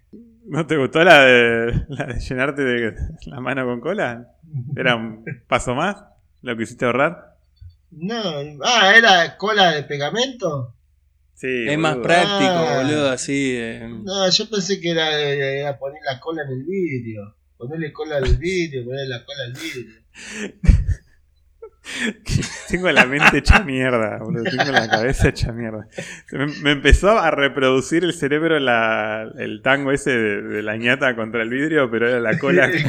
¿No 0.48 0.66
te 0.68 0.78
gustó 0.78 1.04
la 1.04 1.24
de, 1.26 1.86
la 1.90 2.06
de 2.06 2.20
llenarte 2.20 2.64
de 2.64 2.96
la 3.26 3.40
mano 3.40 3.66
con 3.66 3.82
cola? 3.82 4.28
¿Era 4.76 4.96
un 4.96 5.24
paso 5.48 5.74
más? 5.76 5.98
¿Lo 6.42 6.56
quisiste 6.56 6.86
ahorrar? 6.86 7.36
No, 7.92 8.22
ah, 8.64 8.94
era 8.96 9.38
cola 9.38 9.72
de 9.72 9.84
pegamento. 9.84 10.76
Sí, 11.34 11.66
es 11.68 11.78
más 11.78 11.98
práctico, 11.98 12.52
Ah. 12.52 12.82
boludo, 12.84 13.10
así. 13.10 13.56
eh. 13.58 13.90
No, 14.04 14.30
yo 14.30 14.50
pensé 14.50 14.80
que 14.80 14.92
era, 14.92 15.20
era 15.20 15.78
poner 15.78 16.02
la 16.06 16.20
cola 16.20 16.44
en 16.44 16.50
el 16.52 16.64
vidrio. 16.64 17.36
Ponerle 17.58 17.92
cola 17.92 18.18
al 18.18 18.36
vidrio, 18.38 18.84
ponerle 18.86 19.08
la 19.08 19.26
cola 19.26 19.44
al 19.46 19.54
vidrio. 19.54 19.96
Tengo 22.70 22.92
la 22.92 23.06
mente 23.06 23.38
hecha 23.38 23.60
mierda, 23.60 24.18
boludo. 24.20 24.44
Tengo 24.44 24.72
la 24.72 24.88
cabeza 24.90 25.30
hecha 25.30 25.52
mierda. 25.52 25.88
Me, 26.32 26.48
me 26.62 26.72
empezó 26.72 27.18
a 27.18 27.30
reproducir 27.32 28.04
el 28.04 28.14
cerebro 28.14 28.60
la- 28.60 29.30
el 29.38 29.62
tango 29.62 29.92
ese 29.92 30.12
de, 30.12 30.42
de 30.42 30.64
la 30.64 30.78
ñata 30.78 31.16
contra 31.16 31.42
el 31.44 31.50
vidrio, 31.50 31.90
pero 31.92 32.08
era 32.10 32.20
la 32.20 32.38
cola. 32.40 32.70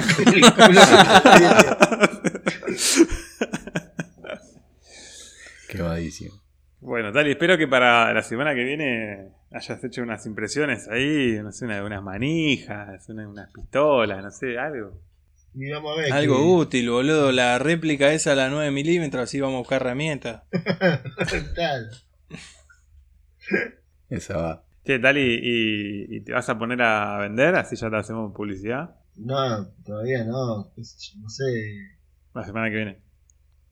Malísimo. 5.78 6.34
bueno, 6.80 7.12
Tali, 7.12 7.32
espero 7.32 7.59
que 7.59 7.68
para 7.68 8.12
la 8.12 8.22
semana 8.22 8.55
que 8.55 8.64
viene 8.64 9.28
hayas 9.53 9.82
hecho 9.84 10.03
unas 10.03 10.24
impresiones 10.26 10.88
ahí, 10.88 11.38
no 11.42 11.53
sé, 11.53 11.64
una- 11.66 11.84
unas 11.84 12.03
manijas, 12.03 13.09
una- 13.09 13.28
unas 13.28 13.51
pistolas, 13.53 14.22
no 14.22 14.30
sé, 14.30 14.59
algo. 14.59 14.99
Y 15.59 15.71
vamos 15.71 15.97
a 15.97 16.01
ver. 16.03 16.13
Algo 16.13 16.37
que- 16.37 16.43
útil, 16.43 16.91
boludo. 16.91 17.33
La 17.33 17.59
réplica 17.59 18.13
esa, 18.13 18.35
la 18.35 18.51
9 18.51 18.71
milímetros, 18.71 19.23
así 19.25 19.41
vamos 19.41 19.57
a 19.57 19.61
buscar 19.61 19.81
herramientas. 19.83 20.43
Tal. 21.57 21.91
Esa 24.11 24.37
va. 24.37 24.63
Che, 24.85 24.99
Tali, 24.99 25.41
¿y, 25.43 26.17
y 26.17 26.21
te 26.21 26.33
vas 26.33 26.49
a 26.49 26.59
poner 26.59 26.81
a 26.83 27.19
vender? 27.19 27.55
Así 27.57 27.77
ya 27.77 27.91
te 27.91 27.97
hacemos 27.97 28.33
publicidad. 28.35 28.95
No, 29.17 29.67
todavía 29.85 30.25
no. 30.25 30.73
No 30.77 31.29
sé. 31.29 31.45
La 32.35 32.45
semana 32.45 32.69
que 32.71 32.77
viene. 32.77 32.99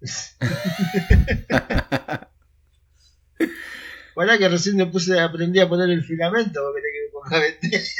Para 4.15 4.39
que 4.39 4.49
recién 4.49 4.77
me 4.77 4.87
puse, 4.87 5.19
aprendí 5.21 5.59
a 5.61 5.69
poner 5.69 5.91
el 5.91 6.03
filamento, 6.05 6.61
porque 6.63 6.81
que 6.83 7.07
me 7.07 7.13
ponga 7.13 7.37
a 7.37 7.41
vender. 7.41 7.81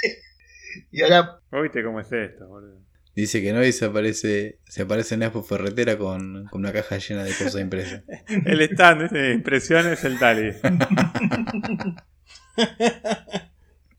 Y 0.91 1.03
ahora, 1.03 1.39
¿Viste 1.63 1.85
cómo 1.85 2.01
es 2.01 2.11
esto, 2.11 2.49
boludo? 2.49 2.81
Dice 3.17 3.41
que 3.43 3.53
no 3.53 3.65
y 3.65 3.71
se 3.73 3.85
aparece, 3.85 4.59
se 4.69 4.83
aparece 4.83 5.15
en 5.15 5.23
Expo 5.23 5.43
Ferretera 5.43 5.97
con, 5.97 6.47
con 6.47 6.61
una 6.63 6.73
caja 6.73 6.99
llena 6.99 7.23
de 7.23 7.31
cosas 7.31 7.61
impresas. 7.61 8.03
El 8.45 8.61
stand 8.63 9.11
de 9.11 9.33
impresiones, 9.35 10.03
el 10.05 10.19
Tali. 10.19 10.53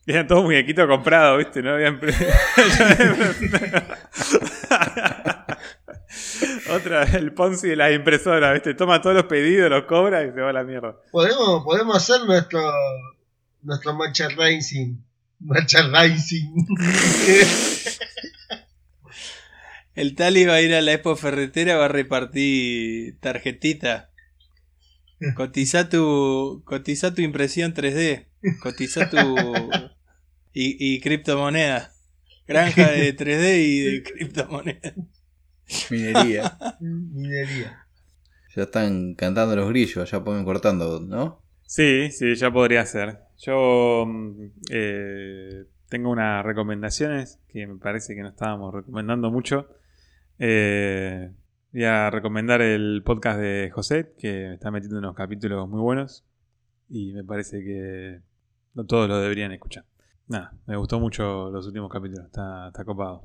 Eran 0.07 0.27
todos 0.27 0.43
muñequitos 0.43 0.87
comprados, 0.87 1.39
¿viste? 1.39 1.63
No 1.63 1.73
había 1.73 1.89
impre- 1.89 2.13
Otra, 6.71 7.03
el 7.03 7.33
Ponzi 7.33 7.69
de 7.69 7.75
las 7.75 7.93
impresoras, 7.93 8.53
¿viste? 8.53 8.73
Toma 8.75 9.01
todos 9.01 9.15
los 9.15 9.25
pedidos, 9.25 9.69
los 9.69 9.83
cobra 9.85 10.23
y 10.23 10.31
se 10.31 10.41
va 10.41 10.49
a 10.49 10.53
la 10.53 10.63
mierda. 10.63 10.95
podemos, 11.11 11.63
podemos 11.63 11.97
hacer 11.97 12.25
nuestro, 12.25 12.61
nuestro 13.63 13.95
merchandising. 13.95 15.03
Merchandising. 15.39 16.53
El 19.95 20.15
Tali 20.15 20.45
va 20.45 20.55
a 20.55 20.61
ir 20.61 20.73
a 20.73 20.81
la 20.81 20.93
Expo 20.93 21.15
Ferretera, 21.15 21.77
va 21.77 21.85
a 21.85 21.89
repartir 21.89 23.17
tarjetita. 23.21 24.11
Cotiza 25.35 25.89
tu, 25.89 26.61
cotiza 26.65 27.15
tu 27.15 27.21
impresión 27.21 27.73
3D. 27.73 28.27
Cotiza 28.61 29.09
tu. 29.09 29.17
Y, 30.57 30.77
y 30.79 31.01
criptomoneda. 31.01 31.91
Granja 32.47 32.89
de 32.89 33.13
3D 33.13 33.59
y 33.59 33.79
de 33.81 34.03
criptomoneda. 34.09 34.93
Minería. 35.89 36.57
Minería. 36.79 37.85
Ya 38.55 38.63
están 38.63 39.15
cantando 39.15 39.53
los 39.57 39.67
grillos, 39.67 40.09
ya 40.09 40.23
pueden 40.23 40.45
cortando, 40.45 41.01
¿no? 41.01 41.41
Sí, 41.67 42.09
sí, 42.11 42.35
ya 42.35 42.51
podría 42.51 42.85
ser. 42.85 43.19
Yo 43.37 44.05
mm, 44.07 44.51
eh, 44.71 45.65
tengo 45.89 46.09
unas 46.09 46.45
recomendaciones 46.45 47.39
que 47.49 47.67
me 47.67 47.77
parece 47.77 48.15
que 48.15 48.21
no 48.21 48.29
estábamos 48.29 48.73
recomendando 48.73 49.31
mucho. 49.31 49.67
Eh, 50.39 51.31
voy 51.71 51.83
a 51.83 52.09
recomendar 52.09 52.61
el 52.61 53.03
podcast 53.05 53.39
de 53.39 53.69
José, 53.73 54.13
que 54.17 54.53
está 54.53 54.71
metiendo 54.71 54.99
unos 54.99 55.15
capítulos 55.15 55.67
muy 55.69 55.79
buenos. 55.81 56.25
Y 56.89 57.13
me 57.13 57.23
parece 57.23 57.63
que 57.63 58.21
no 58.73 58.85
todos 58.85 59.07
lo 59.09 59.19
deberían 59.19 59.51
escuchar. 59.51 59.85
Nada, 60.27 60.53
me 60.65 60.75
gustó 60.75 60.99
mucho 60.99 61.49
los 61.51 61.67
últimos 61.67 61.91
capítulos, 61.91 62.25
está, 62.25 62.67
está 62.67 62.83
copado. 62.83 63.23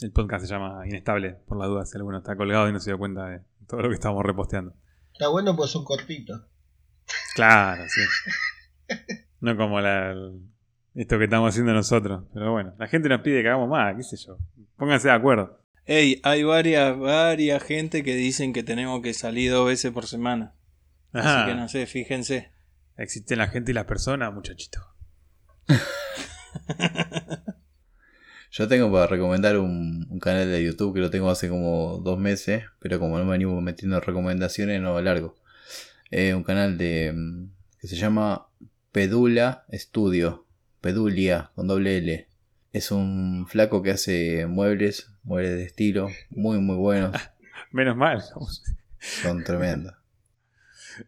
El 0.00 0.12
podcast 0.12 0.44
se 0.44 0.50
llama 0.52 0.86
Inestable, 0.86 1.32
por 1.46 1.58
la 1.58 1.66
duda, 1.66 1.84
si 1.84 1.96
alguno 1.96 2.18
está 2.18 2.36
colgado 2.36 2.68
y 2.68 2.72
no 2.72 2.78
se 2.80 2.90
dio 2.90 2.98
cuenta 2.98 3.26
de 3.26 3.40
todo 3.66 3.82
lo 3.82 3.88
que 3.88 3.94
estamos 3.94 4.24
reposteando. 4.24 4.72
Está 5.12 5.28
bueno 5.28 5.56
pues 5.56 5.70
son 5.70 5.84
cortitos. 5.84 6.40
Claro, 7.34 7.82
sí. 7.88 8.00
No 9.40 9.56
como 9.56 9.80
la, 9.80 10.12
el- 10.12 10.40
esto 10.94 11.18
que 11.18 11.24
estamos 11.24 11.50
haciendo 11.50 11.72
nosotros. 11.72 12.24
Pero 12.32 12.52
bueno, 12.52 12.74
la 12.78 12.86
gente 12.86 13.08
nos 13.08 13.20
pide 13.22 13.42
que 13.42 13.48
hagamos 13.48 13.68
más, 13.68 13.96
qué 13.96 14.02
sé 14.04 14.16
yo. 14.16 14.38
Pónganse 14.76 15.08
de 15.08 15.14
acuerdo. 15.14 15.60
Ey, 15.90 16.20
hay 16.22 16.42
varias, 16.42 16.98
varias 16.98 17.62
gente 17.62 18.02
que 18.02 18.14
dicen 18.14 18.52
que 18.52 18.62
tenemos 18.62 19.00
que 19.00 19.14
salir 19.14 19.50
dos 19.50 19.66
veces 19.66 19.90
por 19.90 20.06
semana. 20.06 20.54
Ajá. 21.14 21.44
Así 21.44 21.50
que 21.50 21.56
no 21.56 21.66
sé, 21.66 21.86
fíjense. 21.86 22.52
Existen 22.98 23.38
la 23.38 23.48
gente 23.48 23.70
y 23.70 23.74
las 23.74 23.86
personas, 23.86 24.34
muchachito. 24.34 24.86
Yo 28.50 28.68
tengo 28.68 28.92
para 28.92 29.06
recomendar 29.06 29.56
un, 29.56 30.06
un 30.10 30.18
canal 30.18 30.50
de 30.50 30.62
YouTube 30.62 30.92
que 30.92 31.00
lo 31.00 31.08
tengo 31.08 31.30
hace 31.30 31.48
como 31.48 32.02
dos 32.04 32.18
meses, 32.18 32.64
pero 32.80 32.98
como 32.98 33.18
no 33.18 33.24
me 33.24 33.34
animo 33.34 33.58
metiendo 33.62 33.98
recomendaciones, 33.98 34.82
no 34.82 34.92
lo 34.92 35.00
largo. 35.00 35.36
Eh, 36.10 36.34
un 36.34 36.44
canal 36.44 36.76
de 36.76 37.14
mm, 37.14 37.50
que 37.80 37.88
se 37.88 37.96
llama 37.96 38.48
Pedula 38.92 39.64
Studio. 39.72 40.44
Pedulia, 40.82 41.50
con 41.54 41.66
doble 41.66 41.96
L. 41.96 42.28
Es 42.74 42.90
un 42.90 43.46
flaco 43.48 43.82
que 43.82 43.92
hace 43.92 44.46
muebles, 44.46 45.10
muebles 45.28 45.52
de 45.56 45.64
estilo, 45.64 46.08
muy 46.30 46.58
muy 46.58 46.76
buenos, 46.76 47.14
Menos 47.72 47.96
mal. 47.96 48.22
son 49.22 49.44
tremendos. 49.44 49.94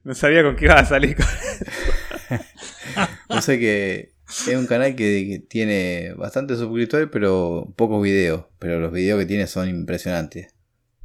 No 0.05 0.15
sabía 0.15 0.43
con 0.43 0.55
qué 0.57 0.67
iba 0.67 0.75
a 0.79 0.85
salir. 0.85 1.17
con- 1.17 1.27
Yo 3.31 3.41
sé 3.43 3.59
que 3.59 4.13
es 4.29 4.49
un 4.57 4.67
canal 4.67 4.95
que, 4.95 5.43
tiene 5.49 6.13
bastantes 6.17 6.59
suscriptores, 6.59 7.09
pero 7.11 7.73
pocos 7.77 8.03
videos. 8.03 8.45
Pero 8.59 8.79
los 8.79 8.93
videos 8.93 9.19
que 9.19 9.27
tiene 9.27 9.47
son 9.47 9.69
impresionantes. 9.69 10.55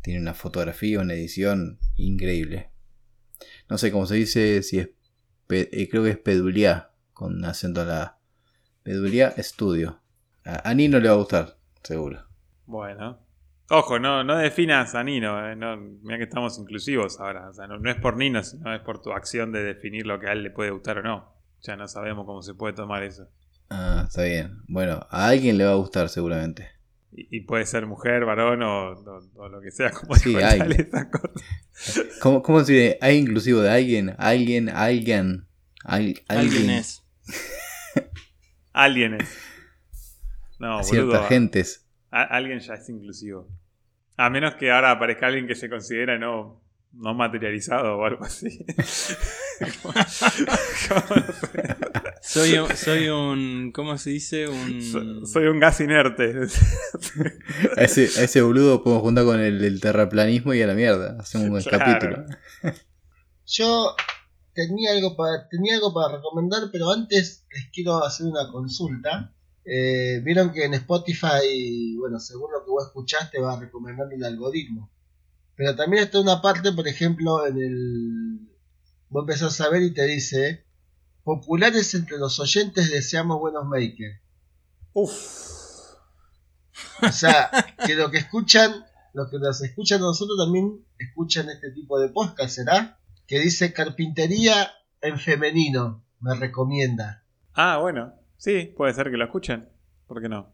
Tiene 0.03 0.19
una 0.19 0.33
fotografía, 0.33 0.99
una 0.99 1.13
edición 1.13 1.79
increíble. 1.95 2.69
No 3.69 3.77
sé 3.77 3.91
cómo 3.91 4.05
se 4.05 4.15
dice, 4.15 4.61
si 4.61 4.79
es. 4.79 4.89
eh, 5.49 5.87
creo 5.89 6.03
que 6.03 6.11
es 6.11 6.17
Pedulia, 6.19 6.91
con 7.13 7.43
acento 7.45 7.81
en 7.81 7.87
la 7.87 8.01
A. 8.03 8.19
Pedulia 8.83 9.33
Studio. 9.39 10.01
A, 10.43 10.69
a 10.69 10.73
Nino 10.75 10.99
le 10.99 11.07
va 11.07 11.15
a 11.15 11.17
gustar, 11.17 11.57
seguro. 11.83 12.24
Bueno. 12.65 13.19
Ojo, 13.69 13.97
no, 13.97 14.23
no 14.23 14.37
definas 14.37 14.93
a 14.93 15.03
Nino. 15.03 15.49
eh, 15.51 15.55
no, 15.55 15.75
mira 15.77 16.17
que 16.17 16.23
estamos 16.25 16.57
inclusivos 16.59 17.19
ahora. 17.19 17.49
O 17.49 17.53
sea, 17.53 17.65
no, 17.67 17.79
no 17.79 17.89
es 17.89 17.97
por 17.97 18.15
Nino, 18.17 18.43
sino 18.43 18.73
es 18.73 18.81
por 18.81 19.01
tu 19.01 19.11
acción 19.11 19.51
de 19.51 19.63
definir 19.63 20.05
lo 20.05 20.19
que 20.19 20.27
a 20.27 20.33
él 20.33 20.43
le 20.43 20.51
puede 20.51 20.69
gustar 20.71 20.99
o 20.99 21.03
no. 21.03 21.33
Ya 21.63 21.75
no 21.75 21.87
sabemos 21.87 22.25
cómo 22.25 22.41
se 22.43 22.53
puede 22.53 22.73
tomar 22.73 23.01
eso. 23.03 23.27
Ah, 23.71 24.03
está 24.07 24.23
bien. 24.23 24.59
Bueno, 24.67 25.07
a 25.09 25.27
alguien 25.29 25.57
le 25.57 25.65
va 25.65 25.71
a 25.71 25.75
gustar, 25.75 26.09
seguramente. 26.09 26.69
Y, 27.11 27.37
y 27.37 27.41
puede 27.41 27.65
ser 27.65 27.87
mujer, 27.87 28.23
varón 28.25 28.61
o, 28.61 28.91
o- 28.91 29.29
o 29.35 29.49
lo 29.49 29.61
que 29.61 29.71
sea. 29.71 29.89
Como 29.89 30.15
Sí, 30.15 30.35
hay. 30.35 30.59
¿Cómo, 32.21 32.43
cómo 32.43 32.63
se 32.63 32.73
dice? 32.73 32.97
¿Hay 33.01 33.17
inclusivo 33.17 33.61
de 33.61 33.71
alguien? 33.71 34.13
¿Alguien? 34.19 34.69
¿Alguien? 34.69 35.47
Al- 35.83 36.21
Alguien 36.27 36.69
es. 36.69 37.03
Alienes. 38.73 39.27
No, 40.59 40.83
ciertas 40.83 41.07
boludo. 41.09 41.27
gentes. 41.27 41.84
A- 42.21 42.23
alguien 42.37 42.59
ya 42.59 42.73
es 42.75 42.87
inclusivo. 42.89 43.47
A 44.17 44.29
menos 44.29 44.55
que 44.55 44.71
ahora 44.71 44.91
aparezca 44.91 45.27
alguien 45.27 45.47
que 45.47 45.55
se 45.55 45.69
considera 45.69 46.17
no, 46.17 46.61
no 46.93 47.13
materializado 47.13 47.97
o 47.97 48.05
algo 48.05 48.23
así. 48.23 48.65
Soy 52.21 52.57
un, 52.57 52.75
soy 52.75 53.07
un. 53.09 53.71
¿Cómo 53.73 53.97
se 53.97 54.09
dice? 54.09 54.47
Un. 54.47 54.81
So- 54.81 55.25
Soy 55.25 55.45
un 55.47 55.59
gas 55.59 55.79
inerte. 55.79 56.33
A 57.77 57.81
ese, 57.83 58.01
a 58.19 58.23
ese 58.23 58.41
boludo 58.41 58.83
podemos 58.83 59.03
juntar 59.03 59.25
con 59.25 59.39
el 59.39 59.79
terraplanismo 59.79 60.53
y 60.53 60.61
a 60.61 60.67
la 60.67 60.73
mierda. 60.73 61.17
Hacemos 61.19 61.45
un 61.45 61.51
buen 61.51 61.63
Claro. 61.63 61.85
capítulo. 61.85 62.25
Yo 63.45 63.95
tenía 64.53 64.91
algo 64.91 65.15
para 65.15 65.47
tenía 65.49 65.75
algo 65.75 65.93
para 65.93 66.15
recomendar, 66.17 66.63
pero 66.71 66.91
antes 66.91 67.45
les 67.51 67.69
quiero 67.71 68.03
hacer 68.03 68.25
una 68.25 68.51
consulta. 68.51 69.31
Eh, 69.65 70.21
Vieron 70.23 70.51
que 70.51 70.65
en 70.65 70.75
Spotify, 70.75 71.95
bueno, 71.97 72.19
según 72.19 72.51
lo 72.51 72.63
que 72.63 72.69
vos 72.69 72.85
escuchaste, 72.85 73.39
va 73.39 73.59
recomendando 73.59 74.15
el 74.15 74.23
algoritmo. 74.23 74.91
Pero 75.55 75.75
también 75.75 76.03
está 76.03 76.19
una 76.19 76.41
parte, 76.41 76.71
por 76.71 76.87
ejemplo, 76.87 77.47
en 77.47 77.57
el. 77.57 78.39
Vos 79.09 79.23
empezás 79.23 79.59
a 79.61 79.69
ver 79.69 79.81
y 79.81 79.93
te 79.93 80.05
dice: 80.05 80.65
Populares 81.23 81.93
entre 81.95 82.17
los 82.17 82.39
oyentes 82.39 82.91
deseamos 82.91 83.39
buenos 83.39 83.65
makers. 83.65 84.21
Uf. 84.93 85.65
O 87.01 87.11
sea, 87.11 87.49
que 87.85 87.95
lo 87.95 88.11
que 88.11 88.17
escuchan, 88.17 88.85
los 89.13 89.29
que 89.29 89.39
nos 89.39 89.61
escuchan 89.61 89.99
a 89.99 90.05
nosotros 90.05 90.37
también 90.37 90.85
escuchan 90.99 91.49
este 91.49 91.71
tipo 91.71 91.99
de 91.99 92.09
podcast, 92.09 92.55
¿será? 92.55 92.99
Que 93.27 93.39
dice 93.39 93.73
carpintería 93.73 94.71
en 95.01 95.19
femenino, 95.19 96.05
me 96.19 96.35
recomienda. 96.35 97.23
Ah, 97.53 97.77
bueno. 97.81 98.13
Sí, 98.37 98.73
puede 98.75 98.93
ser 98.93 99.09
que 99.11 99.17
lo 99.17 99.25
escuchen. 99.25 99.69
¿Por 100.07 100.21
qué 100.21 100.29
no? 100.29 100.53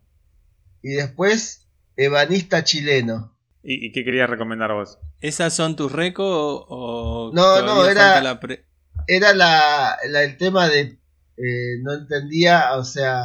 Y 0.81 0.93
después, 0.93 1.67
ebanista 1.95 2.63
chileno. 2.63 3.35
¿Y, 3.63 3.85
y 3.87 3.91
qué 3.91 4.03
querías 4.03 4.29
recomendar 4.29 4.73
vos? 4.73 4.97
¿Esas 5.19 5.53
son 5.53 5.75
tus 5.75 5.91
recos 5.91 6.25
o, 6.27 6.65
o 6.69 7.31
No, 7.33 7.61
no, 7.61 7.85
era- 7.85 8.21
la 8.21 8.39
pre- 8.39 8.65
Era 9.07 9.33
la, 9.33 9.97
la- 10.07 10.23
el 10.23 10.37
tema 10.37 10.67
de, 10.67 10.99
eh, 11.37 11.77
no 11.83 11.93
entendía, 11.93 12.75
o 12.77 12.83
sea, 12.83 13.23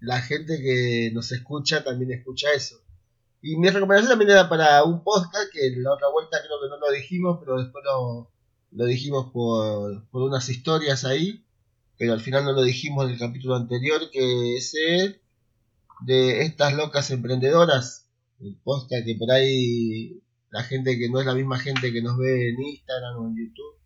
la 0.00 0.20
gente 0.20 0.58
que 0.60 1.10
nos 1.12 1.32
escucha 1.32 1.82
también 1.84 2.12
escucha 2.12 2.48
eso. 2.54 2.76
Y 3.40 3.56
mi 3.56 3.70
recomendación 3.70 4.10
también 4.10 4.30
era 4.32 4.48
para 4.48 4.82
un 4.84 5.02
podcast 5.04 5.50
que 5.52 5.70
la 5.76 5.92
otra 5.92 6.08
vuelta 6.08 6.38
creo 6.44 6.60
que 6.60 6.68
no 6.68 6.76
lo 6.78 6.90
dijimos, 6.92 7.38
pero 7.40 7.56
después 7.62 7.84
lo, 7.84 8.30
lo 8.72 8.84
dijimos 8.84 9.30
por, 9.32 10.06
por 10.10 10.22
unas 10.22 10.48
historias 10.48 11.04
ahí, 11.04 11.44
pero 11.98 12.12
al 12.14 12.20
final 12.20 12.44
no 12.44 12.52
lo 12.52 12.62
dijimos 12.62 13.04
en 13.06 13.12
el 13.12 13.18
capítulo 13.18 13.56
anterior, 13.56 14.10
que 14.12 14.56
ese 14.56 15.20
de 16.00 16.42
estas 16.42 16.74
locas 16.74 17.10
emprendedoras, 17.10 18.08
el 18.40 18.56
podcast 18.62 19.04
que 19.04 19.16
por 19.16 19.30
ahí 19.32 20.22
la 20.50 20.62
gente 20.62 20.96
que 20.98 21.08
no 21.10 21.20
es 21.20 21.26
la 21.26 21.34
misma 21.34 21.58
gente 21.58 21.92
que 21.92 22.00
nos 22.00 22.16
ve 22.16 22.50
en 22.50 22.60
Instagram 22.62 23.16
o 23.18 23.26
en 23.28 23.36
YouTube, 23.36 23.76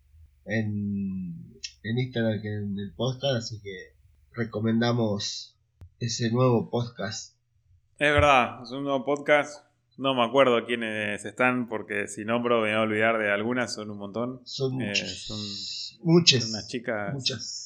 en, 0.45 1.59
en 1.83 1.99
Instagram 1.99 2.41
que 2.43 2.49
en 2.55 2.79
el 2.79 2.93
podcast, 2.95 3.37
así 3.37 3.61
que 3.63 3.95
recomendamos 4.33 5.57
ese 6.01 6.31
nuevo 6.31 6.69
podcast. 6.71 7.35
Es 7.99 8.13
verdad, 8.13 8.63
es 8.63 8.71
un 8.73 8.85
nuevo 8.85 9.05
podcast 9.05 9.65
No 9.99 10.15
me 10.15 10.25
acuerdo 10.25 10.65
quiénes 10.67 11.25
están, 11.25 11.69
porque 11.69 12.09
si 12.09 12.25
nombro 12.25 12.57
me 12.61 12.69
voy 12.69 12.77
a 12.77 12.81
olvidar 12.81 13.19
de 13.19 13.31
algunas, 13.31 13.75
son 13.75 13.91
un 13.91 13.99
montón. 13.99 14.41
Son 14.45 14.81
Eh, 14.81 14.89
muchas. 14.89 15.19
son- 15.27 15.99
muchas. 16.03 16.43
son 16.43 16.51
unas 16.51 16.69
chicas. 16.69 17.15
Muchas. 17.15 17.62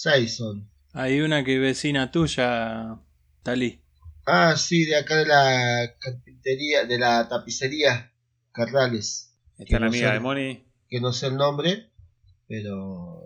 Seis 0.00 0.36
son. 0.36 0.70
Hay 0.92 1.20
una 1.22 1.42
que 1.42 1.56
es 1.56 1.60
vecina 1.60 2.12
tuya, 2.12 3.00
Talí. 3.42 3.82
Ah, 4.26 4.54
sí, 4.56 4.84
de 4.84 4.94
acá 4.94 5.16
de 5.16 5.26
la 5.26 5.92
carpintería, 5.98 6.84
de 6.84 7.00
la 7.00 7.28
tapicería 7.28 8.12
Carrales. 8.52 9.36
Está 9.58 9.80
la 9.80 9.86
no 9.86 9.86
amiga 9.86 10.06
sé. 10.10 10.14
de 10.14 10.20
Moni. 10.20 10.64
Que 10.88 11.00
no 11.00 11.12
sé 11.12 11.26
el 11.26 11.34
nombre, 11.34 11.90
pero 12.46 13.24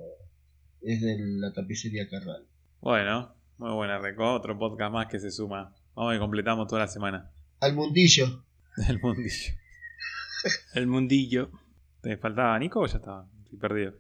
es 0.81 1.03
de 1.03 1.18
la 1.18 1.53
tapicería 1.53 2.09
Carrales. 2.09 2.49
Bueno, 2.81 3.35
muy 3.59 3.73
buena, 3.73 3.99
Reco. 3.99 4.33
Otro 4.33 4.59
podcast 4.59 4.95
más 4.95 5.09
que 5.09 5.20
se 5.20 5.31
suma. 5.31 5.75
Vamos 5.95 6.16
y 6.16 6.18
completamos 6.18 6.68
toda 6.68 6.81
la 6.81 6.89
semana. 6.89 7.31
Al 7.61 7.75
mundillo. 7.75 8.47
Del 8.79 8.99
mundillo. 8.99 9.53
El 10.73 10.87
mundillo. 10.87 11.51
¿Te 12.01 12.16
faltaba 12.16 12.59
Nico 12.59 12.81
o 12.81 12.87
ya 12.87 12.97
estaba? 12.97 13.29
Estoy 13.45 13.59
perdido. 13.59 13.93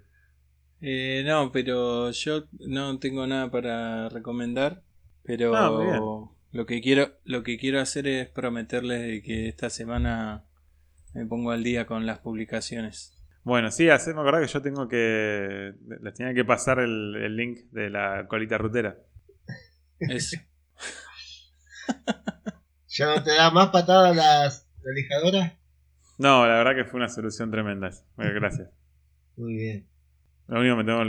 Eh, 0.82 1.22
no, 1.24 1.52
pero 1.52 2.10
yo 2.10 2.44
no 2.58 2.98
tengo 2.98 3.26
nada 3.26 3.50
para 3.50 4.08
recomendar. 4.08 4.82
Pero 5.22 5.54
Ah, 5.54 6.28
lo 6.50 6.66
que 6.66 6.80
quiero, 6.82 7.12
lo 7.24 7.44
que 7.44 7.56
quiero 7.56 7.80
hacer 7.80 8.06
es 8.08 8.28
prometerles 8.28 9.00
de 9.00 9.22
que 9.22 9.48
esta 9.48 9.70
semana 9.70 10.44
me 11.14 11.24
pongo 11.24 11.52
al 11.52 11.62
día 11.62 11.86
con 11.86 12.04
las 12.04 12.18
publicaciones. 12.18 13.16
Bueno, 13.44 13.70
sí, 13.70 13.88
hacerme 13.88 14.20
acordar 14.20 14.42
que 14.42 14.52
yo 14.52 14.62
tengo 14.62 14.88
que. 14.88 15.72
Les 16.00 16.14
tenía 16.14 16.34
que 16.34 16.44
pasar 16.44 16.80
el, 16.80 17.14
el 17.16 17.36
link 17.36 17.60
de 17.70 17.88
la 17.90 18.26
colita 18.28 18.58
rutera. 18.58 18.98
Eso. 20.00 20.36
¿Ya 22.88 23.06
no 23.06 23.22
te 23.22 23.30
da 23.34 23.50
más 23.50 23.68
patada 23.70 24.12
las 24.12 24.68
la 24.82 24.92
lijadora? 24.92 25.58
No, 26.18 26.46
la 26.46 26.54
verdad 26.56 26.74
que 26.74 26.84
fue 26.84 26.98
una 26.98 27.08
solución 27.08 27.50
tremenda. 27.50 27.90
Gracias. 28.16 28.68
Muy 29.36 29.54
bien. 29.54 29.86
Lo 30.52 30.60
único 30.60 30.76
que 30.76 30.82
me 30.82 30.84
tengo, 30.84 31.04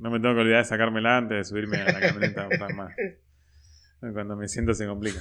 no 0.00 0.10
me 0.10 0.18
tengo 0.18 0.34
que 0.34 0.40
olvidar 0.40 0.58
de 0.58 0.64
sacármela 0.64 1.18
antes 1.18 1.38
de 1.38 1.44
subirme 1.44 1.76
a 1.80 1.84
la 1.92 2.00
camioneta. 2.00 2.42
a 2.44 2.48
usar 2.48 2.74
más. 2.74 2.92
Cuando 4.12 4.34
me 4.34 4.48
siento 4.48 4.74
se 4.74 4.86
complica. 4.86 5.20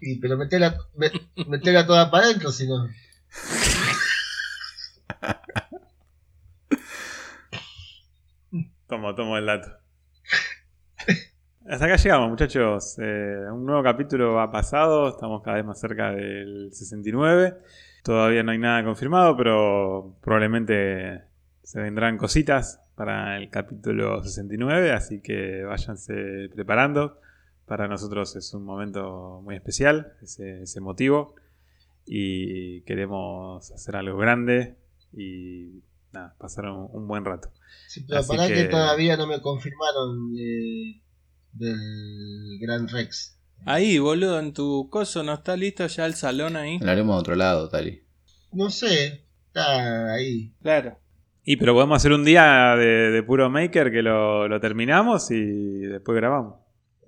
Y, 0.00 0.18
pero 0.18 0.36
metela, 0.36 0.76
me- 0.94 1.10
metela 1.46 1.86
toda 1.86 2.10
para 2.10 2.26
adentro, 2.26 2.50
si 2.52 2.66
no. 2.68 2.86
Tomo, 8.86 9.14
tomo 9.14 9.36
el 9.36 9.46
dato. 9.46 9.68
Hasta 11.66 11.86
acá 11.86 11.96
llegamos, 11.96 12.28
muchachos. 12.30 12.96
Eh, 12.98 13.36
un 13.50 13.64
nuevo 13.64 13.82
capítulo 13.82 14.38
ha 14.40 14.50
pasado. 14.50 15.08
Estamos 15.08 15.42
cada 15.42 15.56
vez 15.56 15.64
más 15.66 15.80
cerca 15.80 16.10
del 16.12 16.68
69. 16.72 17.54
Todavía 18.02 18.42
no 18.42 18.52
hay 18.52 18.58
nada 18.58 18.84
confirmado, 18.84 19.36
pero 19.36 20.16
probablemente 20.20 21.22
se 21.64 21.80
vendrán 21.80 22.16
cositas 22.18 22.80
para 22.94 23.36
el 23.38 23.50
capítulo 23.50 24.22
69. 24.22 24.92
Así 24.92 25.20
que 25.20 25.64
váyanse 25.64 26.48
preparando. 26.54 27.18
Para 27.66 27.88
nosotros 27.88 28.36
es 28.36 28.52
un 28.54 28.64
momento 28.64 29.40
muy 29.42 29.56
especial, 29.56 30.12
ese, 30.22 30.62
ese 30.62 30.80
motivo. 30.80 31.34
Y 32.06 32.82
queremos 32.82 33.70
hacer 33.72 33.96
algo 33.96 34.18
grande 34.18 34.76
y 35.12 35.82
nada, 36.12 36.34
pasar 36.38 36.66
un, 36.66 36.88
un 36.92 37.08
buen 37.08 37.24
rato. 37.24 37.50
Sí, 37.88 38.04
pero 38.06 38.20
Así 38.20 38.28
para 38.28 38.46
que... 38.48 38.54
que- 38.54 38.64
todavía 38.66 39.16
no 39.16 39.26
me 39.26 39.40
confirmaron 39.40 40.34
eh, 40.38 41.00
del 41.52 42.58
Gran 42.60 42.88
Rex. 42.88 43.38
Ahí, 43.64 43.98
boludo, 43.98 44.38
en 44.40 44.52
tu 44.52 44.90
coso 44.90 45.22
no 45.22 45.32
está 45.32 45.56
listo 45.56 45.86
ya 45.86 46.04
el 46.04 46.14
salón 46.14 46.56
ahí. 46.56 46.78
Lo 46.80 46.90
haremos 46.90 47.14
a 47.16 47.18
otro 47.20 47.34
lado, 47.34 47.70
Tali. 47.70 48.02
No 48.52 48.68
sé, 48.68 49.24
está 49.46 50.12
ahí. 50.12 50.52
Claro. 50.60 50.98
Y 51.44 51.56
pero 51.56 51.74
podemos 51.74 51.96
hacer 51.96 52.12
un 52.12 52.24
día 52.24 52.74
de, 52.76 53.10
de 53.10 53.22
puro 53.22 53.50
maker 53.50 53.90
que 53.90 54.02
lo, 54.02 54.48
lo 54.48 54.60
terminamos 54.60 55.30
y 55.30 55.80
después 55.80 56.16
grabamos. 56.16 56.56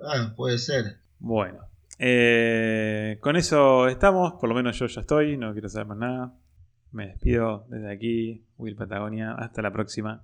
Ah, 0.02 0.34
puede 0.36 0.58
ser. 0.58 0.98
Bueno, 1.18 1.60
eh, 1.98 3.18
con 3.20 3.36
eso 3.36 3.88
estamos, 3.88 4.34
por 4.34 4.48
lo 4.48 4.54
menos 4.54 4.78
yo 4.78 4.86
ya 4.86 5.00
estoy, 5.00 5.36
no 5.36 5.52
quiero 5.52 5.68
saber 5.68 5.86
más 5.88 5.98
nada. 5.98 6.34
Me 6.92 7.08
despido 7.08 7.66
desde 7.68 7.90
aquí, 7.90 8.44
Will 8.58 8.76
Patagonia, 8.76 9.32
hasta 9.32 9.62
la 9.62 9.72
próxima. 9.72 10.22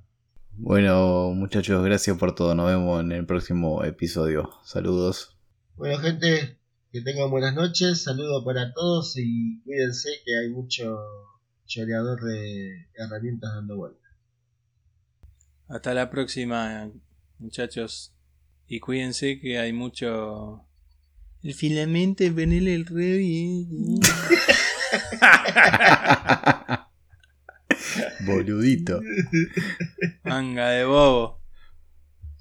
Bueno, 0.54 1.32
muchachos, 1.34 1.82
gracias 1.84 2.16
por 2.18 2.34
todo. 2.34 2.54
Nos 2.54 2.66
vemos 2.66 3.02
en 3.02 3.12
el 3.12 3.26
próximo 3.26 3.82
episodio. 3.84 4.50
Saludos. 4.62 5.36
Bueno, 5.76 5.98
gente, 5.98 6.58
que 6.92 7.00
tengan 7.00 7.30
buenas 7.30 7.54
noches. 7.54 8.02
Saludos 8.02 8.44
para 8.44 8.72
todos 8.74 9.16
y 9.16 9.62
cuídense 9.62 10.10
que 10.24 10.38
hay 10.38 10.50
mucho 10.50 10.98
choreador 11.64 12.20
de 12.22 12.86
herramientas 12.94 13.54
dando 13.54 13.76
vueltas. 13.76 14.01
Hasta 15.68 15.94
la 15.94 16.10
próxima, 16.10 16.90
muchachos. 17.38 18.12
Y 18.66 18.80
cuídense 18.80 19.38
que 19.40 19.58
hay 19.58 19.72
mucho. 19.72 20.66
El 21.42 21.54
filamento 21.54 22.24
venele 22.32 22.74
el 22.74 22.86
re 22.86 23.18
bien. 23.18 24.00
Boludito. 28.26 29.00
Manga 30.24 30.70
de 30.70 30.84
bobo. 30.84 31.40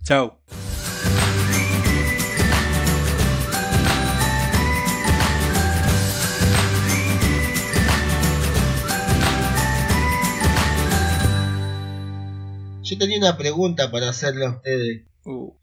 Chau. 0.03 0.39
Yo 12.91 12.97
tenía 12.97 13.19
una 13.19 13.37
pregunta 13.37 13.89
para 13.89 14.09
hacerle 14.09 14.45
a 14.45 14.49
ustedes, 14.49 15.03
Uh, 15.23 15.53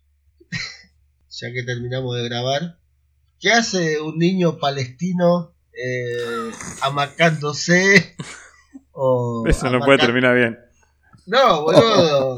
ya 1.28 1.52
que 1.52 1.62
terminamos 1.62 2.16
de 2.16 2.26
grabar. 2.26 2.78
¿Qué 3.38 3.50
hace 3.50 4.00
un 4.00 4.16
niño 4.16 4.56
palestino 4.56 5.52
eh, 5.74 6.50
amacándose? 6.80 8.16
O 8.92 9.44
Eso 9.46 9.68
no 9.68 9.80
puede 9.80 9.98
terminar 9.98 10.36
bien. 10.36 10.58
No, 11.26 11.64
boludo. 11.64 12.36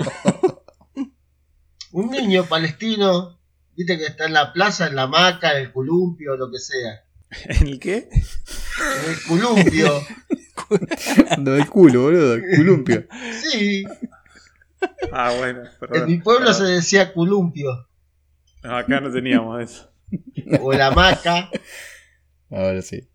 Un 1.93 2.11
niño 2.11 2.47
palestino, 2.47 3.38
viste 3.76 3.97
que 3.97 4.07
está 4.07 4.26
en 4.26 4.32
la 4.32 4.53
plaza, 4.53 4.88
en 4.88 4.97
la 4.97 5.03
hamaca, 5.03 5.53
en 5.53 5.66
el 5.66 5.72
columpio, 5.72 6.36
lo 6.36 6.51
que 6.51 6.59
sea. 6.59 7.05
¿En 7.45 7.68
el 7.68 7.78
qué? 7.78 8.09
En 8.11 9.11
el 9.11 9.22
columpio. 9.22 10.03
Ando 11.30 11.53
del 11.53 11.68
culo, 11.68 12.03
boludo. 12.03 12.38
Culumpio. 12.57 13.07
Sí, 13.41 13.84
Ah, 15.12 15.35
bueno, 15.39 15.62
en 15.64 15.78
perdón. 15.78 16.07
mi 16.07 16.18
pueblo 16.18 16.53
se 16.53 16.64
decía 16.64 17.12
columpio. 17.12 17.89
No, 18.62 18.76
acá 18.76 19.01
no 19.01 19.11
teníamos 19.12 19.61
eso. 19.62 19.91
O 20.61 20.72
la 20.72 20.89
hamaca. 20.89 21.51
Ahora 22.51 22.83
sí. 22.83 23.07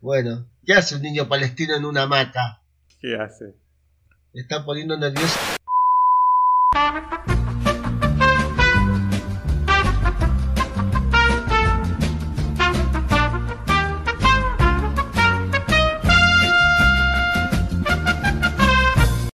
Bueno, 0.00 0.46
¿qué 0.66 0.74
hace 0.74 0.96
un 0.96 1.02
niño 1.02 1.28
palestino 1.28 1.74
en 1.74 1.84
una 1.84 2.02
hamaca? 2.02 2.60
¿Qué 3.00 3.16
hace? 3.16 3.54
Me 4.34 4.42
está 4.42 4.64
poniendo 4.64 4.96
nervioso. 4.98 5.38